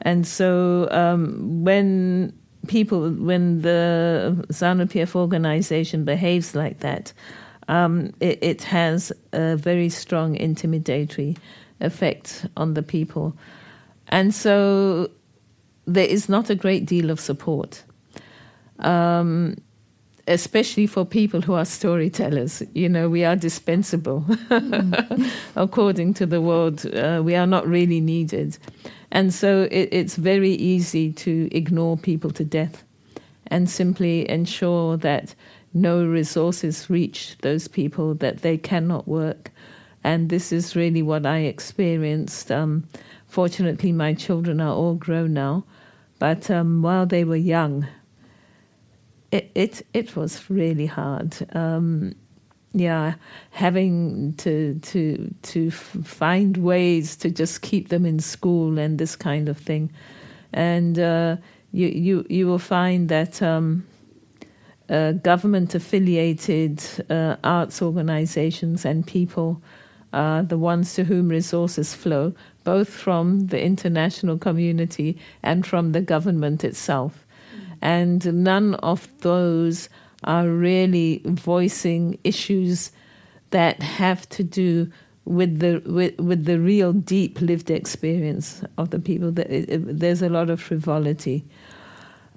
And 0.00 0.26
so 0.26 0.88
um, 0.90 1.62
when 1.62 2.32
people, 2.68 3.10
when 3.10 3.60
the 3.60 4.46
ZANU 4.48 4.86
PF 4.86 5.14
organization 5.14 6.04
behaves 6.04 6.54
like 6.54 6.80
that, 6.80 7.12
um, 7.68 8.12
it, 8.20 8.38
it 8.42 8.62
has 8.62 9.12
a 9.32 9.56
very 9.56 9.88
strong 9.90 10.34
intimidatory 10.36 11.36
effect 11.80 12.46
on 12.56 12.74
the 12.74 12.82
people. 12.82 13.36
And 14.08 14.34
so 14.34 15.10
there 15.86 16.06
is 16.06 16.28
not 16.28 16.50
a 16.50 16.54
great 16.54 16.86
deal 16.86 17.10
of 17.10 17.20
support, 17.20 17.82
um, 18.78 19.56
especially 20.28 20.86
for 20.86 21.04
people 21.04 21.40
who 21.40 21.54
are 21.54 21.64
storytellers. 21.64 22.62
You 22.74 22.88
know, 22.88 23.08
we 23.08 23.24
are 23.24 23.36
dispensable. 23.36 24.24
According 25.56 26.14
to 26.14 26.26
the 26.26 26.40
world, 26.40 26.86
uh, 26.94 27.22
we 27.24 27.34
are 27.34 27.46
not 27.46 27.66
really 27.66 28.00
needed. 28.00 28.58
And 29.10 29.34
so 29.34 29.68
it, 29.70 29.88
it's 29.92 30.16
very 30.16 30.52
easy 30.52 31.12
to 31.12 31.48
ignore 31.52 31.96
people 31.96 32.30
to 32.32 32.44
death 32.44 32.84
and 33.48 33.68
simply 33.68 34.28
ensure 34.30 34.96
that 34.98 35.34
no 35.74 36.04
resources 36.04 36.88
reach 36.88 37.36
those 37.42 37.66
people, 37.68 38.14
that 38.14 38.42
they 38.42 38.56
cannot 38.56 39.08
work. 39.08 39.50
And 40.04 40.28
this 40.28 40.52
is 40.52 40.76
really 40.76 41.02
what 41.02 41.26
I 41.26 41.38
experienced 41.38 42.50
um, 42.50 42.84
fortunately, 43.32 43.92
my 43.92 44.12
children 44.12 44.60
are 44.60 44.74
all 44.74 44.94
grown 44.94 45.32
now. 45.32 45.64
But 46.18 46.50
um, 46.50 46.82
while 46.82 47.06
they 47.06 47.24
were 47.24 47.34
young, 47.34 47.86
it 49.32 49.50
it, 49.54 49.86
it 49.92 50.16
was 50.16 50.48
really 50.48 50.86
hard. 50.86 51.36
Um, 51.56 52.14
yeah, 52.74 53.14
having 53.50 54.34
to 54.34 54.78
to 54.78 55.34
to 55.42 55.70
find 55.70 56.56
ways 56.58 57.16
to 57.16 57.30
just 57.30 57.62
keep 57.62 57.88
them 57.88 58.06
in 58.06 58.20
school 58.20 58.78
and 58.78 58.98
this 58.98 59.16
kind 59.16 59.48
of 59.48 59.58
thing, 59.58 59.90
and 60.52 60.98
uh, 60.98 61.36
you 61.72 61.88
you 61.88 62.26
you 62.28 62.46
will 62.46 62.58
find 62.58 63.08
that 63.08 63.42
um, 63.42 63.84
uh, 64.88 65.12
government 65.12 65.74
affiliated 65.74 66.82
uh, 67.10 67.36
arts 67.42 67.82
organizations 67.82 68.84
and 68.84 69.06
people 69.06 69.62
are 70.12 70.42
the 70.42 70.58
ones 70.58 70.94
to 70.94 71.04
whom 71.04 71.28
resources 71.28 71.94
flow, 71.94 72.34
both 72.64 72.88
from 72.88 73.46
the 73.46 73.62
international 73.62 74.36
community 74.36 75.18
and 75.42 75.66
from 75.66 75.92
the 75.92 76.02
government 76.02 76.64
itself, 76.64 77.26
and 77.82 78.32
none 78.32 78.76
of 78.76 79.08
those 79.20 79.88
are 80.24 80.48
really 80.48 81.20
voicing 81.24 82.18
issues 82.22 82.92
that 83.50 83.82
have 83.82 84.26
to 84.30 84.44
do 84.44 84.90
with 85.24 85.58
the 85.58 85.82
with, 85.84 86.18
with 86.18 86.44
the 86.46 86.58
real 86.58 86.92
deep 86.92 87.40
lived 87.40 87.70
experience 87.70 88.64
of 88.78 88.90
the 88.90 88.98
people. 88.98 89.32
There's 89.32 90.22
a 90.22 90.28
lot 90.28 90.48
of 90.48 90.60
frivolity. 90.60 91.44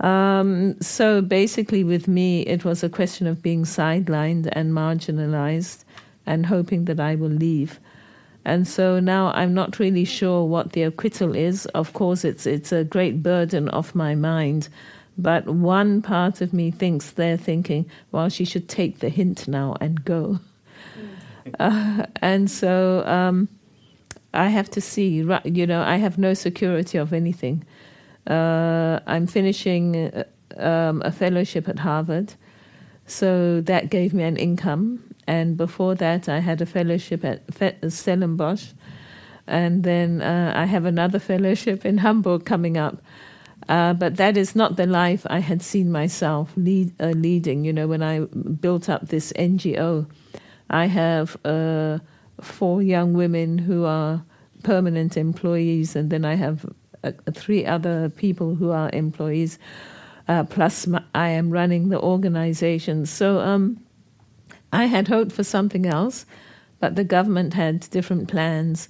Um, 0.02 0.80
so 0.82 1.22
basically, 1.22 1.84
with 1.84 2.08
me, 2.08 2.42
it 2.42 2.66
was 2.66 2.84
a 2.84 2.90
question 2.90 3.28
of 3.28 3.42
being 3.42 3.64
sidelined 3.64 4.50
and 4.52 4.74
marginalized, 4.74 5.86
and 6.26 6.48
hoping 6.48 6.86
that 6.86 7.00
I 7.00 7.16
will 7.16 7.30
leave. 7.30 7.80
And 8.44 8.68
so 8.68 9.00
now 9.00 9.32
I'm 9.34 9.54
not 9.54 9.80
really 9.80 10.06
sure 10.06 10.46
what 10.46 10.74
the 10.74 10.84
acquittal 10.84 11.36
is. 11.36 11.66
Of 11.68 11.94
course, 11.94 12.26
it's 12.26 12.46
it's 12.46 12.72
a 12.72 12.84
great 12.84 13.24
burden 13.24 13.70
off 13.70 13.96
my 13.96 14.16
mind 14.16 14.70
but 15.18 15.46
one 15.46 16.02
part 16.02 16.42
of 16.42 16.54
me 16.54 16.72
thinks 16.72 17.12
they're 17.12 17.38
thinking, 17.38 17.90
well, 18.12 18.30
she 18.30 18.46
should 18.46 18.68
take 18.68 19.00
the 19.00 19.10
hint 19.10 19.48
now 19.48 19.76
and 19.80 20.04
go. 20.04 20.40
Uh, 21.60 22.08
and 22.24 22.50
so 22.50 23.06
um, 23.06 23.48
I 24.34 24.50
have 24.50 24.68
to 24.72 24.82
see, 24.82 25.24
you 25.44 25.68
know, 25.68 25.84
I 25.84 25.98
have 25.98 26.18
no 26.18 26.34
security 26.34 26.98
of 26.98 27.14
anything. 27.14 27.64
Uh, 28.26 29.00
I'm 29.06 29.28
finishing 29.28 29.96
uh, 29.96 30.24
um, 30.58 31.04
a 31.06 31.12
fellowship 31.12 31.70
at 31.70 31.78
Harvard, 31.78 32.34
so 33.06 33.62
that 33.62 33.92
gave 33.92 34.12
me 34.12 34.24
an 34.24 34.38
income. 34.38 35.04
And 35.28 35.56
before 35.58 35.96
that, 35.96 36.28
I 36.28 36.40
had 36.40 36.62
a 36.62 36.66
fellowship 36.66 37.24
at 37.24 37.44
Stellenbosch. 37.92 38.74
And 39.48 39.84
then 39.84 40.22
uh, 40.22 40.54
I 40.56 40.66
have 40.66 40.86
another 40.86 41.20
fellowship 41.32 41.86
in 41.86 42.00
Hamburg 42.00 42.46
coming 42.46 42.78
up. 42.78 43.02
Uh, 43.68 43.94
but 43.94 44.18
that 44.18 44.38
is 44.38 44.56
not 44.56 44.76
the 44.76 44.86
life 44.86 45.26
I 45.30 45.40
had 45.40 45.62
seen 45.62 45.92
myself 45.92 46.54
lead, 46.56 46.94
uh, 47.00 47.08
leading. 47.08 47.66
You 47.66 47.74
know, 47.74 47.88
when 47.88 48.04
I 48.04 48.20
built 48.20 48.90
up 48.90 49.08
this 49.08 49.34
NGO, 49.34 50.08
I 50.70 50.86
have 50.86 51.38
uh, 51.44 52.00
four 52.42 52.82
young 52.82 53.14
women 53.14 53.58
who 53.58 53.86
are 53.86 54.24
permanent 54.64 55.18
employees, 55.18 55.96
and 55.96 56.10
then 56.10 56.26
I 56.26 56.36
have 56.36 56.66
uh, 57.04 57.12
three 57.34 57.66
other 57.66 58.10
people 58.10 58.56
who 58.56 58.72
are 58.72 58.90
employees. 58.94 59.58
Uh, 60.28 60.44
plus, 60.44 60.88
my, 60.88 61.04
I 61.14 61.30
am 61.30 61.50
running 61.52 61.90
the 61.90 62.00
organization. 62.00 63.06
So 63.06 63.40
um, 63.40 63.80
I 64.72 64.86
had 64.86 65.08
hoped 65.08 65.32
for 65.32 65.44
something 65.44 65.86
else, 65.86 66.26
but 66.80 66.96
the 66.96 67.04
government 67.04 67.54
had 67.54 67.90
different 67.90 68.28
plans. 68.28 68.90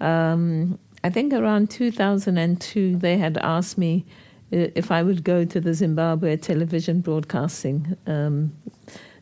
Um, 0.00 0.78
I 1.02 1.10
think 1.10 1.32
around 1.32 1.70
2002, 1.70 2.96
they 2.96 3.16
had 3.16 3.38
asked 3.38 3.78
me 3.78 4.04
uh, 4.52 4.68
if 4.74 4.90
I 4.90 5.02
would 5.02 5.24
go 5.24 5.44
to 5.44 5.60
the 5.60 5.72
Zimbabwe 5.72 6.36
television 6.36 7.00
broadcasting 7.00 7.96
um, 8.06 8.52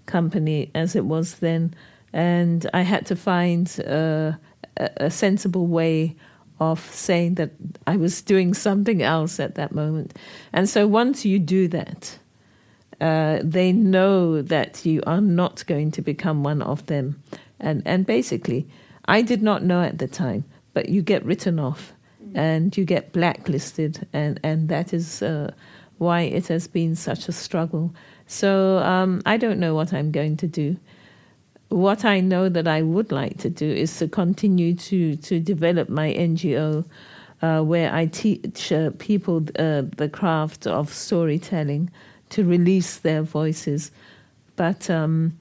company 0.07 0.71
as 0.75 0.97
it 0.97 1.05
was 1.05 1.37
then. 1.37 1.75
And 2.13 2.69
I 2.75 2.83
had 2.83 3.07
to 3.07 3.17
find 3.17 3.69
uh, 3.87 4.33
a, 4.77 4.91
a 4.97 5.11
sensible 5.11 5.67
way 5.67 6.17
of 6.61 6.81
saying 6.93 7.37
that 7.37 7.53
I 7.87 7.97
was 7.97 8.23
doing 8.23 8.55
something 8.55 9.01
else 9.01 9.39
at 9.39 9.55
that 9.55 9.73
moment. 9.73 10.15
And 10.53 10.69
so 10.69 10.87
once 10.89 11.25
you 11.25 11.39
do 11.39 11.69
that, 11.69 12.19
uh, 13.01 13.39
they 13.45 13.71
know 13.71 14.43
that 14.43 14.85
you 14.85 15.01
are 15.07 15.21
not 15.21 15.65
going 15.67 15.93
to 15.93 16.03
become 16.03 16.43
one 16.43 16.63
of 16.63 16.87
them. 16.87 17.23
And, 17.61 17.83
and 17.87 18.05
basically, 18.05 18.67
I 19.05 19.23
did 19.23 19.43
not 19.43 19.63
know 19.63 19.83
at 19.83 19.99
the 19.99 20.09
time 20.09 20.45
but 20.79 20.89
you 20.89 21.03
get 21.03 21.25
written 21.25 21.59
off 21.59 21.93
and 22.35 22.77
you 22.77 22.85
get 22.85 23.13
blacklisted, 23.13 24.07
and, 24.13 24.39
and 24.45 24.69
that 24.69 24.93
is 24.93 25.23
uh, 25.23 25.51
why 25.97 26.21
it 26.21 26.47
has 26.47 26.69
been 26.69 26.95
such 26.95 27.27
a 27.29 27.33
struggle. 27.33 27.93
So 28.29 28.79
um, 28.79 29.21
I 29.27 29.39
don't 29.39 29.59
know 29.59 29.75
what 29.75 29.93
I'm 29.93 30.13
going 30.13 30.37
to 30.37 30.47
do. 30.47 30.77
What 31.69 32.05
I 32.05 32.21
know 32.21 32.49
that 32.49 32.69
I 32.69 32.83
would 32.83 33.11
like 33.11 33.39
to 33.39 33.51
do 33.51 33.69
is 33.69 33.99
to 33.99 34.07
continue 34.07 34.77
to, 34.77 35.17
to 35.17 35.41
develop 35.41 35.89
my 35.89 36.15
NGO, 36.15 36.85
uh, 37.43 37.63
where 37.63 37.93
I 37.93 38.07
teach 38.07 38.71
uh, 38.71 38.91
people 38.99 39.39
uh, 39.59 39.83
the 39.97 40.09
craft 40.09 40.69
of 40.69 40.95
storytelling 40.95 41.91
to 42.29 42.45
release 42.45 42.99
their 42.99 43.23
voices. 43.23 43.91
But 44.55 44.89
um, 44.89 45.33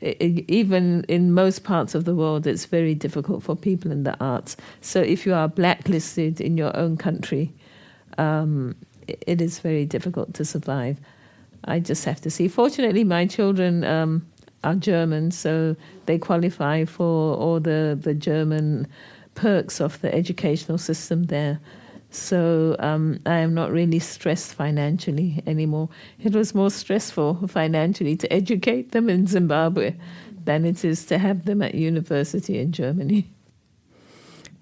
even 0.00 1.04
in 1.04 1.32
most 1.32 1.64
parts 1.64 1.94
of 1.94 2.04
the 2.04 2.14
world, 2.14 2.46
it's 2.46 2.66
very 2.66 2.94
difficult 2.94 3.42
for 3.42 3.56
people 3.56 3.90
in 3.90 4.04
the 4.04 4.16
arts. 4.20 4.56
So 4.80 5.00
if 5.00 5.26
you 5.26 5.34
are 5.34 5.48
blacklisted 5.48 6.40
in 6.40 6.56
your 6.56 6.76
own 6.76 6.96
country, 6.96 7.52
um, 8.18 8.76
it 9.06 9.40
is 9.40 9.60
very 9.60 9.86
difficult 9.86 10.34
to 10.34 10.44
survive. 10.44 10.98
I 11.64 11.80
just 11.80 12.04
have 12.04 12.20
to 12.22 12.30
see. 12.30 12.48
Fortunately, 12.48 13.04
my 13.04 13.26
children 13.26 13.84
um, 13.84 14.26
are 14.62 14.74
German, 14.74 15.30
so 15.30 15.76
they 16.06 16.18
qualify 16.18 16.84
for 16.84 17.36
all 17.36 17.60
the, 17.60 17.98
the 18.00 18.14
German 18.14 18.86
perks 19.34 19.80
of 19.80 20.00
the 20.00 20.14
educational 20.14 20.78
system 20.78 21.24
there. 21.24 21.60
So 22.14 22.76
um, 22.78 23.18
I 23.26 23.38
am 23.38 23.54
not 23.54 23.72
really 23.72 23.98
stressed 23.98 24.54
financially 24.54 25.42
anymore. 25.48 25.88
It 26.22 26.32
was 26.32 26.54
more 26.54 26.70
stressful 26.70 27.48
financially 27.48 28.16
to 28.16 28.32
educate 28.32 28.92
them 28.92 29.10
in 29.10 29.26
Zimbabwe 29.26 29.96
than 30.44 30.64
it 30.64 30.84
is 30.84 31.04
to 31.06 31.18
have 31.18 31.44
them 31.44 31.60
at 31.60 31.74
university 31.74 32.58
in 32.58 32.70
Germany. 32.70 33.26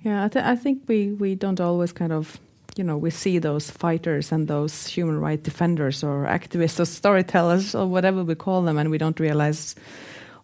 Yeah, 0.03 0.25
I, 0.25 0.29
th- 0.29 0.45
I 0.45 0.57
think 0.57 0.85
we, 0.89 1.13
we 1.13 1.35
don't 1.35 1.61
always 1.61 1.93
kind 1.93 2.13
of, 2.13 2.41
you 2.77 2.85
know, 2.85 2.97
we 2.97 3.11
see 3.11 3.39
those 3.39 3.71
fighters 3.71 4.33
and 4.33 4.49
those 4.49 4.87
human 4.87 5.21
rights 5.21 5.43
defenders 5.43 6.03
or 6.03 6.25
activists 6.25 6.81
or 6.81 6.87
storytellers 6.87 7.75
or 7.75 7.87
whatever 7.87 8.25
we 8.25 8.35
call 8.35 8.63
them, 8.63 8.79
and 8.79 8.91
we 8.91 8.99
don't 8.99 9.21
realize 9.21 9.75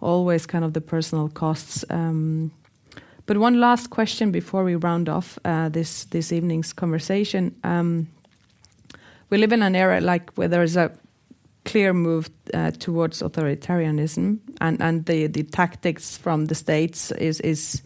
always 0.01 0.45
kind 0.45 0.65
of 0.65 0.75
the 0.75 0.81
personal 0.81 1.29
costs. 1.31 1.85
Um, 1.89 2.53
but 3.29 3.37
one 3.37 3.61
last 3.61 3.91
question 3.91 4.33
before 4.33 4.65
we 4.65 4.75
round 4.75 5.07
off 5.07 5.39
uh, 5.45 5.69
this 5.69 6.07
this 6.07 6.33
evening's 6.33 6.73
conversation. 6.73 7.55
Um, 7.63 8.09
we 9.29 9.37
live 9.37 9.53
in 9.53 9.63
an 9.63 9.77
era 9.77 10.01
like 10.01 10.33
where 10.37 10.49
there 10.49 10.63
is 10.63 10.77
a 10.77 10.91
clear 11.67 11.93
move 11.93 12.31
uh, 12.55 12.71
towards 12.71 13.21
authoritarianism, 13.21 14.39
and 14.63 14.81
and 14.81 15.05
the 15.05 15.27
the 15.27 15.43
tactics 15.43 16.17
from 16.17 16.47
the 16.47 16.55
states 16.55 17.13
is 17.13 17.41
is 17.41 17.83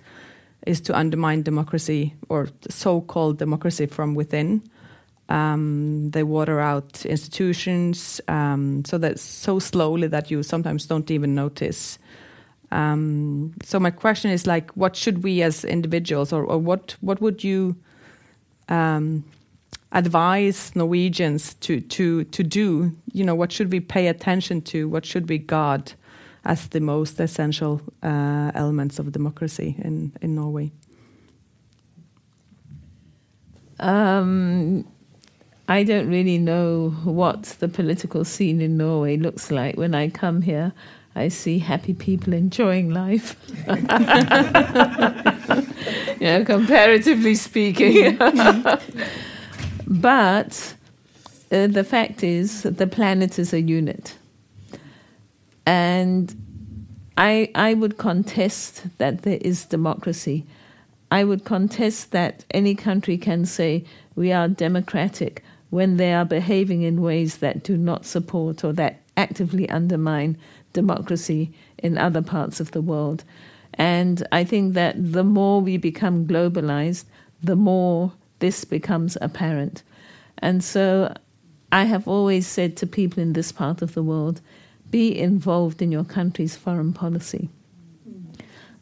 is 0.64 0.80
to 0.82 0.96
undermine 0.96 1.42
democracy 1.42 2.14
or 2.28 2.48
so-called 2.70 3.38
democracy 3.38 3.86
from 3.86 4.14
within. 4.14 4.62
Um, 5.28 6.10
they 6.10 6.22
water 6.22 6.60
out 6.60 7.04
institutions 7.04 8.20
um, 8.28 8.84
so 8.84 8.96
that 8.98 9.18
so 9.18 9.58
slowly 9.58 10.06
that 10.06 10.30
you 10.30 10.44
sometimes 10.44 10.86
don't 10.86 11.10
even 11.10 11.34
notice 11.34 11.98
um, 12.72 13.52
so 13.62 13.78
my 13.78 13.90
question 13.90 14.30
is 14.30 14.46
like, 14.46 14.70
what 14.72 14.96
should 14.96 15.22
we 15.22 15.42
as 15.42 15.62
individuals, 15.62 16.32
or, 16.32 16.42
or 16.44 16.58
what 16.58 16.96
what 17.02 17.20
would 17.20 17.44
you 17.44 17.76
um, 18.68 19.24
advise 19.92 20.74
Norwegians 20.74 21.54
to 21.54 21.82
to 21.82 22.24
to 22.24 22.42
do? 22.42 22.90
You 23.12 23.24
know, 23.24 23.34
what 23.34 23.52
should 23.52 23.70
we 23.70 23.80
pay 23.80 24.08
attention 24.08 24.62
to? 24.62 24.88
What 24.88 25.04
should 25.04 25.28
we 25.28 25.36
guard 25.36 25.92
as 26.44 26.68
the 26.68 26.80
most 26.80 27.20
essential 27.20 27.82
uh, 28.02 28.50
elements 28.54 28.98
of 28.98 29.12
democracy 29.12 29.76
in 29.84 30.12
in 30.22 30.34
Norway? 30.34 30.72
Um, 33.80 34.86
I 35.68 35.84
don't 35.84 36.08
really 36.08 36.38
know 36.38 36.90
what 37.04 37.42
the 37.58 37.68
political 37.68 38.24
scene 38.24 38.62
in 38.62 38.78
Norway 38.78 39.18
looks 39.18 39.50
like 39.50 39.76
when 39.76 39.94
I 39.94 40.08
come 40.08 40.40
here. 40.40 40.72
I 41.14 41.28
see 41.28 41.58
happy 41.58 41.94
people 41.94 42.32
enjoying 42.32 42.90
life. 42.90 43.36
know, 46.20 46.44
comparatively 46.44 47.34
speaking. 47.34 48.16
but 49.86 50.74
uh, 51.50 51.66
the 51.66 51.84
fact 51.84 52.24
is, 52.24 52.62
the 52.62 52.86
planet 52.86 53.38
is 53.38 53.52
a 53.52 53.60
unit. 53.60 54.16
And 55.66 56.34
I, 57.16 57.50
I 57.54 57.74
would 57.74 57.98
contest 57.98 58.84
that 58.98 59.22
there 59.22 59.38
is 59.40 59.66
democracy 59.66 60.46
I 61.12 61.24
would 61.24 61.44
contest 61.44 62.12
that 62.12 62.46
any 62.52 62.74
country 62.74 63.18
can 63.18 63.44
say 63.44 63.84
we 64.16 64.32
are 64.32 64.48
democratic 64.48 65.44
when 65.68 65.98
they 65.98 66.14
are 66.14 66.24
behaving 66.24 66.80
in 66.80 67.02
ways 67.02 67.36
that 67.38 67.62
do 67.62 67.76
not 67.76 68.06
support 68.06 68.64
or 68.64 68.72
that 68.72 69.02
actively 69.14 69.68
undermine 69.68 70.38
democracy 70.72 71.52
in 71.78 71.98
other 71.98 72.22
parts 72.22 72.60
of 72.60 72.70
the 72.72 72.80
world. 72.80 73.24
And 73.74 74.26
I 74.32 74.44
think 74.44 74.74
that 74.74 75.12
the 75.12 75.24
more 75.24 75.60
we 75.60 75.76
become 75.76 76.26
globalized, 76.26 77.04
the 77.42 77.56
more 77.56 78.12
this 78.38 78.64
becomes 78.64 79.16
apparent. 79.20 79.82
And 80.38 80.62
so 80.62 81.14
I 81.70 81.84
have 81.84 82.06
always 82.06 82.46
said 82.46 82.76
to 82.78 82.86
people 82.86 83.22
in 83.22 83.32
this 83.32 83.52
part 83.52 83.80
of 83.80 83.94
the 83.94 84.02
world 84.02 84.40
be 84.90 85.18
involved 85.18 85.80
in 85.80 85.90
your 85.90 86.04
country's 86.04 86.54
foreign 86.54 86.92
policy. 86.92 87.48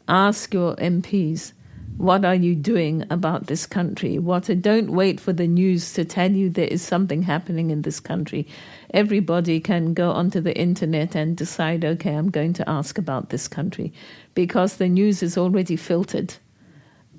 Ask 0.07 0.53
your 0.53 0.75
MPs, 0.75 1.53
what 1.97 2.25
are 2.25 2.35
you 2.35 2.55
doing 2.55 3.05
about 3.09 3.47
this 3.47 3.65
country? 3.65 4.17
What 4.17 4.49
don't 4.61 4.91
wait 4.91 5.19
for 5.19 5.33
the 5.33 5.47
news 5.47 5.93
to 5.93 6.05
tell 6.05 6.31
you 6.31 6.49
there 6.49 6.67
is 6.67 6.81
something 6.81 7.21
happening 7.21 7.69
in 7.69 7.83
this 7.83 7.99
country. 7.99 8.47
Everybody 8.93 9.59
can 9.59 9.93
go 9.93 10.11
onto 10.11 10.41
the 10.41 10.57
internet 10.57 11.15
and 11.15 11.37
decide, 11.37 11.85
okay, 11.85 12.13
I'm 12.13 12.29
going 12.29 12.53
to 12.53 12.69
ask 12.69 12.97
about 12.97 13.29
this 13.29 13.47
country 13.47 13.93
because 14.33 14.77
the 14.77 14.89
news 14.89 15.21
is 15.21 15.37
already 15.37 15.75
filtered 15.75 16.33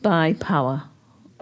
by 0.01 0.35
power 0.35 0.83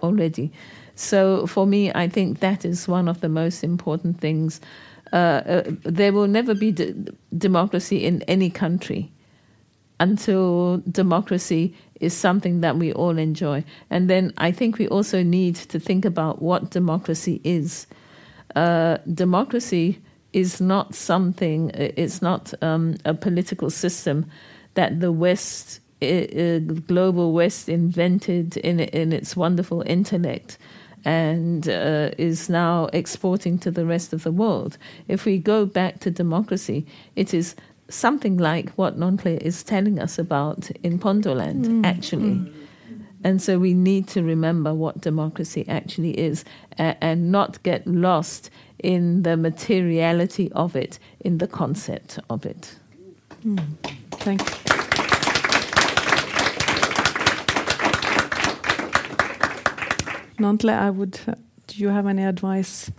already. 0.02 0.52
So 0.94 1.46
for 1.46 1.66
me, 1.66 1.90
I 1.94 2.08
think 2.08 2.40
that 2.40 2.64
is 2.64 2.86
one 2.86 3.08
of 3.08 3.20
the 3.20 3.28
most 3.28 3.64
important 3.64 4.20
things. 4.20 4.60
Uh, 5.12 5.16
uh, 5.16 5.62
there 5.82 6.12
will 6.12 6.28
never 6.28 6.54
be 6.54 6.72
de- 6.72 6.94
democracy 7.36 8.04
in 8.04 8.22
any 8.22 8.50
country 8.50 9.10
until 10.00 10.82
democracy 10.90 11.74
is 12.00 12.16
something 12.16 12.62
that 12.62 12.76
we 12.76 12.92
all 12.92 13.18
enjoy. 13.18 13.62
And 13.90 14.08
then 14.08 14.32
I 14.38 14.50
think 14.50 14.78
we 14.78 14.88
also 14.88 15.22
need 15.22 15.54
to 15.56 15.78
think 15.78 16.04
about 16.04 16.42
what 16.42 16.70
democracy 16.70 17.40
is. 17.44 17.86
Uh, 18.56 18.96
democracy 19.12 20.00
is 20.32 20.60
not 20.60 20.94
something, 20.94 21.70
it's 21.74 22.22
not 22.22 22.54
um, 22.62 22.96
a 23.04 23.14
political 23.14 23.70
system 23.70 24.26
that 24.74 25.00
the 25.00 25.12
West, 25.12 25.80
uh, 26.02 26.58
global 26.86 27.32
West, 27.32 27.68
invented 27.68 28.56
in, 28.56 28.80
in 28.80 29.12
its 29.12 29.36
wonderful 29.36 29.82
intellect 29.86 30.56
and 31.04 31.68
uh, 31.68 32.10
is 32.18 32.48
now 32.48 32.88
exporting 32.92 33.58
to 33.58 33.70
the 33.70 33.84
rest 33.86 34.12
of 34.12 34.22
the 34.22 34.32
world. 34.32 34.76
If 35.08 35.24
we 35.24 35.38
go 35.38 35.66
back 35.66 36.00
to 36.00 36.10
democracy, 36.10 36.86
it 37.16 37.32
is 37.32 37.54
something 37.90 38.38
like 38.38 38.70
what 38.70 38.98
Nonhle 38.98 39.38
is 39.38 39.62
telling 39.62 39.98
us 39.98 40.18
about 40.18 40.70
in 40.82 40.98
Pondoland, 40.98 41.66
mm. 41.66 41.86
actually. 41.86 42.36
Mm. 42.36 42.54
And 43.22 43.42
so 43.42 43.58
we 43.58 43.74
need 43.74 44.08
to 44.08 44.22
remember 44.22 44.72
what 44.72 45.00
democracy 45.02 45.66
actually 45.68 46.18
is 46.18 46.44
and 46.78 47.30
not 47.30 47.62
get 47.62 47.86
lost 47.86 48.48
in 48.78 49.24
the 49.24 49.36
materiality 49.36 50.50
of 50.52 50.74
it, 50.74 50.98
in 51.20 51.36
the 51.38 51.46
concept 51.46 52.18
of 52.30 52.46
it. 52.46 52.76
Mm. 53.44 53.76
Thank 54.12 54.40
you. 54.40 54.70
Nonhle, 60.40 60.72
I 60.72 60.88
would. 60.90 61.20
Uh, 61.28 61.34
do 61.66 61.78
you 61.78 61.88
have 61.88 62.06
any 62.06 62.24
advice 62.24 62.90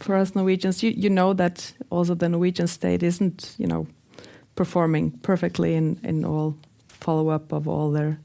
for 0.00 0.16
us 0.16 0.34
Norwegians? 0.34 0.82
You 0.82 0.90
you 0.90 1.10
know 1.10 1.34
that 1.34 1.72
also 1.90 2.14
the 2.14 2.28
Norwegian 2.28 2.66
state 2.66 3.02
isn't 3.02 3.54
you 3.58 3.66
know 3.66 3.86
performing 4.54 5.12
perfectly 5.22 5.74
in 5.74 5.98
in 6.02 6.24
all 6.24 6.56
follow 6.88 7.28
up 7.28 7.52
of 7.52 7.68
all 7.68 7.90
their 7.90 8.18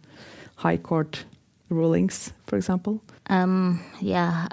high 0.56 0.78
court 0.78 1.26
rulings, 1.70 2.34
for 2.48 2.58
example. 2.58 3.02
Um, 3.30 3.82
yeah. 4.02 4.48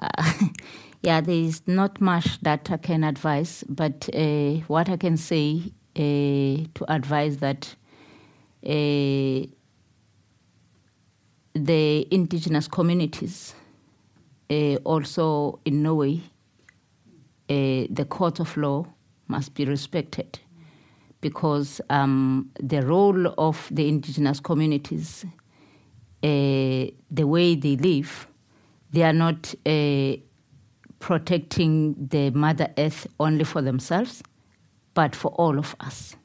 yeah, 1.02 1.20
there 1.20 1.34
is 1.34 1.62
not 1.66 2.00
much 2.00 2.40
that 2.42 2.70
I 2.70 2.76
can 2.76 3.04
advise, 3.04 3.64
but 3.68 4.08
uh, 4.14 4.54
what 4.68 4.88
I 4.88 4.96
can 4.96 5.16
say 5.16 5.72
uh, 5.96 6.66
to 6.74 6.84
advise 6.88 7.38
that 7.38 7.74
uh, 8.64 9.46
the 11.54 12.06
indigenous 12.10 12.68
communities, 12.68 13.54
uh, 14.50 14.76
also 14.84 15.60
in 15.64 15.82
Norway, 15.82 16.20
uh, 17.48 17.86
the 17.90 18.06
court 18.08 18.40
of 18.40 18.56
law 18.56 18.86
must 19.28 19.54
be 19.54 19.64
respected 19.64 20.38
because 21.20 21.80
um, 21.88 22.50
the 22.60 22.82
role 22.82 23.32
of 23.38 23.68
the 23.70 23.88
indigenous 23.88 24.40
communities, 24.40 25.24
uh, 26.22 26.86
the 27.10 27.24
way 27.24 27.54
they 27.54 27.76
live, 27.76 28.26
they 28.90 29.02
are 29.02 29.12
not 29.12 29.54
uh, 29.64 30.16
protecting 30.98 31.94
the 32.08 32.30
Mother 32.30 32.68
Earth 32.76 33.06
only 33.18 33.44
for 33.44 33.62
themselves, 33.62 34.22
but 34.94 35.16
for 35.16 35.30
all 35.32 35.58
of 35.58 35.74
us. 35.80 36.16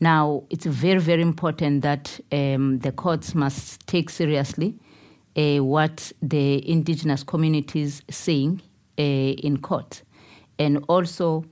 Now, 0.00 0.42
it's 0.50 0.66
very, 0.66 0.98
very 0.98 1.22
important 1.22 1.82
that 1.82 2.18
um, 2.32 2.80
the 2.80 2.90
courts 2.90 3.34
must 3.36 3.86
take 3.86 4.10
seriously 4.10 4.74
uh, 5.36 5.58
what 5.58 6.12
the 6.20 6.68
indigenous 6.68 7.22
communities 7.22 8.02
saying 8.10 8.60
uh, 8.98 9.02
in 9.02 9.58
court. 9.58 10.02
And 10.62 10.84
also, 10.86 11.44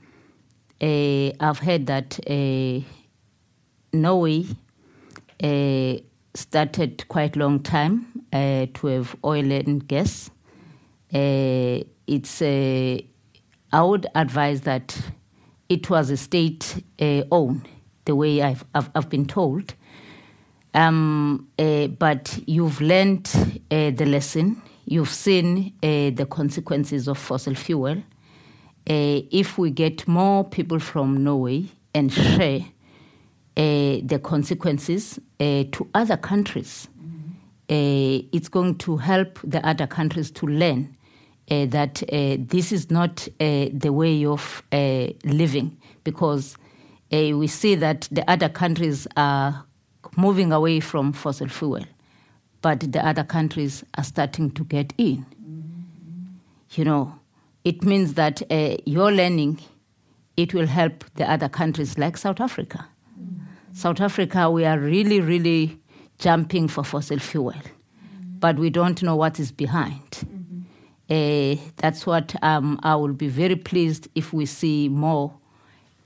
uh, 0.81 1.31
I've 1.41 1.59
heard 1.59 1.87
that 1.87 2.21
uh, 2.31 2.81
Norway 3.93 4.47
uh, 5.43 6.01
started 6.35 7.09
quite 7.09 7.35
a 7.35 7.41
long 7.41 7.59
time 7.59 8.07
to 8.31 8.87
have 8.87 9.17
oil 9.25 9.51
and 9.51 9.87
gas. 9.89 10.31
it's 11.11 12.43
I 12.43 13.83
would 13.83 14.07
advise 14.15 14.61
that 14.61 14.97
it 15.69 15.91
was 15.91 16.11
a 16.11 16.17
state 16.17 16.85
owned 17.33 17.69
the 18.05 18.15
way 18.15 18.43
I've, 18.43 18.65
I've, 18.77 18.91
I've 18.95 19.09
been 19.09 19.27
told. 19.27 19.75
Um, 20.73 21.49
but 21.57 22.39
you've 22.47 22.81
learned 22.81 23.25
the 23.71 24.07
lesson, 24.07 24.63
you've 24.85 25.09
seen 25.09 25.75
the 25.81 26.27
consequences 26.31 27.09
of 27.09 27.19
fossil 27.19 27.57
fuel. 27.57 28.05
Uh, 28.89 29.23
if 29.31 29.59
we 29.59 29.71
get 29.71 30.09
more 30.09 30.45
people 30.45 30.79
from 30.79 31.23
Norway 31.23 31.67
and 31.95 32.13
share 32.13 32.61
uh, 33.57 33.99
the 34.03 34.21
consequences 34.23 35.19
uh, 35.39 35.65
to 35.73 35.89
other 35.95 36.17
countries, 36.17 36.89
it's 37.69 38.49
going 38.49 38.77
to 38.79 38.97
help 38.97 39.39
the 39.45 39.65
other 39.65 39.87
countries 39.87 40.31
to 40.33 40.47
learn 40.47 40.97
that 41.49 42.03
this 42.49 42.73
is 42.73 42.91
not 42.91 43.29
the 43.39 43.91
way 43.93 44.25
of 44.25 44.63
living. 45.25 45.77
Because 46.03 46.57
uh, 47.13 47.37
we 47.37 47.47
see 47.47 47.75
that 47.75 48.09
the 48.11 48.29
other 48.29 48.49
countries 48.49 49.07
are 49.17 49.65
moving 50.17 50.53
away 50.53 50.81
from 50.81 51.13
fossil 51.13 51.49
fuel, 51.49 51.85
but 52.63 52.81
the 52.93 53.07
other 53.07 53.23
countries 53.23 53.85
are 53.99 54.05
starting 54.05 54.51
to 54.53 54.65
get 54.65 54.93
in. 54.97 55.27
You 56.73 56.85
know, 56.85 57.20
it 57.65 57.85
means 57.85 58.15
that 58.15 58.43
uh, 58.51 58.77
your 58.85 59.13
learning, 59.13 59.61
it 60.37 60.55
will 60.55 60.67
help 60.67 61.05
the 61.15 61.31
other 61.31 61.49
countries 61.49 61.99
like 61.99 62.17
South 62.17 62.41
Africa. 62.41 62.87
South 63.73 64.01
Africa, 64.01 64.51
we 64.51 64.65
are 64.65 64.79
really, 64.79 65.21
really 65.21 65.79
jumping 66.19 66.69
for 66.69 66.85
fossil 66.85 67.19
fuel, 67.19 67.55
but 68.39 68.57
we 68.57 68.71
don't 68.71 69.03
know 69.03 69.17
what 69.17 69.39
is 69.39 69.53
behind. 69.53 70.27
Uh, 71.09 71.57
that's 71.77 72.07
what 72.07 72.35
um, 72.43 72.79
I 72.83 72.95
will 72.95 73.13
be 73.13 73.29
very 73.29 73.57
pleased 73.57 74.09
if 74.15 74.33
we 74.33 74.47
see 74.47 74.89
more 74.89 75.33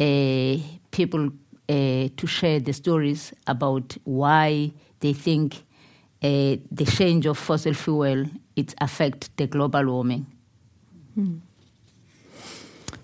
uh, 0.00 0.57
people 0.90 1.30
uh, 1.68 2.09
to 2.16 2.26
share 2.26 2.59
the 2.61 2.72
stories 2.72 3.32
about 3.46 3.96
why 4.05 4.72
they 5.00 5.12
think 5.12 5.57
uh, 6.22 6.57
the 6.70 6.86
change 6.86 7.26
of 7.26 7.36
fossil 7.38 7.74
fuel 7.74 8.24
it 8.57 8.74
affect 8.78 9.36
the 9.36 9.46
global 9.46 9.84
warming. 9.84 10.26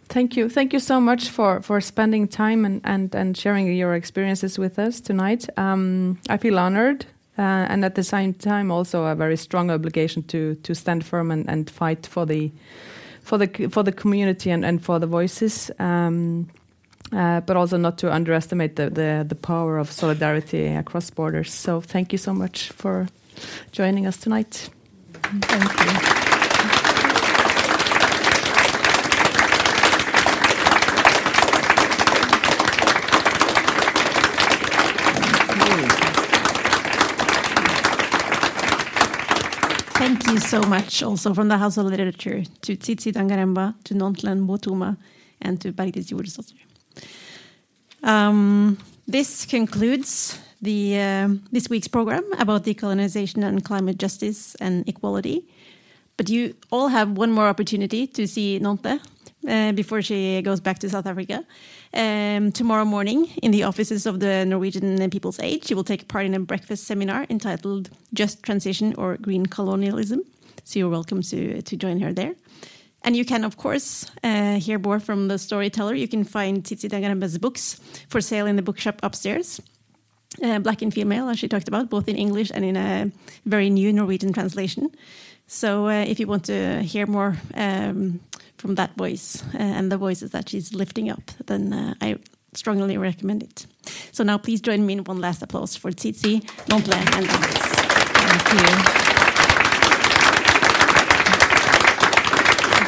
Thank 0.08 0.36
you. 0.36 0.48
Thank 0.48 0.72
you 0.72 0.80
so 0.80 1.00
much 1.00 1.28
for, 1.28 1.62
for 1.62 1.80
spending 1.80 2.26
time 2.26 2.64
and, 2.64 2.80
and, 2.82 3.14
and 3.14 3.36
sharing 3.36 3.72
your 3.72 3.94
experiences 3.94 4.58
with 4.58 4.76
us 4.78 5.00
tonight. 5.00 5.48
Um, 5.56 6.18
I 6.28 6.36
feel 6.36 6.58
honored 6.58 7.06
uh, 7.38 7.42
and 7.70 7.84
at 7.84 7.94
the 7.94 8.02
same 8.02 8.34
time 8.34 8.72
also 8.72 9.04
a 9.04 9.14
very 9.14 9.36
strong 9.36 9.70
obligation 9.70 10.24
to, 10.24 10.56
to 10.56 10.74
stand 10.74 11.04
firm 11.04 11.30
and, 11.30 11.48
and 11.48 11.70
fight 11.70 12.06
for 12.06 12.26
the, 12.26 12.50
for 13.22 13.38
the, 13.38 13.68
for 13.68 13.84
the 13.84 13.92
community 13.92 14.50
and, 14.50 14.64
and 14.64 14.82
for 14.82 14.98
the 14.98 15.06
voices. 15.06 15.70
Um, 15.78 16.48
uh, 17.12 17.40
but 17.40 17.56
also 17.56 17.76
not 17.76 17.98
to 17.98 18.12
underestimate 18.12 18.76
the, 18.76 18.90
the, 18.90 19.24
the 19.28 19.34
power 19.34 19.78
of 19.78 19.90
solidarity 19.90 20.66
across 20.66 21.10
borders. 21.10 21.52
So 21.52 21.80
thank 21.80 22.12
you 22.12 22.18
so 22.18 22.32
much 22.32 22.70
for 22.70 23.08
joining 23.72 24.06
us 24.06 24.16
tonight. 24.16 24.70
Thank 25.12 26.24
you. 26.24 26.29
So 40.40 40.62
much 40.62 41.02
also 41.02 41.32
from 41.32 41.48
the 41.48 41.58
House 41.58 41.76
of 41.76 41.86
Literature 41.86 42.42
to 42.62 42.76
Tsitsi 42.76 43.12
Dangarembga, 43.12 43.74
to 43.84 43.94
Nonhle 43.94 44.34
Mbuthuma, 44.46 44.96
and 45.40 45.60
to 45.60 45.72
Bergdis 45.72 46.08
Joelsdottir. 46.10 46.58
Um, 48.02 48.78
this 49.06 49.46
concludes 49.46 50.38
the, 50.60 50.98
uh, 50.98 51.28
this 51.52 51.68
week's 51.68 51.88
program 51.88 52.24
about 52.38 52.64
decolonization 52.64 53.44
and 53.44 53.64
climate 53.64 53.98
justice 53.98 54.56
and 54.56 54.88
equality. 54.88 55.44
But 56.16 56.28
you 56.28 56.54
all 56.72 56.88
have 56.88 57.16
one 57.16 57.30
more 57.30 57.46
opportunity 57.46 58.06
to 58.08 58.26
see 58.26 58.58
Nonhle 58.58 59.00
uh, 59.48 59.72
before 59.72 60.02
she 60.02 60.42
goes 60.42 60.60
back 60.60 60.78
to 60.80 60.88
South 60.88 61.06
Africa. 61.06 61.44
Um, 61.92 62.52
tomorrow 62.52 62.84
morning, 62.84 63.26
in 63.42 63.50
the 63.50 63.64
offices 63.64 64.06
of 64.06 64.20
the 64.20 64.44
Norwegian 64.44 65.10
People's 65.10 65.40
Aid, 65.40 65.64
she 65.64 65.74
will 65.74 65.84
take 65.84 66.08
part 66.08 66.26
in 66.26 66.34
a 66.34 66.40
breakfast 66.40 66.86
seminar 66.86 67.26
entitled 67.28 67.90
Just 68.12 68.42
Transition 68.42 68.94
or 68.96 69.16
Green 69.16 69.46
Colonialism. 69.46 70.22
So 70.64 70.78
you're 70.78 70.88
welcome 70.88 71.22
to, 71.22 71.62
to 71.62 71.76
join 71.76 72.00
her 72.00 72.12
there. 72.12 72.34
And 73.02 73.16
you 73.16 73.24
can, 73.24 73.44
of 73.44 73.56
course, 73.56 74.06
uh, 74.22 74.56
hear 74.56 74.78
more 74.78 75.00
from 75.00 75.28
the 75.28 75.38
storyteller. 75.38 75.94
You 75.94 76.06
can 76.06 76.24
find 76.24 76.62
Tsitsi 76.62 76.88
Dangarembga's 76.88 77.38
books 77.38 77.80
for 78.08 78.20
sale 78.20 78.46
in 78.46 78.56
the 78.56 78.62
bookshop 78.62 79.00
upstairs. 79.02 79.60
Uh, 80.42 80.58
Black 80.60 80.82
and 80.82 80.92
Female, 80.92 81.28
as 81.28 81.38
she 81.38 81.48
talked 81.48 81.66
about, 81.66 81.90
both 81.90 82.08
in 82.08 82.16
English 82.16 82.52
and 82.54 82.64
in 82.64 82.76
a 82.76 83.10
very 83.46 83.70
new 83.70 83.92
Norwegian 83.92 84.32
translation. 84.32 84.90
So 85.46 85.86
uh, 85.86 86.04
if 86.06 86.20
you 86.20 86.28
want 86.28 86.44
to 86.44 86.82
hear 86.82 87.06
more 87.06 87.36
um, 87.54 88.20
from 88.60 88.74
that 88.74 88.94
voice 88.96 89.42
uh, 89.54 89.58
and 89.58 89.90
the 89.90 89.96
voices 89.96 90.30
that 90.32 90.48
she's 90.48 90.74
lifting 90.74 91.10
up, 91.10 91.22
then 91.46 91.72
uh, 91.72 91.94
I 92.00 92.18
strongly 92.54 92.98
recommend 92.98 93.42
it. 93.42 93.66
So 94.12 94.22
now 94.22 94.36
please 94.38 94.60
join 94.60 94.84
me 94.84 94.92
in 94.94 95.04
one 95.04 95.18
last 95.18 95.42
applause 95.42 95.76
for 95.76 95.90
Tsitsi, 95.90 96.42
Nonhle, 96.68 96.94
and 97.16 97.26
you. 98.52 98.66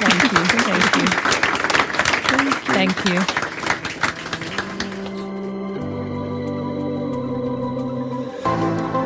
Thank 0.02 0.22
you. 0.32 0.40
Thank 0.68 0.96
you. 3.06 3.22
Thank 3.22 3.38
you. 3.38 3.41